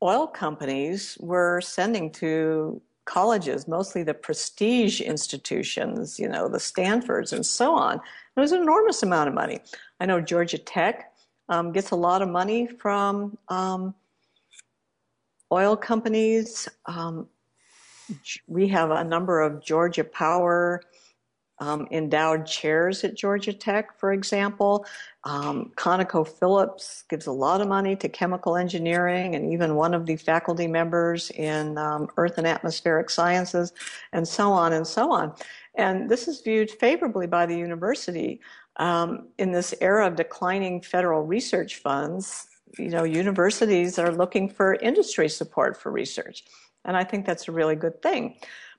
oil 0.00 0.28
companies 0.28 1.18
were 1.20 1.60
sending 1.60 2.10
to 2.12 2.80
colleges, 3.04 3.66
mostly 3.66 4.04
the 4.04 4.14
prestige 4.14 5.00
institutions, 5.00 6.20
you 6.20 6.28
know, 6.28 6.46
the 6.48 6.60
Stanfords 6.60 7.32
and 7.32 7.44
so 7.44 7.74
on. 7.74 7.96
It 7.96 8.40
was 8.40 8.52
an 8.52 8.62
enormous 8.62 9.02
amount 9.02 9.28
of 9.28 9.34
money. 9.34 9.58
I 9.98 10.06
know 10.06 10.20
Georgia 10.20 10.58
Tech 10.58 11.12
um, 11.48 11.72
gets 11.72 11.90
a 11.90 11.96
lot 11.96 12.22
of 12.22 12.28
money 12.28 12.68
from 12.68 13.36
um, 13.48 13.92
oil 15.50 15.76
companies. 15.76 16.68
Um, 16.86 17.26
we 18.46 18.68
have 18.68 18.92
a 18.92 19.02
number 19.02 19.40
of 19.40 19.64
Georgia 19.64 20.04
Power 20.04 20.82
um, 21.60 21.88
endowed 21.90 22.46
chairs 22.46 23.04
at 23.04 23.14
Georgia 23.14 23.52
Tech, 23.52 23.98
for 23.98 24.12
example. 24.12 24.86
Um, 25.24 25.72
ConocoPhillips 25.76 27.08
gives 27.08 27.26
a 27.26 27.32
lot 27.32 27.60
of 27.60 27.68
money 27.68 27.96
to 27.96 28.08
chemical 28.08 28.56
engineering, 28.56 29.34
and 29.34 29.52
even 29.52 29.74
one 29.74 29.94
of 29.94 30.06
the 30.06 30.16
faculty 30.16 30.66
members 30.66 31.30
in 31.30 31.76
um, 31.78 32.08
Earth 32.16 32.38
and 32.38 32.46
Atmospheric 32.46 33.10
Sciences, 33.10 33.72
and 34.12 34.26
so 34.26 34.52
on 34.52 34.72
and 34.72 34.86
so 34.86 35.12
on. 35.12 35.34
And 35.74 36.08
this 36.08 36.28
is 36.28 36.40
viewed 36.40 36.70
favorably 36.70 37.26
by 37.26 37.46
the 37.46 37.56
university. 37.56 38.40
Um, 38.76 39.28
in 39.38 39.50
this 39.50 39.74
era 39.80 40.06
of 40.06 40.14
declining 40.14 40.80
federal 40.80 41.22
research 41.22 41.76
funds, 41.76 42.46
you 42.78 42.90
know, 42.90 43.04
universities 43.04 43.98
are 43.98 44.12
looking 44.12 44.48
for 44.48 44.74
industry 44.74 45.28
support 45.28 45.76
for 45.80 45.90
research. 45.90 46.44
And 46.84 46.96
I 46.96 47.04
think 47.04 47.26
that's 47.26 47.48
a 47.48 47.52
really 47.52 47.76
good 47.76 48.00
thing. 48.02 48.36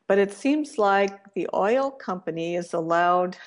But 0.09 0.17
it 0.17 0.33
seems 0.33 0.79
like 0.79 1.35
the 1.35 1.47
oil 1.53 1.91
company 1.91 2.55
is 2.55 2.73
allowed 2.73 3.37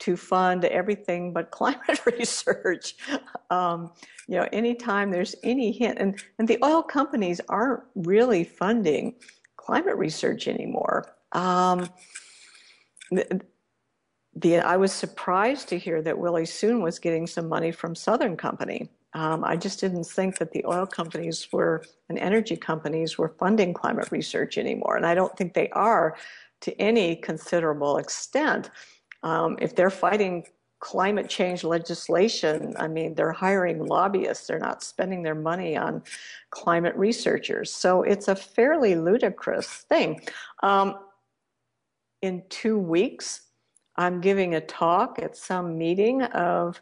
to 0.00 0.14
fund 0.14 0.66
everything 0.66 1.32
but 1.32 1.50
climate 1.58 2.04
research. 2.04 2.96
Um, 3.48 3.90
you 4.28 4.36
know, 4.36 4.46
anytime 4.52 5.10
there's 5.10 5.34
any 5.42 5.72
hint, 5.72 5.98
and, 5.98 6.22
and 6.38 6.46
the 6.46 6.58
oil 6.62 6.82
companies 6.82 7.40
aren't 7.48 7.82
really 7.94 8.44
funding 8.44 9.14
climate 9.56 9.96
research 9.96 10.48
anymore. 10.48 11.16
Um, 11.32 11.88
the, 13.10 13.40
the, 14.34 14.58
I 14.58 14.76
was 14.76 14.92
surprised 14.92 15.68
to 15.70 15.78
hear 15.78 16.02
that 16.02 16.18
Willie 16.18 16.44
Soon 16.44 16.82
was 16.82 16.98
getting 16.98 17.26
some 17.26 17.48
money 17.48 17.72
from 17.72 17.94
Southern 17.94 18.36
Company. 18.36 18.90
Um, 19.14 19.44
I 19.44 19.56
just 19.56 19.80
didn't 19.80 20.04
think 20.04 20.38
that 20.38 20.52
the 20.52 20.64
oil 20.66 20.86
companies 20.86 21.48
were 21.52 21.84
and 22.08 22.18
energy 22.18 22.56
companies 22.56 23.18
were 23.18 23.28
funding 23.28 23.74
climate 23.74 24.10
research 24.10 24.58
anymore, 24.58 24.96
and 24.96 25.06
I 25.06 25.14
don't 25.14 25.36
think 25.36 25.54
they 25.54 25.68
are 25.70 26.16
to 26.62 26.80
any 26.80 27.16
considerable 27.16 27.98
extent. 27.98 28.70
Um, 29.22 29.58
if 29.60 29.76
they're 29.76 29.90
fighting 29.90 30.46
climate 30.80 31.28
change 31.28 31.62
legislation, 31.62 32.74
I 32.76 32.88
mean, 32.88 33.14
they're 33.14 33.32
hiring 33.32 33.86
lobbyists. 33.86 34.48
They're 34.48 34.58
not 34.58 34.82
spending 34.82 35.22
their 35.22 35.36
money 35.36 35.76
on 35.76 36.02
climate 36.50 36.96
researchers. 36.96 37.72
So 37.72 38.02
it's 38.02 38.26
a 38.26 38.34
fairly 38.34 38.96
ludicrous 38.96 39.68
thing. 39.68 40.20
Um, 40.62 40.98
in 42.20 42.42
two 42.48 42.78
weeks, 42.78 43.42
I'm 43.96 44.20
giving 44.20 44.54
a 44.54 44.60
talk 44.60 45.20
at 45.20 45.36
some 45.36 45.78
meeting 45.78 46.22
of 46.22 46.80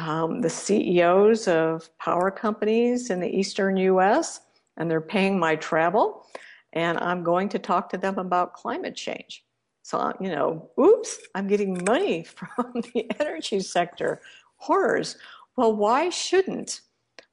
um, 0.00 0.40
the 0.40 0.50
CEOs 0.50 1.46
of 1.46 1.90
power 1.98 2.30
companies 2.30 3.10
in 3.10 3.20
the 3.20 3.28
eastern 3.28 3.76
US, 3.76 4.40
and 4.76 4.90
they're 4.90 5.00
paying 5.00 5.38
my 5.38 5.56
travel. 5.56 6.26
And 6.72 6.98
I'm 6.98 7.22
going 7.22 7.48
to 7.50 7.58
talk 7.58 7.90
to 7.90 7.98
them 7.98 8.18
about 8.18 8.54
climate 8.54 8.94
change. 8.94 9.44
So, 9.82 10.12
you 10.20 10.30
know, 10.30 10.70
oops, 10.80 11.18
I'm 11.34 11.48
getting 11.48 11.84
money 11.84 12.22
from 12.24 12.82
the 12.94 13.10
energy 13.20 13.60
sector. 13.60 14.22
Horrors. 14.56 15.16
Well, 15.56 15.74
why 15.74 16.10
shouldn't 16.10 16.80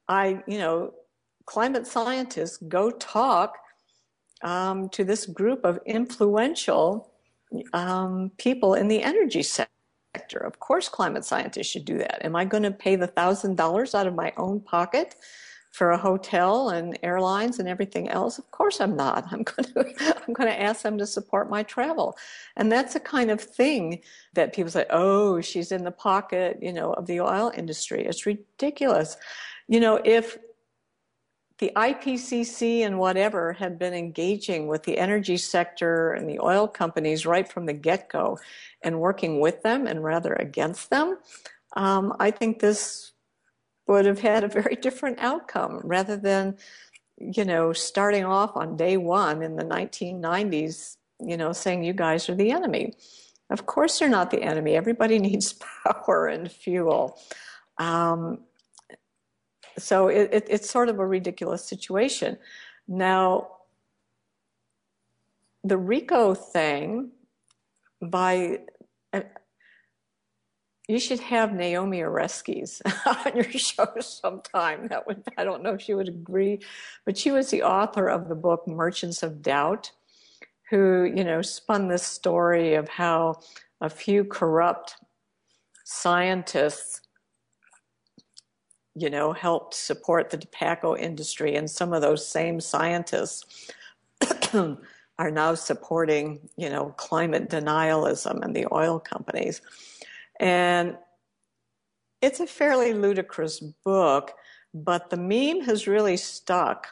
I, 0.08 0.42
you 0.46 0.58
know, 0.58 0.92
climate 1.46 1.86
scientists 1.86 2.58
go 2.68 2.90
talk 2.90 3.56
um, 4.42 4.88
to 4.90 5.04
this 5.04 5.24
group 5.24 5.64
of 5.64 5.78
influential 5.86 7.12
um, 7.72 8.30
people 8.36 8.74
in 8.74 8.88
the 8.88 9.02
energy 9.02 9.42
sector? 9.42 9.77
Sector. 10.16 10.38
Of 10.38 10.58
course, 10.58 10.88
climate 10.88 11.24
scientists 11.24 11.66
should 11.66 11.84
do 11.84 11.98
that. 11.98 12.24
Am 12.24 12.36
I 12.36 12.44
going 12.44 12.62
to 12.62 12.70
pay 12.70 12.96
the 12.96 13.06
thousand 13.06 13.56
dollars 13.56 13.94
out 13.94 14.06
of 14.06 14.14
my 14.14 14.32
own 14.36 14.60
pocket 14.60 15.16
for 15.70 15.90
a 15.90 15.98
hotel 15.98 16.70
and 16.70 16.98
airlines 17.02 17.58
and 17.58 17.68
everything 17.68 18.08
else? 18.08 18.38
Of 18.38 18.50
course, 18.50 18.80
I'm 18.80 18.96
not. 18.96 19.26
I'm 19.30 19.42
going 19.42 19.64
to 19.74 20.22
I'm 20.26 20.34
going 20.34 20.48
to 20.48 20.60
ask 20.60 20.82
them 20.82 20.98
to 20.98 21.06
support 21.06 21.50
my 21.50 21.62
travel, 21.62 22.16
and 22.56 22.70
that's 22.70 22.94
the 22.94 23.00
kind 23.00 23.30
of 23.30 23.40
thing 23.40 24.02
that 24.34 24.54
people 24.54 24.70
say. 24.70 24.86
Oh, 24.90 25.40
she's 25.40 25.72
in 25.72 25.84
the 25.84 25.90
pocket, 25.90 26.58
you 26.60 26.72
know, 26.72 26.92
of 26.94 27.06
the 27.06 27.20
oil 27.20 27.52
industry. 27.56 28.04
It's 28.04 28.26
ridiculous. 28.26 29.16
You 29.68 29.80
know, 29.80 30.00
if 30.04 30.38
the 31.58 31.72
IPCC 31.74 32.80
and 32.86 32.98
whatever 32.98 33.52
had 33.52 33.78
been 33.78 33.92
engaging 33.92 34.68
with 34.68 34.84
the 34.84 34.96
energy 34.96 35.36
sector 35.36 36.12
and 36.12 36.28
the 36.28 36.38
oil 36.40 36.68
companies 36.68 37.26
right 37.26 37.50
from 37.50 37.66
the 37.66 37.72
get 37.72 38.08
go 38.08 38.38
and 38.82 39.00
working 39.00 39.40
with 39.40 39.62
them 39.62 39.86
and 39.86 40.04
rather 40.04 40.32
against 40.34 40.90
them, 40.90 41.18
um, 41.76 42.14
I 42.20 42.30
think 42.30 42.60
this 42.60 43.12
would 43.88 44.06
have 44.06 44.20
had 44.20 44.44
a 44.44 44.48
very 44.48 44.76
different 44.76 45.18
outcome 45.18 45.80
rather 45.82 46.16
than, 46.16 46.56
you 47.18 47.44
know, 47.44 47.72
starting 47.72 48.24
off 48.24 48.56
on 48.56 48.76
day 48.76 48.96
one 48.96 49.42
in 49.42 49.56
the 49.56 49.64
1990s, 49.64 50.96
you 51.20 51.36
know, 51.36 51.52
saying 51.52 51.82
you 51.82 51.92
guys 51.92 52.28
are 52.28 52.34
the 52.36 52.52
enemy. 52.52 52.94
Of 53.50 53.66
course, 53.66 53.98
they're 53.98 54.08
not 54.08 54.30
the 54.30 54.42
enemy. 54.42 54.76
Everybody 54.76 55.18
needs 55.18 55.54
power 55.84 56.28
and 56.28 56.50
fuel. 56.50 57.18
Um, 57.78 58.40
so 59.78 60.08
it, 60.08 60.30
it, 60.32 60.46
it's 60.48 60.70
sort 60.70 60.88
of 60.88 60.98
a 60.98 61.06
ridiculous 61.06 61.64
situation. 61.64 62.38
Now, 62.86 63.48
the 65.64 65.78
RICO 65.78 66.34
thing, 66.34 67.10
by 68.00 68.60
uh, 69.12 69.22
you 70.88 70.98
should 70.98 71.20
have 71.20 71.52
Naomi 71.52 71.98
Oreskes 71.98 72.80
on 73.26 73.36
your 73.36 73.50
show 73.52 73.86
sometime. 74.00 74.88
That 74.88 75.06
would 75.06 75.22
I 75.36 75.44
don't 75.44 75.62
know 75.62 75.74
if 75.74 75.82
she 75.82 75.94
would 75.94 76.08
agree, 76.08 76.60
but 77.04 77.18
she 77.18 77.30
was 77.30 77.50
the 77.50 77.62
author 77.62 78.08
of 78.08 78.28
the 78.28 78.34
book 78.34 78.66
Merchants 78.66 79.22
of 79.22 79.42
Doubt, 79.42 79.90
who 80.70 81.04
you 81.04 81.24
know 81.24 81.42
spun 81.42 81.88
this 81.88 82.04
story 82.04 82.74
of 82.74 82.88
how 82.88 83.40
a 83.80 83.90
few 83.90 84.24
corrupt 84.24 84.96
scientists 85.84 87.02
you 88.98 89.10
know, 89.10 89.32
helped 89.32 89.74
support 89.74 90.30
the 90.30 90.38
tobacco 90.38 90.96
industry. 90.96 91.54
And 91.56 91.70
some 91.70 91.92
of 91.92 92.02
those 92.02 92.26
same 92.26 92.60
scientists 92.60 93.70
are 94.54 95.30
now 95.30 95.54
supporting, 95.54 96.48
you 96.56 96.68
know, 96.68 96.94
climate 96.96 97.48
denialism 97.48 98.42
and 98.42 98.54
the 98.54 98.66
oil 98.72 98.98
companies. 98.98 99.60
And 100.40 100.96
it's 102.20 102.40
a 102.40 102.46
fairly 102.46 102.92
ludicrous 102.92 103.60
book, 103.60 104.32
but 104.74 105.10
the 105.10 105.16
meme 105.16 105.64
has 105.66 105.86
really 105.86 106.16
stuck 106.16 106.88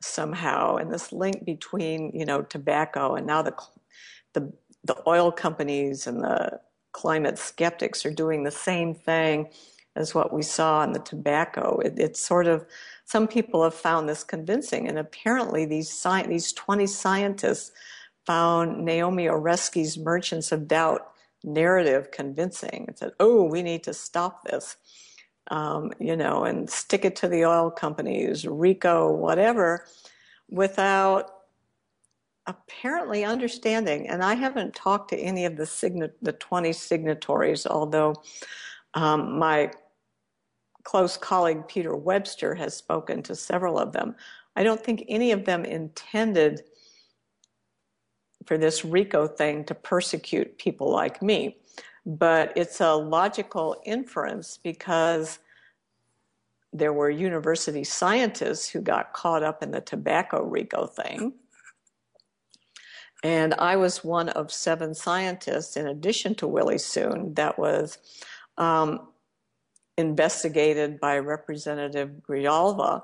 somehow. 0.00 0.76
And 0.76 0.92
this 0.92 1.12
link 1.12 1.44
between, 1.44 2.12
you 2.14 2.24
know, 2.24 2.42
tobacco 2.42 3.14
and 3.14 3.26
now 3.26 3.42
the, 3.42 3.54
the, 4.32 4.52
the 4.84 4.96
oil 5.06 5.30
companies 5.30 6.06
and 6.06 6.22
the 6.22 6.60
climate 6.92 7.38
skeptics 7.38 8.04
are 8.04 8.10
doing 8.10 8.44
the 8.44 8.50
same 8.50 8.94
thing 8.94 9.48
as 9.96 10.14
what 10.14 10.32
we 10.32 10.42
saw 10.42 10.82
in 10.82 10.92
the 10.92 10.98
tobacco. 11.00 11.78
It, 11.84 11.94
it's 11.98 12.20
sort 12.20 12.46
of 12.46 12.66
some 13.04 13.28
people 13.28 13.62
have 13.62 13.74
found 13.74 14.08
this 14.08 14.24
convincing, 14.24 14.88
and 14.88 14.98
apparently 14.98 15.64
these 15.64 15.90
sci- 15.90 16.26
these 16.26 16.52
20 16.52 16.86
scientists 16.86 17.72
found 18.26 18.84
Naomi 18.84 19.26
Oreskes' 19.26 19.98
Merchants 19.98 20.52
of 20.52 20.68
Doubt 20.68 21.08
narrative 21.44 22.10
convincing 22.10 22.84
and 22.88 22.96
said, 22.96 23.12
"Oh, 23.20 23.44
we 23.44 23.62
need 23.62 23.82
to 23.84 23.94
stop 23.94 24.44
this." 24.44 24.76
Um, 25.50 25.92
you 25.98 26.16
know, 26.16 26.44
and 26.44 26.70
stick 26.70 27.04
it 27.04 27.16
to 27.16 27.28
the 27.28 27.44
oil 27.44 27.70
companies, 27.70 28.46
RICO, 28.46 29.12
whatever, 29.12 29.86
without 30.48 31.30
apparently 32.46 33.24
understanding. 33.24 34.08
And 34.08 34.22
I 34.22 34.34
haven't 34.34 34.74
talked 34.74 35.10
to 35.10 35.16
any 35.16 35.44
of 35.44 35.56
the 35.56 36.12
the 36.22 36.32
20 36.32 36.72
signatories, 36.72 37.66
although 37.66 38.14
um, 38.94 39.38
my 39.38 39.70
close 40.84 41.16
colleague 41.16 41.66
Peter 41.68 41.94
Webster 41.96 42.54
has 42.54 42.76
spoken 42.76 43.22
to 43.22 43.34
several 43.34 43.78
of 43.78 43.92
them. 43.92 44.14
I 44.56 44.62
don't 44.62 44.82
think 44.82 45.04
any 45.08 45.32
of 45.32 45.44
them 45.44 45.64
intended 45.64 46.62
for 48.46 48.58
this 48.58 48.84
RICO 48.84 49.26
thing 49.26 49.64
to 49.64 49.74
persecute 49.74 50.58
people 50.58 50.90
like 50.90 51.22
me. 51.22 51.56
But 52.04 52.52
it's 52.56 52.80
a 52.80 52.94
logical 52.94 53.80
inference 53.84 54.58
because 54.62 55.38
there 56.72 56.92
were 56.92 57.10
university 57.10 57.84
scientists 57.84 58.68
who 58.68 58.80
got 58.80 59.12
caught 59.12 59.42
up 59.42 59.62
in 59.62 59.70
the 59.70 59.80
tobacco 59.80 60.42
RICO 60.44 60.86
thing. 60.86 61.34
And 63.22 63.54
I 63.54 63.76
was 63.76 64.02
one 64.02 64.30
of 64.30 64.50
seven 64.50 64.94
scientists, 64.94 65.76
in 65.76 65.86
addition 65.86 66.34
to 66.36 66.48
Willie 66.48 66.78
Soon, 66.78 67.34
that 67.34 67.56
was 67.56 67.98
um, 68.58 69.08
investigated 69.98 71.00
by 71.00 71.18
Representative 71.18 72.10
Grijalva, 72.26 73.02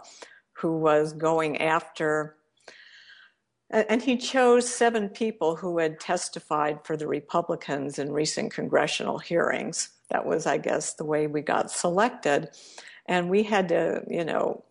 who 0.52 0.78
was 0.78 1.12
going 1.12 1.60
after, 1.60 2.36
and 3.70 4.02
he 4.02 4.16
chose 4.16 4.68
seven 4.68 5.10
people 5.10 5.56
who 5.56 5.78
had 5.78 6.00
testified 6.00 6.80
for 6.84 6.96
the 6.96 7.06
Republicans 7.06 7.98
in 7.98 8.10
recent 8.10 8.52
congressional 8.52 9.18
hearings. 9.18 9.90
That 10.10 10.24
was, 10.24 10.46
I 10.46 10.56
guess, 10.56 10.94
the 10.94 11.04
way 11.04 11.26
we 11.26 11.42
got 11.42 11.70
selected. 11.70 12.48
And 13.06 13.28
we 13.28 13.42
had 13.42 13.68
to, 13.68 14.02
you 14.08 14.24
know, 14.24 14.64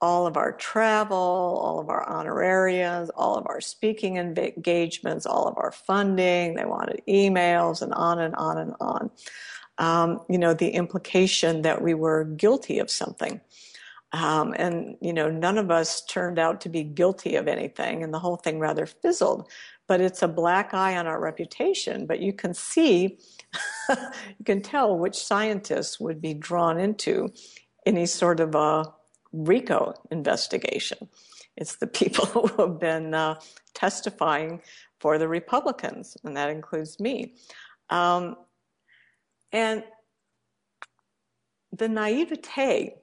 all 0.00 0.26
of 0.26 0.36
our 0.36 0.52
travel, 0.52 1.16
all 1.16 1.78
of 1.78 1.88
our 1.88 2.08
honorariums, 2.08 3.10
all 3.10 3.36
of 3.36 3.46
our 3.46 3.60
speaking 3.60 4.16
engagements, 4.16 5.26
all 5.26 5.46
of 5.46 5.56
our 5.56 5.70
funding. 5.70 6.54
They 6.54 6.64
wanted 6.64 7.02
emails 7.08 7.82
and 7.82 7.94
on 7.94 8.18
and 8.18 8.34
on 8.34 8.58
and 8.58 8.74
on. 8.80 9.10
Um, 9.78 10.20
you 10.28 10.38
know, 10.38 10.54
the 10.54 10.70
implication 10.70 11.62
that 11.62 11.82
we 11.82 11.94
were 11.94 12.24
guilty 12.24 12.78
of 12.78 12.90
something. 12.90 13.40
Um, 14.12 14.54
and, 14.58 14.96
you 15.00 15.12
know, 15.12 15.30
none 15.30 15.56
of 15.56 15.70
us 15.70 16.04
turned 16.04 16.38
out 16.38 16.60
to 16.62 16.68
be 16.68 16.82
guilty 16.82 17.36
of 17.36 17.48
anything, 17.48 18.02
and 18.02 18.12
the 18.12 18.18
whole 18.18 18.36
thing 18.36 18.58
rather 18.58 18.84
fizzled. 18.84 19.48
But 19.88 20.00
it's 20.00 20.22
a 20.22 20.28
black 20.28 20.74
eye 20.74 20.96
on 20.96 21.06
our 21.06 21.18
reputation. 21.18 22.06
But 22.06 22.20
you 22.20 22.32
can 22.32 22.52
see, 22.52 23.18
you 23.88 24.44
can 24.44 24.60
tell 24.60 24.98
which 24.98 25.16
scientists 25.16 25.98
would 25.98 26.20
be 26.20 26.34
drawn 26.34 26.78
into 26.78 27.32
any 27.86 28.06
sort 28.06 28.40
of 28.40 28.54
a 28.54 28.92
RICO 29.32 29.94
investigation. 30.10 31.08
It's 31.56 31.76
the 31.76 31.86
people 32.00 32.26
who 32.26 32.46
have 32.62 32.78
been 32.78 33.14
uh, 33.14 33.40
testifying 33.74 34.60
for 35.00 35.18
the 35.18 35.28
Republicans, 35.28 36.16
and 36.22 36.36
that 36.36 36.50
includes 36.50 37.00
me. 37.00 37.34
Um, 37.90 38.36
and 39.52 39.84
the 41.72 41.88
naivete 41.88 42.94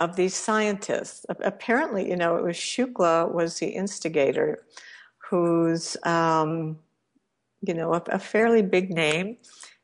of 0.00 0.16
these 0.16 0.34
scientists, 0.34 1.24
apparently, 1.28 2.08
you 2.08 2.16
know, 2.16 2.36
it 2.36 2.44
was 2.44 2.56
Shukla 2.56 3.32
was 3.32 3.58
the 3.58 3.68
instigator, 3.68 4.64
who's, 5.30 5.96
um, 6.04 6.78
you 7.60 7.74
know, 7.74 7.94
a, 7.94 8.02
a 8.08 8.18
fairly 8.18 8.62
big 8.62 8.90
name 8.90 9.36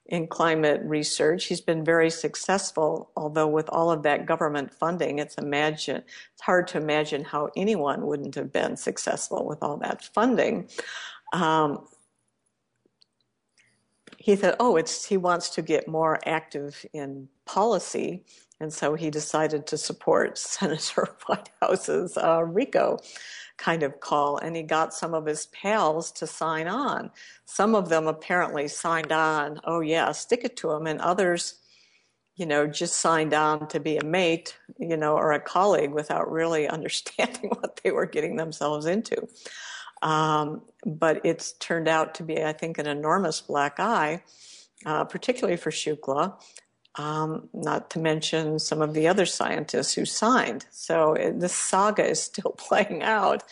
in 0.07 0.26
climate 0.26 0.80
research. 0.84 1.45
He's 1.45 1.61
been 1.61 1.84
very 1.84 2.11
successful, 2.11 3.11
although 3.16 3.47
with 3.47 3.68
all 3.68 3.91
of 3.91 4.03
that 4.03 4.26
government 4.26 4.72
funding, 4.72 5.18
it's 5.18 5.36
imagine 5.36 6.03
it's 6.32 6.43
hard 6.43 6.66
to 6.68 6.78
imagine 6.78 7.24
how 7.24 7.51
anyone 7.57 8.07
wouldn't 8.07 8.34
have 8.34 8.53
been 8.53 8.76
successful 8.76 9.47
with 9.47 9.62
all 9.62 9.76
that 9.78 10.03
funding. 10.03 10.68
Um, 11.32 11.86
he 14.29 14.37
thought, 14.37 14.57
oh, 14.61 14.76
it's 14.76 15.07
he 15.07 15.16
wants 15.16 15.49
to 15.49 15.62
get 15.62 15.89
more 15.89 16.20
active 16.26 16.85
in 16.93 17.31
policy, 17.47 18.26
and 18.61 18.70
so 18.70 18.95
he 18.95 19.09
decided 19.09 19.66
to 19.66 19.79
support 19.79 20.37
Senator 20.57 21.09
Whitehouse's 21.26 22.18
uh, 22.18 22.45
RICO 22.45 22.99
kind 23.57 23.83
of 23.83 24.01
call, 24.01 24.37
and 24.37 24.55
he 24.55 24.62
got 24.62 24.93
some 24.93 25.14
of 25.14 25.24
his 25.24 25.47
pals 25.47 26.12
to 26.12 26.26
sign 26.26 26.68
on. 26.68 27.11
Some 27.47 27.74
of 27.74 27.89
them 27.89 28.07
apparently 28.07 28.68
signed 28.68 29.12
on, 29.12 29.62
oh 29.64 29.81
yeah, 29.81 30.12
stick 30.12 30.45
it 30.45 30.59
to 30.59 30.72
him, 30.72 30.87
and 30.87 31.01
others, 31.01 31.55
you 32.37 32.45
know, 32.45 32.66
just 32.66 32.97
signed 32.97 33.33
on 33.33 33.66
to 33.68 33.81
be 33.81 33.97
a 33.97 34.05
mate, 34.05 34.59
you 34.79 34.99
know, 34.99 35.16
or 35.16 35.33
a 35.33 35.41
colleague 35.41 35.93
without 35.93 36.31
really 36.31 36.68
understanding 36.79 37.49
what 37.49 37.81
they 37.83 37.93
were 37.93 38.05
getting 38.05 38.37
themselves 38.37 38.85
into. 38.85 39.26
Um, 40.03 40.62
but 40.86 41.20
it's 41.24 41.53
turned 41.53 41.88
out 41.88 42.14
to 42.16 42.22
be, 42.22 42.42
I 42.42 42.53
think, 42.53 42.78
an 42.78 42.86
enormous 42.86 43.40
black 43.40 43.80
eye, 43.80 44.22
uh, 44.86 45.05
particularly 45.05 45.57
for 45.57 45.70
Shukla 45.70 46.34
um, 46.99 47.49
not 47.55 47.90
to 47.90 47.99
mention 47.99 48.59
some 48.59 48.82
of 48.82 48.92
the 48.92 49.09
other 49.09 49.24
scientists 49.24 49.94
who 49.94 50.05
signed. 50.05 50.66
So 50.70 51.14
it, 51.14 51.40
the 51.40 51.49
saga 51.49 52.05
is 52.07 52.22
still 52.22 52.51
playing 52.59 53.03
out. 53.03 53.44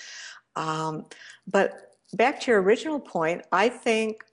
Um, 0.56 1.06
but 1.46 1.92
back 2.12 2.40
to 2.40 2.50
your 2.50 2.62
original 2.62 3.00
point, 3.00 3.42
I 3.52 3.68
think 3.68 4.24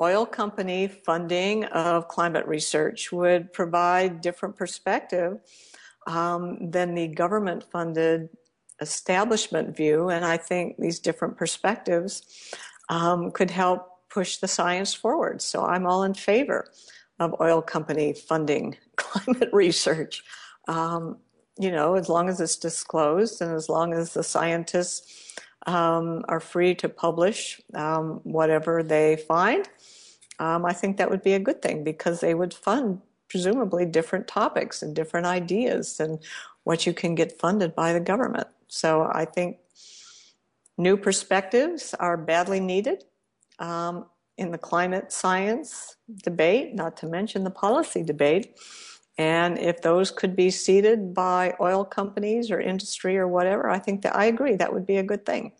oil 0.00 0.26
company 0.26 0.88
funding 0.88 1.64
of 1.66 2.08
climate 2.08 2.46
research 2.46 3.12
would 3.12 3.52
provide 3.52 4.20
different 4.20 4.56
perspective 4.56 5.38
um, 6.06 6.70
than 6.70 6.94
the 6.94 7.08
government 7.08 7.62
funded 7.70 8.28
establishment 8.80 9.76
view. 9.76 10.08
And 10.08 10.24
I 10.24 10.36
think 10.36 10.76
these 10.78 10.98
different 10.98 11.36
perspectives 11.36 12.22
um, 12.88 13.30
could 13.30 13.50
help 13.50 13.88
push 14.10 14.36
the 14.36 14.48
science 14.48 14.94
forward. 14.94 15.42
So 15.42 15.64
I'm 15.64 15.86
all 15.86 16.04
in 16.04 16.14
favor 16.14 16.70
of 17.18 17.40
oil 17.40 17.62
company 17.62 18.12
funding 18.12 18.76
climate 18.96 19.50
research. 19.52 20.22
Um, 20.68 21.18
you 21.58 21.70
know, 21.70 21.94
as 21.94 22.08
long 22.08 22.28
as 22.28 22.40
it's 22.40 22.56
disclosed 22.56 23.40
and 23.40 23.52
as 23.52 23.68
long 23.68 23.92
as 23.92 24.14
the 24.14 24.24
scientists 24.24 25.36
um, 25.66 26.24
are 26.28 26.40
free 26.40 26.74
to 26.76 26.88
publish 26.88 27.60
um, 27.74 28.20
whatever 28.24 28.82
they 28.82 29.16
find, 29.16 29.68
um, 30.38 30.64
I 30.64 30.72
think 30.72 30.96
that 30.96 31.10
would 31.10 31.22
be 31.22 31.34
a 31.34 31.38
good 31.38 31.62
thing 31.62 31.84
because 31.84 32.20
they 32.20 32.34
would 32.34 32.52
fund 32.52 33.00
presumably 33.28 33.86
different 33.86 34.26
topics 34.26 34.82
and 34.82 34.94
different 34.94 35.26
ideas 35.26 35.96
than 35.96 36.18
what 36.64 36.86
you 36.86 36.92
can 36.92 37.14
get 37.14 37.38
funded 37.38 37.74
by 37.74 37.92
the 37.92 38.00
government. 38.00 38.48
So 38.74 39.08
I 39.12 39.24
think 39.24 39.58
new 40.76 40.96
perspectives 40.96 41.94
are 41.94 42.16
badly 42.16 42.60
needed. 42.60 43.04
Um, 43.58 44.06
in 44.36 44.50
the 44.50 44.58
climate 44.58 45.12
science 45.12 45.96
debate, 46.24 46.74
not 46.74 46.96
to 46.98 47.06
mention 47.06 47.44
the 47.44 47.50
policy 47.50 48.02
debate. 48.02 48.58
And 49.16 49.58
if 49.58 49.80
those 49.80 50.10
could 50.10 50.34
be 50.34 50.50
seeded 50.50 51.14
by 51.14 51.54
oil 51.60 51.84
companies 51.84 52.50
or 52.50 52.60
industry 52.60 53.16
or 53.16 53.28
whatever, 53.28 53.70
I 53.70 53.78
think 53.78 54.02
that 54.02 54.16
I 54.16 54.24
agree 54.24 54.56
that 54.56 54.72
would 54.72 54.86
be 54.86 54.96
a 54.96 55.04
good 55.04 55.24
thing. 55.24 55.52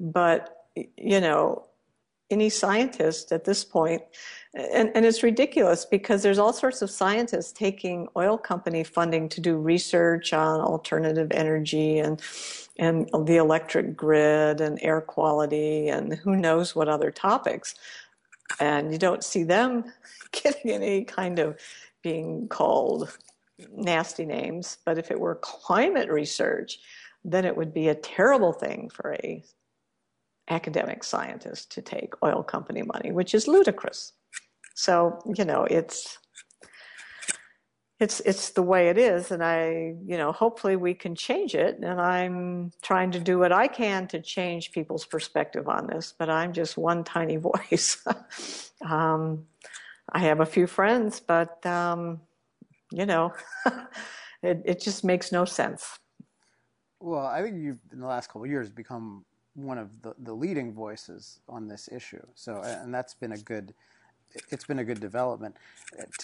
But, 0.00 0.56
you 0.74 1.20
know, 1.20 1.66
any 2.30 2.50
scientist 2.50 3.32
at 3.32 3.44
this 3.44 3.64
point, 3.64 4.02
and, 4.54 4.90
and 4.94 5.06
it's 5.06 5.22
ridiculous 5.22 5.84
because 5.84 6.22
there's 6.22 6.38
all 6.38 6.52
sorts 6.52 6.82
of 6.82 6.90
scientists 6.90 7.52
taking 7.52 8.08
oil 8.16 8.36
company 8.36 8.84
funding 8.84 9.28
to 9.30 9.40
do 9.40 9.56
research 9.56 10.32
on 10.32 10.60
alternative 10.60 11.28
energy 11.32 11.98
and 11.98 12.22
and 12.78 13.08
the 13.26 13.36
electric 13.36 13.96
grid 13.96 14.60
and 14.60 14.78
air 14.82 15.00
quality 15.00 15.88
and 15.88 16.14
who 16.14 16.36
knows 16.36 16.76
what 16.76 16.88
other 16.88 17.10
topics. 17.10 17.74
And 18.60 18.92
you 18.92 18.98
don't 18.98 19.24
see 19.24 19.42
them 19.42 19.92
getting 20.32 20.70
any 20.70 21.04
kind 21.04 21.38
of 21.40 21.58
being 22.02 22.46
called 22.48 23.16
nasty 23.72 24.24
names. 24.24 24.78
But 24.84 24.98
if 24.98 25.10
it 25.10 25.18
were 25.18 25.34
climate 25.36 26.08
research, 26.08 26.78
then 27.24 27.44
it 27.44 27.56
would 27.56 27.74
be 27.74 27.88
a 27.88 27.94
terrible 27.94 28.52
thing 28.52 28.90
for 28.90 29.16
a 29.22 29.42
academic 30.50 31.04
scientist 31.04 31.70
to 31.72 31.82
take 31.82 32.14
oil 32.22 32.42
company 32.42 32.82
money, 32.82 33.12
which 33.12 33.34
is 33.34 33.48
ludicrous. 33.48 34.12
So, 34.74 35.18
you 35.36 35.44
know, 35.44 35.64
it's 35.64 36.18
it's 38.00 38.20
it's 38.20 38.50
the 38.50 38.62
way 38.62 38.88
it 38.88 38.98
is. 38.98 39.30
And 39.30 39.42
i 39.42 39.94
you 40.06 40.16
know 40.16 40.32
hopefully 40.32 40.76
we 40.76 40.94
can 40.94 41.14
change 41.14 41.54
it. 41.54 41.78
And 41.82 42.00
i'm 42.00 42.72
trying 42.82 43.10
to 43.12 43.20
do 43.20 43.38
what 43.38 43.52
i 43.52 43.66
can 43.66 44.06
to 44.08 44.20
change 44.20 44.72
people's 44.72 45.04
perspective 45.04 45.68
on 45.68 45.86
this 45.86 46.14
but 46.18 46.30
i'm 46.30 46.52
just 46.52 46.76
one 46.76 47.04
tiny 47.04 47.36
voice. 47.50 48.04
Um, 48.80 49.46
i 50.12 50.20
have 50.20 50.40
a 50.40 50.46
few 50.46 50.66
friends 50.66 51.20
but 51.20 51.64
um, 51.66 52.20
you 52.92 53.06
know 53.06 53.32
it, 54.42 54.62
it 54.64 54.80
just 54.80 55.04
makes 55.04 55.32
no 55.32 55.44
sense. 55.44 55.98
Well 57.00 57.26
i 57.26 57.42
think 57.42 57.56
you've 57.56 57.80
in 57.92 58.00
the 58.00 58.06
last 58.06 58.28
couple 58.28 58.44
of 58.44 58.50
years 58.50 58.70
become 58.70 59.24
one 59.66 59.78
of 59.78 60.02
the, 60.02 60.14
the 60.18 60.32
leading 60.32 60.72
voices 60.72 61.40
on 61.48 61.68
this 61.68 61.88
issue 61.92 62.24
so 62.34 62.62
and 62.62 62.94
that's 62.94 63.14
been 63.14 63.32
a 63.32 63.38
good 63.38 63.74
it's 64.50 64.64
been 64.64 64.78
a 64.78 64.84
good 64.84 65.00
development 65.00 65.56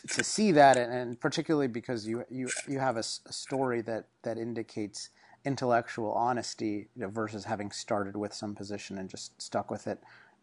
to, 0.08 0.24
see 0.24 0.52
that, 0.52 0.76
and, 0.76 1.18
particularly 1.20 1.68
because 1.68 2.06
you 2.06 2.24
you 2.30 2.48
you 2.68 2.78
have 2.78 2.96
a, 2.96 3.04
a, 3.26 3.32
story 3.32 3.80
that 3.82 4.06
that 4.22 4.38
indicates 4.38 5.10
intellectual 5.44 6.12
honesty 6.12 6.88
you 6.96 7.02
know, 7.02 7.08
versus 7.08 7.44
having 7.44 7.70
started 7.70 8.16
with 8.16 8.32
some 8.32 8.54
position 8.54 8.98
and 8.98 9.08
just 9.08 9.40
stuck 9.40 9.70
with 9.70 9.86
it 9.86 9.98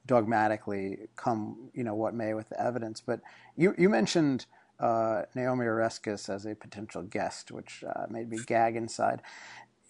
dogmatically, 0.05 1.07
come 1.15 1.69
you 1.73 1.83
know 1.83 1.95
what 1.95 2.13
may 2.13 2.33
with 2.33 2.49
the 2.49 2.59
evidence. 2.59 3.01
But 3.01 3.21
you 3.55 3.75
you 3.77 3.89
mentioned. 3.89 4.45
Uh, 4.79 5.25
Naomi 5.35 5.67
Oreskes 5.67 6.27
as 6.27 6.47
a 6.47 6.55
potential 6.55 7.03
guest, 7.03 7.51
which 7.51 7.83
uh, 7.87 8.07
made 8.09 8.31
me 8.31 8.39
gag 8.47 8.75
inside. 8.75 9.21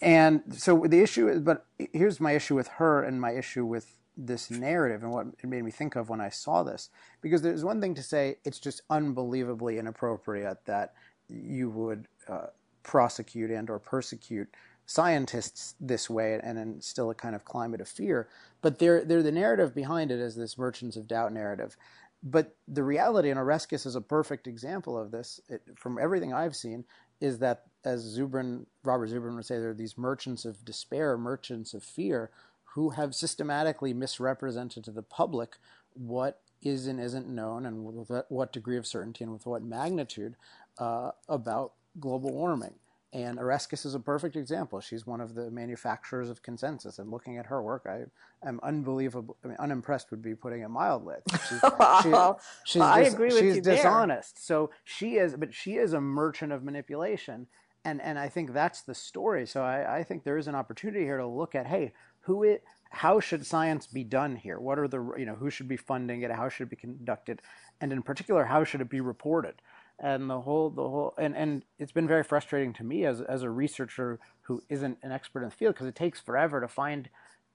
And 0.02 0.42
so 0.52 0.86
the 0.88 1.02
issue 1.02 1.28
is, 1.28 1.42
but 1.42 1.66
here's 1.94 2.20
my 2.20 2.32
issue 2.32 2.56
with 2.56 2.68
her 2.68 3.04
and 3.04 3.22
my 3.22 3.32
issue 3.32 3.66
with 3.66 3.98
this 4.18 4.50
narrative 4.50 5.04
and 5.04 5.12
what 5.12 5.28
it 5.42 5.48
made 5.48 5.64
me 5.64 5.72
think 5.72 5.96
of 5.96 6.10
when 6.10 6.22
I 6.22 6.30
saw 6.30 6.64
this. 6.64 6.90
Because 7.22 7.42
there's 7.42 7.64
one 7.64 7.80
thing 7.80 7.96
to 7.96 8.04
say 8.04 8.38
it's 8.44 8.60
just 8.60 8.82
unbelievably 8.90 9.78
inappropriate 9.78 10.66
that 10.66 10.94
you 11.30 11.70
would 11.70 12.08
uh, 12.28 12.48
prosecute 12.84 13.52
and 13.52 13.70
or 13.70 13.80
persecute 13.80 14.50
scientists 14.86 15.76
this 15.80 16.10
way 16.10 16.40
and 16.44 16.58
instill 16.58 17.10
a 17.10 17.16
kind 17.16 17.36
of 17.36 17.46
climate 17.46 17.80
of 17.80 17.88
fear. 17.88 18.28
But 18.62 18.80
they're, 18.80 19.06
they're 19.06 19.24
the 19.24 19.32
narrative 19.32 19.74
behind 19.74 20.12
it 20.12 20.20
is 20.20 20.36
this 20.36 20.58
merchants 20.58 20.98
of 20.98 21.08
doubt 21.08 21.32
narrative. 21.32 21.78
But 22.24 22.56
the 22.68 22.84
reality, 22.84 23.30
and 23.30 23.40
Oreskes 23.40 23.86
is 23.86 23.96
a 23.96 24.02
perfect 24.02 24.48
example 24.48 24.98
of 24.98 25.12
this, 25.12 25.40
it, 25.48 25.62
from 25.76 25.98
everything 26.00 26.34
I've 26.34 26.56
seen, 26.56 26.86
is 27.20 27.40
that 27.40 27.66
as 27.84 28.18
Zubrin, 28.18 28.66
Robert 28.84 29.10
Zubrin 29.10 29.36
would 29.36 29.46
say, 29.46 29.60
there 29.60 29.72
are 29.72 29.74
these 29.74 29.98
merchants 29.98 30.46
of 30.46 30.64
despair, 30.66 31.18
merchants 31.18 31.74
of 31.74 31.84
fear, 31.84 32.30
who 32.76 32.92
have 32.92 33.14
systematically 33.14 33.94
misrepresented 33.94 34.84
to 34.84 34.92
the 34.92 35.02
public 35.02 35.58
what 35.94 36.40
is 36.62 36.88
and 36.88 37.00
isn't 37.00 37.28
known 37.28 37.66
and 37.66 37.84
with 37.84 38.12
what 38.30 38.54
degree 38.54 38.78
of 38.78 38.88
certainty 38.88 39.24
and 39.24 39.34
with 39.34 39.46
what 39.46 39.64
magnitude 39.64 40.36
uh, 40.78 41.12
about 41.28 41.74
global 42.00 42.32
warming. 42.32 42.74
And 43.14 43.38
Oreskes 43.40 43.86
is 43.86 43.94
a 43.94 44.00
perfect 44.00 44.38
example. 44.38 44.80
She's 44.80 45.06
one 45.06 45.20
of 45.20 45.36
the 45.36 45.52
manufacturers 45.52 46.30
of 46.30 46.42
consensus. 46.44 46.98
And 46.98 47.12
looking 47.12 47.38
at 47.38 47.48
her 47.48 47.62
work, 47.62 47.86
I 47.86 48.06
am 48.48 48.62
unbelievable. 48.64 49.36
I 49.44 49.50
mean, 49.50 49.58
unimpressed 49.60 50.12
would 50.12 50.22
be 50.22 50.34
putting 50.34 50.62
it 50.62 50.70
mildly. 50.70 51.18
She's, 51.50 51.62
well, 51.62 52.40
she, 52.66 52.74
she's 52.74 52.82
I 52.82 53.04
dis- 53.04 53.14
agree 53.14 53.28
with 53.28 53.40
she's 53.40 53.56
you 53.58 53.62
dishonest. 53.62 54.36
There. 54.36 54.42
So 54.44 54.72
she 54.86 55.16
is, 55.16 55.36
but 55.36 55.54
she 55.54 55.76
is 55.76 55.92
a 55.92 56.00
merchant 56.00 56.54
of 56.54 56.64
manipulation. 56.64 57.48
And 57.84 58.02
and 58.02 58.20
I 58.20 58.30
think 58.30 58.54
that's 58.54 58.82
the 58.82 58.94
story. 58.94 59.48
So 59.48 59.64
I, 59.64 60.00
I 60.00 60.04
think 60.04 60.24
there 60.24 60.38
is 60.38 60.48
an 60.48 60.56
opportunity 60.56 61.04
here 61.04 61.18
to 61.18 61.26
look 61.26 61.56
at, 61.56 61.68
hey, 61.68 61.94
who 62.22 62.44
it, 62.44 62.64
how 62.92 63.20
should 63.20 63.46
science 63.46 63.88
be 63.88 64.04
done 64.04 64.36
here? 64.36 64.60
What 64.60 64.78
are 64.78 64.88
the 64.88 65.14
you 65.18 65.26
know 65.26 65.36
who 65.36 65.50
should 65.50 65.68
be 65.68 65.78
funding 65.78 66.22
it? 66.22 66.32
How 66.32 66.50
should 66.50 66.68
it 66.68 66.70
be 66.70 66.76
conducted? 66.76 67.42
And 67.80 67.92
in 67.92 68.04
particular, 68.04 68.46
how 68.46 68.64
should 68.64 68.82
it 68.82 68.90
be 68.90 69.02
reported? 69.02 69.56
and 70.02 70.30
the 70.30 70.42
whole 70.42 70.70
the 70.72 70.82
whole 70.82 71.14
and 71.18 71.36
and 71.38 71.64
it's 71.78 71.92
been 71.92 72.08
very 72.08 72.24
frustrating 72.24 72.74
to 72.74 72.84
me 72.84 73.06
as 73.06 73.22
as 73.22 73.44
a 73.44 73.50
researcher 73.50 74.20
who 74.42 74.62
isn't 74.68 74.98
an 75.04 75.12
expert 75.12 75.44
in 75.44 75.50
the 75.50 75.56
field 75.56 75.76
because 75.76 75.88
it 75.88 75.96
takes 75.96 76.20
forever 76.20 76.60
to 76.60 76.68
find 76.68 77.08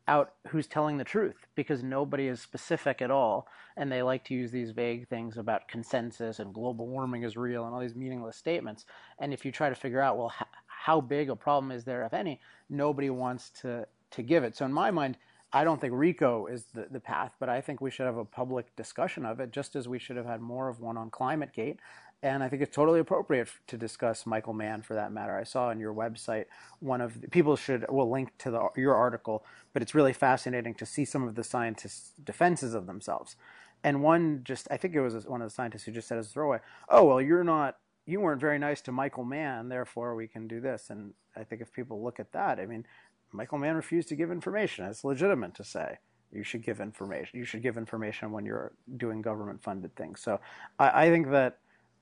out 0.09 0.35
who's 0.49 0.67
telling 0.67 0.99
the 0.99 1.05
truth 1.05 1.47
because 1.55 1.83
nobody 1.83 2.29
is 2.29 2.41
specific 2.41 3.03
at 3.03 3.11
all 3.11 3.49
and 3.77 3.91
they 3.91 4.03
like 4.03 4.25
to 4.25 4.35
use 4.35 4.51
these 4.51 4.71
vague 4.71 5.09
things 5.09 5.37
about 5.37 5.69
consensus 5.69 6.39
and 6.39 6.55
global 6.55 6.87
warming 6.87 7.25
is 7.25 7.37
real 7.37 7.65
and 7.65 7.75
all 7.75 7.81
these 7.81 7.97
meaningless 7.97 8.37
statements. 8.37 8.85
And 9.19 9.33
if 9.33 9.45
you 9.45 9.53
try 9.53 9.69
to 9.69 9.75
figure 9.75 10.01
out 10.01 10.17
well 10.17 10.33
h- 10.41 10.47
how 10.67 11.01
big 11.01 11.31
a 11.31 11.37
problem 11.37 11.73
is 11.73 11.85
there 11.85 12.05
if 12.05 12.15
any 12.15 12.41
nobody 12.71 13.11
wants 13.11 13.51
to 13.63 13.87
to 14.13 14.23
give 14.23 14.45
it. 14.45 14.57
So 14.57 14.65
in 14.65 14.73
my 14.73 14.91
mind 14.91 15.19
I 15.53 15.65
don't 15.65 15.81
think 15.81 15.95
RICO 15.95 16.47
is 16.47 16.65
the, 16.75 16.87
the 16.91 17.01
path, 17.01 17.33
but 17.39 17.49
I 17.49 17.61
think 17.61 17.81
we 17.81 17.91
should 17.91 18.07
have 18.07 18.17
a 18.17 18.25
public 18.25 18.75
discussion 18.77 19.25
of 19.25 19.41
it, 19.41 19.53
just 19.53 19.77
as 19.77 19.89
we 19.89 19.99
should 19.99 20.17
have 20.17 20.27
had 20.27 20.41
more 20.41 20.69
of 20.69 20.81
one 20.81 20.97
on 20.97 21.11
ClimateGate 21.11 21.79
and 22.23 22.43
I 22.43 22.49
think 22.49 22.63
it's 22.63 22.75
totally 22.75 23.01
appropriate 23.01 23.49
to 23.67 23.77
discuss 23.77 24.27
Michael 24.27 24.53
Mann 24.53 24.83
for 24.83 24.95
that 24.95 25.13
matter. 25.13 25.37
I 25.37 25.45
saw 25.45 25.69
on 25.69 25.79
your 25.79 25.95
website 25.95 26.47
one 26.81 27.01
of 27.01 27.21
the, 27.21 27.29
people 27.29 27.57
should 27.57 27.85
will 27.91 28.11
link 28.11 28.31
to 28.39 28.51
the, 28.51 28.69
your 28.77 28.95
article, 28.95 29.45
but 29.73 29.83
it's 29.83 29.95
really 29.95 30.13
fascinating 30.13 30.75
to 30.75 30.87
see 30.87 31.05
some 31.05 31.27
of 31.27 31.35
the 31.35 31.45
scientists' 31.45 32.13
defenses 32.23 32.75
of 32.75 32.87
themselves. 32.87 33.37
And 33.85 34.03
one 34.03 34.41
just 34.45 34.67
I 34.71 34.77
think 34.77 34.95
it 34.95 35.01
was 35.01 35.27
one 35.27 35.43
of 35.43 35.49
the 35.49 35.55
scientists 35.55 35.85
who 35.85 35.93
just 35.93 36.09
said 36.09 36.19
as 36.19 36.29
a 36.29 36.31
throwaway, 36.31 36.61
"Oh 36.89 37.05
well, 37.05 37.21
you're 37.21 37.45
not 37.45 37.77
you 38.07 38.21
weren't 38.21 38.41
very 38.41 38.59
nice 38.59 38.81
to 38.83 38.93
Michael 38.93 39.25
Mann, 39.25 39.69
therefore 39.69 40.15
we 40.15 40.27
can 40.27 40.49
do 40.49 40.61
this." 40.61 40.91
And 40.91 41.13
I 41.37 41.45
think 41.45 41.61
if 41.61 41.73
people 41.73 42.03
look 42.03 42.19
at 42.19 42.33
that, 42.33 42.59
I 42.59 42.67
mean, 42.67 42.87
Michael 43.33 43.59
Mann 43.59 43.77
refused 43.77 44.09
to 44.09 44.17
give 44.17 44.31
information. 44.31 44.87
It's 44.87 45.05
legitimate 45.05 45.55
to 45.57 45.65
say 45.65 45.99
you 46.33 46.43
should 46.43 46.63
give 46.63 46.81
information. 46.81 47.39
You 47.39 47.45
should 47.45 47.63
give 47.63 47.77
information 47.77 48.33
when 48.33 48.45
you're 48.45 48.73
doing 48.97 49.23
government 49.23 49.63
funded 49.63 49.95
things. 49.97 50.21
So 50.21 50.41
I, 50.79 51.07
I 51.07 51.11
think 51.11 51.31
that 51.31 51.59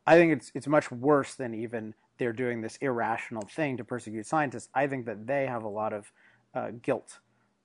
I 0.07 0.17
think 0.17 0.33
it's 0.33 0.53
it's 0.55 0.67
much 0.67 0.91
worse 0.91 1.35
than 1.35 1.55
even 1.55 1.95
they're 2.19 2.33
doing 2.33 2.61
this 2.61 2.77
irrational 2.77 3.43
thing 3.43 3.77
to 3.79 3.85
persecute 3.85 4.27
scientists. 4.27 4.69
I 4.75 4.87
think 4.87 5.07
that 5.07 5.27
they 5.27 5.47
have 5.47 5.65
a 5.65 5.69
lot 5.69 5.93
of 5.93 6.13
uh, 6.55 6.71
guilt 6.83 7.19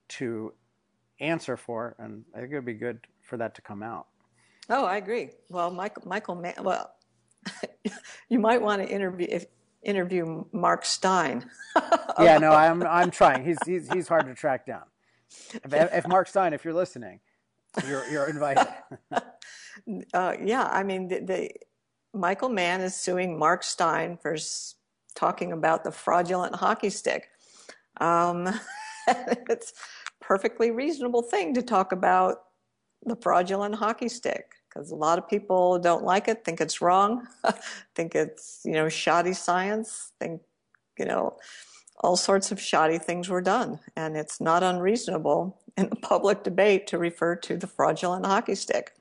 to 0.09 0.53
answer 1.19 1.57
for, 1.57 1.95
and 1.99 2.23
I 2.33 2.39
think 2.39 2.51
it 2.51 2.55
would 2.55 2.65
be 2.65 2.73
good 2.73 2.99
for 3.21 3.37
that 3.37 3.55
to 3.55 3.61
come 3.61 3.83
out. 3.83 4.07
Oh, 4.69 4.85
I 4.85 4.97
agree. 4.97 5.31
Well, 5.49 5.71
Michael, 5.71 6.03
Michael, 6.07 6.43
well, 6.61 6.95
you 8.29 8.39
might 8.39 8.61
want 8.61 8.81
to 8.81 8.87
interview 8.87 9.27
if, 9.29 9.45
interview 9.83 10.45
Mark 10.51 10.85
Steyn. 10.85 11.49
yeah, 12.19 12.37
no, 12.37 12.51
I'm 12.51 12.83
I'm 12.83 13.11
trying. 13.11 13.43
He's 13.43 13.57
he's 13.65 13.91
he's 13.91 14.07
hard 14.07 14.25
to 14.25 14.33
track 14.33 14.65
down. 14.65 14.83
If, 15.53 15.73
if 15.73 16.07
Mark 16.07 16.27
Steyn, 16.27 16.53
if 16.53 16.63
you're 16.63 16.73
listening, 16.73 17.19
you're 17.87 18.07
you're 18.09 18.29
invited. 18.29 18.67
uh, 20.13 20.33
yeah, 20.41 20.63
I 20.63 20.83
mean, 20.83 21.07
the, 21.07 21.19
the 21.19 21.49
Michael 22.13 22.49
Mann 22.49 22.81
is 22.81 22.95
suing 22.95 23.37
Mark 23.37 23.63
Steyn 23.63 24.17
for 24.17 24.35
talking 25.15 25.51
about 25.51 25.83
the 25.83 25.91
fraudulent 25.91 26.55
hockey 26.55 26.89
stick. 26.89 27.29
Um, 28.01 28.49
it's 29.07 29.73
perfectly 30.21 30.71
reasonable 30.71 31.21
thing 31.21 31.53
to 31.53 31.61
talk 31.61 31.91
about 31.91 32.37
the 33.05 33.15
fraudulent 33.15 33.75
hockey 33.75 34.09
stick 34.09 34.53
because 34.67 34.91
a 34.91 34.95
lot 34.95 35.17
of 35.17 35.27
people 35.27 35.79
don't 35.79 36.03
like 36.03 36.27
it, 36.27 36.45
think 36.45 36.61
it's 36.61 36.81
wrong, 36.81 37.27
think 37.95 38.15
it's 38.15 38.61
you 38.65 38.73
know 38.73 38.89
shoddy 38.89 39.33
science, 39.33 40.11
think 40.19 40.41
you 40.97 41.05
know 41.05 41.37
all 42.01 42.15
sorts 42.15 42.51
of 42.51 42.61
shoddy 42.61 42.97
things 42.97 43.29
were 43.29 43.41
done, 43.41 43.79
and 43.95 44.15
it's 44.15 44.39
not 44.39 44.63
unreasonable 44.63 45.59
in 45.77 45.89
the 45.89 45.95
public 45.95 46.43
debate 46.43 46.87
to 46.87 46.97
refer 46.97 47.35
to 47.35 47.57
the 47.57 47.67
fraudulent 47.67 48.25
hockey 48.25 48.55
stick. 48.55 48.91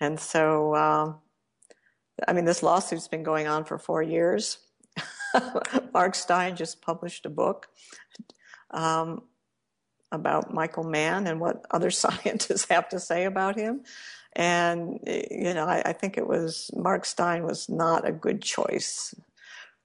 And 0.00 0.20
so 0.20 0.74
uh, 0.74 1.12
I 2.26 2.32
mean, 2.32 2.44
this 2.44 2.62
lawsuit's 2.62 3.08
been 3.08 3.22
going 3.22 3.46
on 3.46 3.64
for 3.64 3.78
four 3.78 4.02
years. 4.02 4.58
Mark 5.92 6.14
Steyn 6.14 6.56
just 6.56 6.80
published 6.80 7.26
a 7.26 7.30
book 7.30 7.68
um, 8.70 9.22
about 10.12 10.52
Michael 10.52 10.84
Mann 10.84 11.26
and 11.26 11.40
what 11.40 11.64
other 11.70 11.90
scientists 12.02 12.66
have 12.70 12.88
to 12.90 13.00
say 13.00 13.24
about 13.24 13.56
him. 13.56 13.82
And, 14.34 15.00
you 15.06 15.54
know, 15.54 15.64
I, 15.64 15.82
I 15.86 15.92
think 15.92 16.18
it 16.18 16.26
was 16.26 16.70
Mark 16.74 17.04
Steyn 17.06 17.44
was 17.44 17.68
not 17.68 18.06
a 18.06 18.12
good 18.12 18.42
choice 18.42 19.14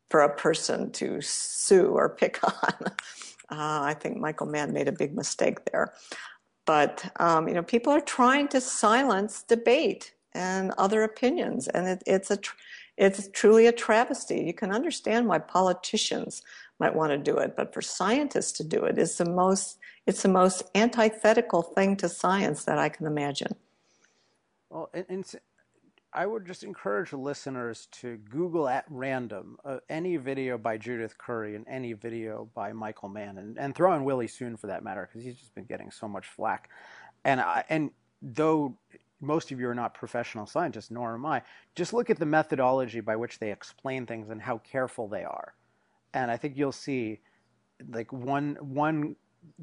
for 0.09 0.21
a 0.21 0.36
person 0.36 0.91
to 0.91 1.21
sue 1.21 1.88
or 1.88 2.09
pick 2.09 2.43
on. 2.43 2.88
Uh, 3.49 3.82
I 3.84 3.95
think 3.97 4.17
Michael 4.17 4.47
Mann 4.47 4.73
made 4.73 4.88
a 4.88 4.93
big 4.93 5.15
mistake 5.15 5.65
there. 5.71 5.93
But, 6.65 7.11
um, 7.19 7.47
you 7.47 7.53
know, 7.53 7.63
people 7.63 7.91
are 7.91 8.01
trying 8.01 8.47
to 8.49 8.61
silence 8.61 9.43
debate 9.43 10.13
and 10.34 10.71
other 10.77 11.03
opinions. 11.03 11.67
And 11.67 11.88
it, 11.88 12.03
it's 12.05 12.32
a, 12.32 12.39
it's 12.97 13.29
truly 13.34 13.67
a 13.67 13.71
travesty. 13.71 14.41
You 14.41 14.53
can 14.53 14.71
understand 14.71 15.27
why 15.27 15.39
politicians 15.39 16.41
might 16.79 16.95
want 16.95 17.11
to 17.11 17.17
do 17.17 17.38
it, 17.38 17.55
but 17.55 17.73
for 17.73 17.82
scientists 17.82 18.51
to 18.53 18.63
do 18.63 18.84
it 18.86 18.97
is 18.97 19.17
the 19.17 19.25
most, 19.25 19.77
it's 20.07 20.23
the 20.23 20.29
most 20.29 20.63
antithetical 20.75 21.61
thing 21.61 21.95
to 21.97 22.09
science 22.09 22.63
that 22.65 22.77
I 22.77 22.89
can 22.89 23.05
imagine. 23.05 23.55
Well, 24.69 24.89
and, 24.93 25.05
and 25.09 25.36
I 26.13 26.25
would 26.25 26.45
just 26.45 26.63
encourage 26.63 27.13
listeners 27.13 27.88
to 28.01 28.17
Google 28.17 28.67
at 28.67 28.86
random 28.89 29.57
uh, 29.63 29.77
any 29.89 30.17
video 30.17 30.57
by 30.57 30.77
Judith 30.77 31.17
Curry 31.17 31.55
and 31.55 31.65
any 31.67 31.93
video 31.93 32.49
by 32.53 32.73
Michael 32.73 33.09
Mann, 33.09 33.38
and, 33.38 33.57
and 33.57 33.73
throw 33.73 33.93
in 33.95 34.03
Willie 34.03 34.27
Soon 34.27 34.57
for 34.57 34.67
that 34.67 34.84
matter, 34.84 35.07
because 35.07 35.23
he's 35.23 35.39
just 35.39 35.55
been 35.55 35.65
getting 35.65 35.91
so 35.91 36.07
much 36.07 36.27
flack. 36.27 36.69
And 37.23 37.39
I, 37.39 37.63
and 37.69 37.91
though 38.21 38.77
most 39.22 39.51
of 39.51 39.59
you 39.59 39.69
are 39.69 39.76
not 39.76 39.93
professional 39.93 40.45
scientists, 40.45 40.91
nor 40.91 41.13
am 41.13 41.26
I. 41.26 41.41
Just 41.76 41.93
look 41.93 42.09
at 42.09 42.19
the 42.19 42.26
methodology 42.26 42.99
by 42.99 43.15
which 43.15 43.39
they 43.39 43.51
explain 43.51 44.05
things 44.05 44.30
and 44.30 44.41
how 44.41 44.57
careful 44.59 45.07
they 45.07 45.24
are. 45.24 45.53
And 46.13 46.30
I 46.30 46.38
think 46.38 46.57
you'll 46.57 46.72
see 46.72 47.19
like 47.89 48.11
one 48.11 48.57
one 48.59 49.15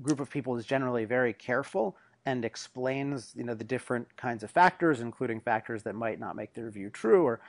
group 0.03 0.21
of 0.21 0.31
people 0.31 0.57
is 0.57 0.65
generally 0.65 1.05
very 1.05 1.33
careful 1.33 1.97
and 2.27 2.45
explains 2.45 3.33
you 3.37 3.45
know 3.45 3.55
the 3.55 3.65
different 3.65 4.17
kinds 4.17 4.43
of 4.43 4.51
factors 4.51 5.01
including 5.01 5.41
factors 5.41 5.83
that 5.85 5.95
might 5.95 6.19
not 6.19 6.35
make 6.35 6.53
their 6.53 6.69
view 6.71 6.91
true 6.91 7.25
or 7.25 7.41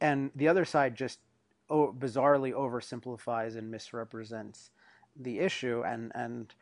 and 0.00 0.30
the 0.36 0.48
other 0.48 0.64
side 0.64 0.94
just 0.94 1.18
oh, 1.68 1.94
bizarrely 1.98 2.52
oversimplifies 2.52 3.56
and 3.56 3.70
misrepresents 3.70 4.70
the 5.20 5.40
issue 5.40 5.82
and 5.84 6.12
and 6.14 6.54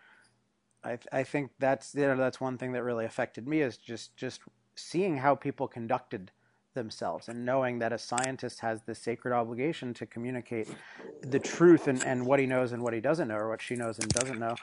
I, 0.85 0.99
I 1.13 1.23
think 1.23 1.51
that's 1.59 1.95
you 1.95 2.03
know, 2.03 2.17
that's 2.17 2.41
one 2.41 2.59
thing 2.59 2.73
that 2.73 2.83
really 2.83 3.05
affected 3.05 3.47
me 3.47 3.61
is 3.61 3.77
just 3.77 4.17
just 4.17 4.41
seeing 4.77 5.17
how 5.17 5.35
people 5.35 5.69
conducted 5.69 6.31
themselves 6.75 7.29
and 7.29 7.45
knowing 7.45 7.79
that 7.81 7.93
a 7.93 7.99
scientist 7.99 8.61
has 8.61 8.81
this 8.83 8.99
sacred 8.99 9.35
obligation 9.35 9.93
to 9.93 10.07
communicate 10.07 10.69
the 11.23 11.39
truth 11.39 11.89
and, 11.89 12.05
and 12.05 12.25
what 12.25 12.39
he 12.39 12.47
knows 12.47 12.73
and 12.73 12.83
what 12.83 12.95
he 12.95 13.01
doesn't 13.01 13.29
know 13.29 13.37
or 13.37 13.49
what 13.49 13.61
she 13.61 13.75
knows 13.75 13.99
and 13.99 14.09
doesn't 14.11 14.39
know 14.39 14.55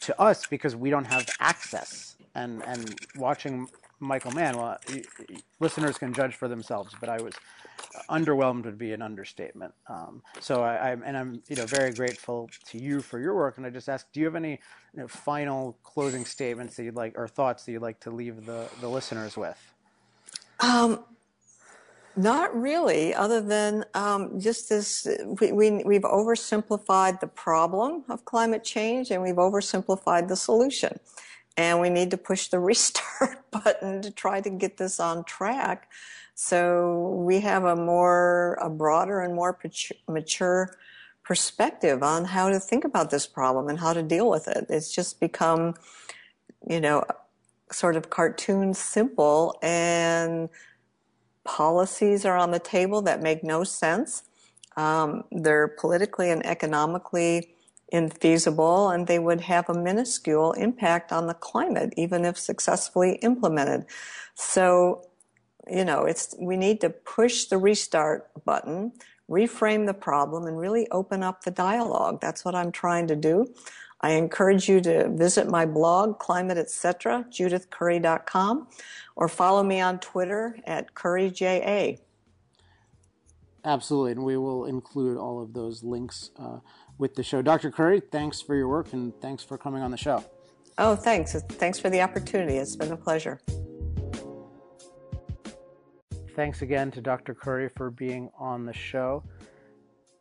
to 0.00 0.20
us 0.20 0.46
because 0.46 0.74
we 0.74 0.90
don't 0.90 1.04
have 1.04 1.28
access. 1.40 2.16
And 2.34 2.62
and 2.64 2.94
watching 3.16 3.68
Michael 4.00 4.32
Mann 4.32 4.56
well 4.56 4.78
listeners 5.60 5.98
can 5.98 6.12
judge 6.12 6.34
for 6.34 6.48
themselves 6.48 6.94
but 7.00 7.08
I 7.08 7.20
was 7.20 7.34
underwhelmed 8.08 8.64
would 8.64 8.78
be 8.78 8.92
an 8.92 9.02
understatement. 9.02 9.72
Um, 9.88 10.22
so 10.40 10.62
I, 10.62 10.90
am 10.90 11.02
and 11.04 11.16
I'm 11.16 11.42
you 11.48 11.56
know 11.56 11.66
very 11.66 11.92
grateful 11.92 12.50
to 12.70 12.78
you 12.78 13.00
for 13.00 13.18
your 13.18 13.34
work. 13.34 13.56
And 13.56 13.66
I 13.66 13.70
just 13.70 13.88
ask, 13.88 14.06
do 14.12 14.20
you 14.20 14.26
have 14.26 14.36
any 14.36 14.60
you 14.94 15.00
know, 15.00 15.08
final 15.08 15.78
closing 15.82 16.24
statements 16.24 16.76
that 16.76 16.84
you'd 16.84 16.96
like 16.96 17.16
or 17.16 17.28
thoughts 17.28 17.64
that 17.64 17.72
you'd 17.72 17.82
like 17.82 18.00
to 18.00 18.10
leave 18.10 18.46
the 18.46 18.68
the 18.80 18.88
listeners 18.88 19.36
with? 19.36 19.58
Um, 20.60 21.04
not 22.16 22.54
really, 22.54 23.12
other 23.12 23.40
than 23.40 23.84
um, 23.94 24.38
just 24.40 24.68
this. 24.68 25.06
We, 25.40 25.52
we 25.52 25.82
we've 25.84 26.02
oversimplified 26.02 27.20
the 27.20 27.26
problem 27.26 28.04
of 28.08 28.24
climate 28.24 28.64
change, 28.64 29.10
and 29.10 29.22
we've 29.22 29.34
oversimplified 29.34 30.28
the 30.28 30.36
solution. 30.36 31.00
And 31.56 31.80
we 31.80 31.90
need 31.90 32.10
to 32.10 32.18
push 32.18 32.48
the 32.48 32.58
restart 32.70 33.50
button 33.50 34.02
to 34.02 34.10
try 34.10 34.40
to 34.40 34.50
get 34.50 34.76
this 34.76 34.98
on 34.98 35.24
track 35.24 35.88
so 36.34 37.10
we 37.24 37.40
have 37.40 37.64
a 37.64 37.76
more, 37.76 38.58
a 38.60 38.68
broader 38.68 39.20
and 39.20 39.34
more 39.34 39.58
mature 40.08 40.76
perspective 41.22 42.02
on 42.02 42.24
how 42.24 42.48
to 42.50 42.58
think 42.58 42.84
about 42.84 43.10
this 43.10 43.26
problem 43.26 43.68
and 43.68 43.78
how 43.78 43.92
to 43.92 44.02
deal 44.02 44.28
with 44.28 44.48
it. 44.48 44.66
It's 44.68 44.92
just 44.92 45.20
become, 45.20 45.74
you 46.68 46.80
know, 46.80 47.04
sort 47.70 47.96
of 47.96 48.10
cartoon 48.10 48.74
simple 48.74 49.56
and 49.62 50.48
policies 51.44 52.24
are 52.24 52.36
on 52.36 52.50
the 52.50 52.58
table 52.58 53.00
that 53.02 53.22
make 53.22 53.44
no 53.44 53.62
sense. 53.64 54.24
Um, 54.76 55.24
they're 55.30 55.68
politically 55.68 56.30
and 56.30 56.44
economically 56.44 57.53
infeasible, 57.94 58.92
and 58.92 59.06
they 59.06 59.20
would 59.20 59.40
have 59.42 59.70
a 59.70 59.74
minuscule 59.74 60.52
impact 60.52 61.12
on 61.12 61.28
the 61.28 61.34
climate, 61.34 61.94
even 61.96 62.24
if 62.24 62.36
successfully 62.36 63.12
implemented. 63.22 63.86
So, 64.34 65.06
you 65.70 65.84
know, 65.84 66.04
it's 66.04 66.34
we 66.40 66.56
need 66.56 66.80
to 66.80 66.90
push 66.90 67.44
the 67.44 67.56
restart 67.56 68.28
button, 68.44 68.92
reframe 69.30 69.86
the 69.86 69.94
problem, 69.94 70.46
and 70.46 70.58
really 70.58 70.88
open 70.90 71.22
up 71.22 71.44
the 71.44 71.52
dialogue. 71.52 72.20
That's 72.20 72.44
what 72.44 72.56
I'm 72.56 72.72
trying 72.72 73.06
to 73.06 73.16
do. 73.16 73.46
I 74.00 74.10
encourage 74.10 74.68
you 74.68 74.80
to 74.82 75.08
visit 75.08 75.48
my 75.48 75.64
blog, 75.64 76.18
Climate 76.18 76.58
Etc., 76.58 77.24
judithcurry.com, 77.30 78.66
or 79.16 79.28
follow 79.28 79.62
me 79.62 79.80
on 79.80 80.00
Twitter 80.00 80.58
at 80.66 80.94
CurryJA. 80.94 82.00
Absolutely, 83.64 84.12
and 84.12 84.24
we 84.24 84.36
will 84.36 84.66
include 84.66 85.16
all 85.16 85.40
of 85.40 85.54
those 85.54 85.82
links 85.82 86.32
uh, 86.38 86.58
with 86.98 87.14
the 87.14 87.22
show. 87.22 87.42
Dr. 87.42 87.70
Curry, 87.70 88.00
thanks 88.00 88.40
for 88.40 88.54
your 88.54 88.68
work 88.68 88.92
and 88.92 89.12
thanks 89.20 89.42
for 89.42 89.58
coming 89.58 89.82
on 89.82 89.90
the 89.90 89.96
show. 89.96 90.24
Oh, 90.78 90.96
thanks. 90.96 91.34
Thanks 91.34 91.78
for 91.78 91.90
the 91.90 92.00
opportunity. 92.00 92.56
It's 92.56 92.76
been 92.76 92.92
a 92.92 92.96
pleasure. 92.96 93.40
Thanks 96.34 96.62
again 96.62 96.90
to 96.92 97.00
Dr. 97.00 97.34
Curry 97.34 97.68
for 97.68 97.90
being 97.90 98.28
on 98.38 98.66
the 98.66 98.72
show. 98.72 99.22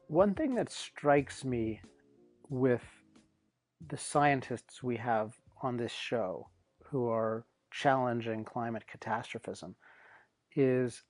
One 0.08 0.36
thing 0.36 0.54
that 0.56 0.72
strikes 0.72 1.44
me 1.44 1.82
with 2.50 2.84
the 3.88 3.98
scientists 3.98 4.84
we 4.84 4.96
have 4.98 5.34
on 5.64 5.76
this 5.76 5.92
show 5.92 6.50
who 6.84 7.08
are 7.08 7.46
challenging 7.72 8.46
climate 8.46 8.84
catastrophism 8.88 9.76
is 10.56 11.02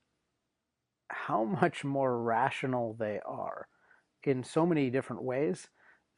how 1.09 1.43
much 1.43 1.83
more 1.83 2.21
rational 2.21 2.95
they 2.97 3.19
are 3.25 3.67
in 4.27 4.43
so 4.43 4.65
many 4.65 4.89
different 4.89 5.23
ways 5.23 5.69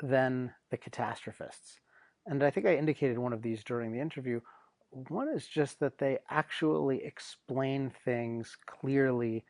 than 0.02 0.54
the 0.72 0.78
catastrophists. 0.78 1.80
And 2.26 2.44
I 2.44 2.50
think 2.50 2.66
I 2.66 2.76
indicated 2.76 3.18
one 3.18 3.34
of 3.34 3.42
these 3.42 3.64
during 3.64 3.92
the 3.92 4.00
interview. 4.00 4.42
One 4.90 5.30
is 5.30 5.48
just 5.48 5.80
that 5.80 5.98
they 5.98 6.20
actually 6.30 7.04
explain 7.04 7.92
things 8.04 8.58
clearly 8.66 9.46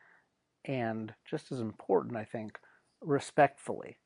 and, 0.65 1.13
just 1.29 1.51
as 1.51 1.59
important, 1.59 2.17
I 2.17 2.25
think, 2.25 2.59
respectfully. 3.01 3.97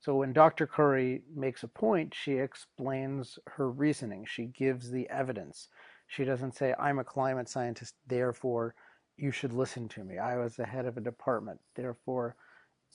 So 0.00 0.16
when 0.16 0.32
Dr. 0.32 0.66
Curry 0.66 1.22
makes 1.32 1.62
a 1.62 1.68
point, 1.68 2.12
she 2.12 2.32
explains 2.32 3.38
her 3.46 3.70
reasoning. 3.70 4.26
She 4.26 4.46
gives 4.46 4.90
the 4.90 5.08
evidence. 5.08 5.68
She 6.08 6.24
doesn't 6.24 6.56
say, 6.56 6.74
I'm 6.78 6.98
a 6.98 7.04
climate 7.04 7.48
scientist, 7.48 7.94
therefore 8.08 8.74
you 9.16 9.30
should 9.30 9.52
listen 9.52 9.88
to 9.90 10.02
me. 10.02 10.18
I 10.18 10.36
was 10.36 10.56
the 10.56 10.66
head 10.66 10.86
of 10.86 10.96
a 10.96 11.00
department, 11.00 11.60
therefore 11.76 12.34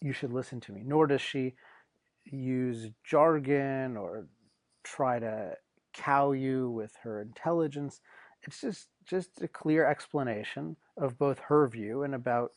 you 0.01 0.13
should 0.13 0.33
listen 0.33 0.59
to 0.61 0.71
me. 0.71 0.83
Nor 0.85 1.07
does 1.07 1.21
she 1.21 1.55
use 2.25 2.89
jargon 3.03 3.97
or 3.97 4.27
try 4.83 5.19
to 5.19 5.55
cow 5.93 6.31
you 6.31 6.69
with 6.69 6.93
her 7.03 7.21
intelligence. 7.21 8.01
It's 8.43 8.61
just 8.61 8.87
just 9.05 9.41
a 9.41 9.47
clear 9.47 9.85
explanation 9.85 10.75
of 10.97 11.17
both 11.17 11.39
her 11.39 11.67
view 11.67 12.03
and 12.03 12.13
about 12.13 12.51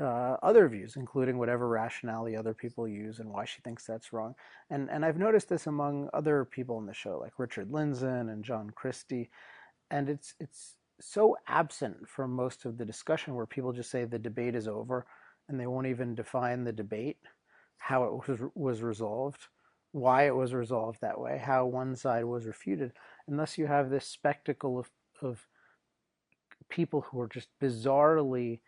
uh, 0.00 0.36
other 0.42 0.68
views, 0.68 0.96
including 0.96 1.38
whatever 1.38 1.68
rationale 1.68 2.26
other 2.36 2.54
people 2.54 2.88
use 2.88 3.18
and 3.18 3.30
why 3.30 3.44
she 3.44 3.60
thinks 3.60 3.86
that's 3.86 4.12
wrong. 4.12 4.34
And 4.70 4.90
and 4.90 5.04
I've 5.04 5.18
noticed 5.18 5.48
this 5.48 5.66
among 5.66 6.08
other 6.12 6.44
people 6.44 6.78
in 6.78 6.86
the 6.86 6.94
show, 6.94 7.18
like 7.18 7.38
Richard 7.38 7.70
Lindzen 7.70 8.32
and 8.32 8.44
John 8.44 8.70
Christy, 8.70 9.30
and 9.90 10.08
it's 10.08 10.34
it's 10.40 10.76
so 11.00 11.36
absent 11.46 12.08
from 12.08 12.32
most 12.32 12.64
of 12.64 12.76
the 12.76 12.84
discussion 12.84 13.34
where 13.34 13.46
people 13.46 13.72
just 13.72 13.90
say 13.90 14.04
the 14.04 14.18
debate 14.18 14.54
is 14.54 14.68
over 14.68 15.06
and 15.50 15.60
they 15.60 15.66
won't 15.66 15.88
even 15.88 16.14
define 16.14 16.64
the 16.64 16.72
debate, 16.72 17.18
how 17.78 18.04
it 18.04 18.28
was 18.28 18.40
was 18.54 18.82
resolved, 18.82 19.48
why 19.92 20.26
it 20.26 20.36
was 20.36 20.54
resolved 20.54 21.00
that 21.02 21.20
way, 21.20 21.38
how 21.38 21.66
one 21.66 21.96
side 21.96 22.24
was 22.24 22.46
refuted, 22.46 22.92
unless 23.28 23.58
you 23.58 23.66
have 23.66 23.90
this 23.90 24.06
spectacle 24.06 24.78
of 24.78 24.90
of 25.22 25.46
people 26.70 27.02
who 27.02 27.20
are 27.20 27.28
just 27.28 27.48
bizarrely 27.62 28.60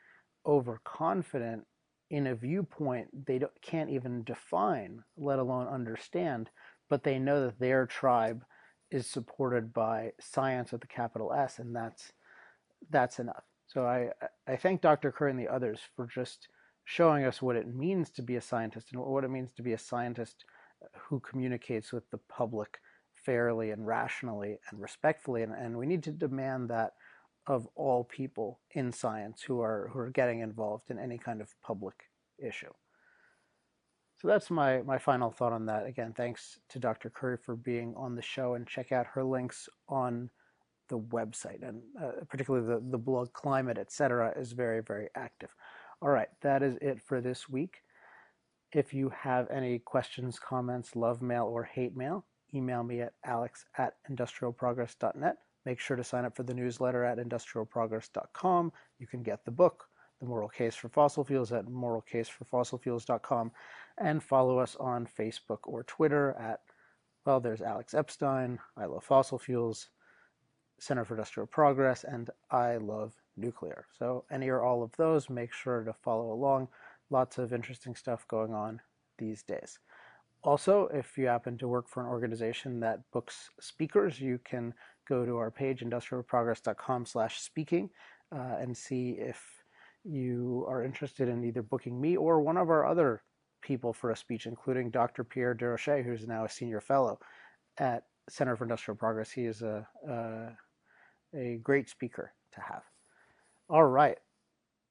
overconfident 0.47 1.65
in 2.11 2.27
a 2.27 2.35
viewpoint 2.35 3.27
they 3.27 3.41
can't 3.63 3.91
even 3.91 4.25
define, 4.25 5.03
let 5.17 5.39
alone 5.39 5.67
understand, 5.69 6.51
but 6.91 7.05
they 7.05 7.19
know 7.19 7.43
that 7.47 7.59
their 7.59 7.87
tribe 7.87 8.45
is 8.91 9.07
supported 9.07 9.73
by 9.73 10.13
science 10.21 10.73
with 10.73 10.85
a 10.85 10.89
capital 10.89 11.33
S, 11.33 11.59
and 11.59 11.75
that's 11.75 12.13
that's 12.91 13.19
enough. 13.19 13.45
So 13.67 13.87
I 13.87 14.11
I 14.47 14.57
thank 14.57 14.83
Dr. 14.83 15.13
Kerr 15.13 15.29
and 15.29 15.39
the 15.39 15.49
others 15.49 15.81
for 15.97 16.07
just 16.07 16.49
showing 16.85 17.25
us 17.25 17.41
what 17.41 17.57
it 17.57 17.75
means 17.75 18.11
to 18.11 18.23
be 18.23 18.37
a 18.37 18.41
scientist 18.41 18.93
and 18.93 19.01
what 19.01 19.25
it 19.25 19.31
means 19.31 19.51
to 19.53 19.63
be 19.63 19.73
a 19.73 19.79
scientist 19.79 20.45
who 20.97 21.21
communicates 21.21 21.93
with 21.93 22.11
the 22.11 22.19
public 22.29 22.81
fairly 23.15 23.71
and 23.71 23.87
rationally 23.87 24.59
and 24.71 24.81
respectfully, 24.81 25.43
and, 25.43 25.53
and 25.53 25.77
we 25.77 25.87
need 25.87 26.03
to 26.03 26.11
demand 26.11 26.69
that 26.71 26.93
of 27.47 27.67
all 27.75 28.05
people 28.05 28.61
in 28.73 28.93
science 28.93 29.43
who 29.43 29.61
are 29.61 29.91
who 29.93 29.99
are 29.99 30.11
getting 30.11 30.41
involved 30.41 30.91
in 30.91 30.99
any 30.99 31.19
kind 31.19 31.41
of 31.41 31.55
public 31.63 32.05
issue. 32.39 32.73
So 34.21 34.29
that's 34.29 34.51
my 34.51 34.83
my 34.83 34.99
final 34.99 35.31
thought 35.31 35.53
on 35.53 35.67
that. 35.67 35.87
Again, 35.87 36.13
thanks 36.17 36.61
to 36.69 36.79
Dr. 36.79 37.11
Curry 37.11 37.37
for 37.37 37.57
being 37.57 37.95
on 37.97 38.15
the 38.15 38.23
show, 38.23 38.55
and 38.55 38.67
check 38.67 38.93
out 38.93 39.07
her 39.15 39.25
links 39.25 39.69
on 39.89 40.31
the 40.89 40.99
website, 40.99 41.67
and 41.67 41.83
uh, 42.01 42.25
particularly 42.29 42.67
the 42.67 42.81
the 42.91 42.99
blog 42.99 43.33
Climate, 43.33 43.79
etc., 43.79 44.33
is 44.37 44.53
very 44.53 44.81
very 44.81 45.09
active. 45.17 45.51
All 46.03 46.11
right, 46.11 46.29
that 46.41 46.65
is 46.65 46.77
it 46.83 47.01
for 47.01 47.21
this 47.21 47.49
week. 47.49 47.77
If 48.73 48.93
you 48.93 49.09
have 49.11 49.49
any 49.51 49.79
questions, 49.79 50.37
comments, 50.37 50.97
love 50.97 51.23
mail, 51.23 51.45
or 51.45 51.63
hate 51.63 51.97
mail, 51.97 52.25
email 52.53 52.83
me 52.83 53.03
at 53.03 53.13
alex 53.25 53.65
at 53.79 53.95
industrialprogress.net. 54.11 55.37
Make 55.65 55.79
sure 55.79 55.97
to 55.97 56.03
sign 56.03 56.25
up 56.25 56.35
for 56.35 56.43
the 56.43 56.55
newsletter 56.55 57.05
at 57.05 57.19
industrialprogress.com. 57.19 58.73
You 58.99 59.07
can 59.07 59.23
get 59.23 59.45
the 59.45 59.53
book, 59.53 59.85
The 60.21 60.27
Moral 60.27 60.49
Case 60.49 60.75
for 60.75 60.89
Fossil 60.89 61.23
Fuels, 61.23 61.53
at 61.53 61.67
moralcasefossilfuels.com. 61.67 63.53
And 63.99 64.21
follow 64.21 64.59
us 64.59 64.75
on 64.81 65.07
Facebook 65.07 65.61
or 65.67 65.85
Twitter 65.85 66.33
at, 66.33 66.63
well, 67.25 67.39
there's 67.39 67.63
Alex 67.63 67.95
Epstein, 67.95 68.59
I 68.77 68.87
Love 68.87 69.05
Fossil 69.05 69.39
Fuels, 69.39 69.91
Center 70.81 71.05
for 71.05 71.15
Industrial 71.15 71.47
Progress, 71.47 72.03
and 72.03 72.29
I 72.51 72.79
Love 72.79 73.15
Nuclear. 73.37 73.87
So, 73.99 74.25
any 74.31 74.49
or 74.49 74.63
all 74.63 74.83
of 74.83 74.93
those, 74.97 75.31
make 75.31 75.53
sure 75.53 75.83
to 75.85 75.93
follow 75.93 76.33
along. 76.33 76.69
Lots 77.11 77.39
of 77.39 77.53
interesting 77.53 77.95
stuff 77.95 78.27
going 78.29 78.55
on 78.55 78.81
these 79.19 79.43
days. 79.43 79.79
Also, 80.45 80.89
if 80.93 81.17
you 81.17 81.27
happen 81.27 81.57
to 81.59 81.69
work 81.69 81.89
for 81.89 82.03
an 82.03 82.09
organization 82.09 82.81
that 82.81 83.01
books 83.13 83.51
speakers, 83.61 84.21
you 84.21 84.41
can 84.45 84.75
go 85.09 85.25
to 85.25 85.37
our 85.37 85.51
page, 85.51 85.81
industrialprogress.com 85.81 87.07
slash 87.07 87.41
speaking, 87.41 87.91
uh, 88.35 88.57
and 88.59 88.77
see 88.77 89.11
if 89.19 89.41
you 90.05 90.65
are 90.69 90.85
interested 90.85 91.29
in 91.29 91.45
either 91.45 91.63
booking 91.63 92.01
me 92.01 92.17
or 92.17 92.41
one 92.41 92.57
of 92.57 92.71
our 92.71 92.87
other 92.87 93.23
people 93.63 93.93
for 93.93 94.11
a 94.11 94.17
speech, 94.17 94.47
including 94.47 94.91
Dr. 94.91 95.23
Pierre 95.23 95.55
Desrochers, 95.55 96.05
who's 96.05 96.27
now 96.27 96.45
a 96.45 96.49
senior 96.49 96.81
fellow 96.81 97.21
at 97.79 98.05
Center 98.29 98.57
for 98.57 98.65
Industrial 98.65 98.97
Progress. 98.97 99.31
He 99.31 99.45
is 99.45 99.63
a, 99.63 99.87
a, 100.09 101.39
a 101.39 101.61
great 101.63 101.89
speaker 101.89 102.33
to 102.55 102.61
have. 102.61 102.83
All 103.73 103.85
right. 103.85 104.19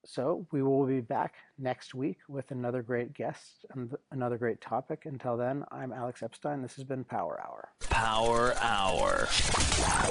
So 0.07 0.47
we 0.51 0.63
will 0.63 0.87
be 0.87 1.01
back 1.01 1.35
next 1.59 1.93
week 1.93 2.17
with 2.27 2.49
another 2.49 2.81
great 2.81 3.13
guest 3.13 3.63
and 3.75 3.95
another 4.09 4.39
great 4.39 4.59
topic. 4.59 5.03
Until 5.05 5.37
then, 5.37 5.63
I'm 5.71 5.93
Alex 5.93 6.23
Epstein. 6.23 6.63
This 6.63 6.73
has 6.77 6.83
been 6.83 7.03
Power 7.03 7.39
Hour. 7.39 7.69
Power 7.91 8.55
Hour. 8.59 9.27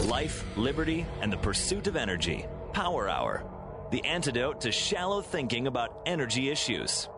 Life, 0.04 0.44
liberty, 0.56 1.04
and 1.20 1.32
the 1.32 1.36
pursuit 1.38 1.88
of 1.88 1.96
energy. 1.96 2.46
Power 2.72 3.08
Hour. 3.08 3.44
The 3.90 4.04
antidote 4.04 4.60
to 4.60 4.70
shallow 4.70 5.20
thinking 5.20 5.66
about 5.66 6.02
energy 6.06 6.48
issues. 6.48 7.08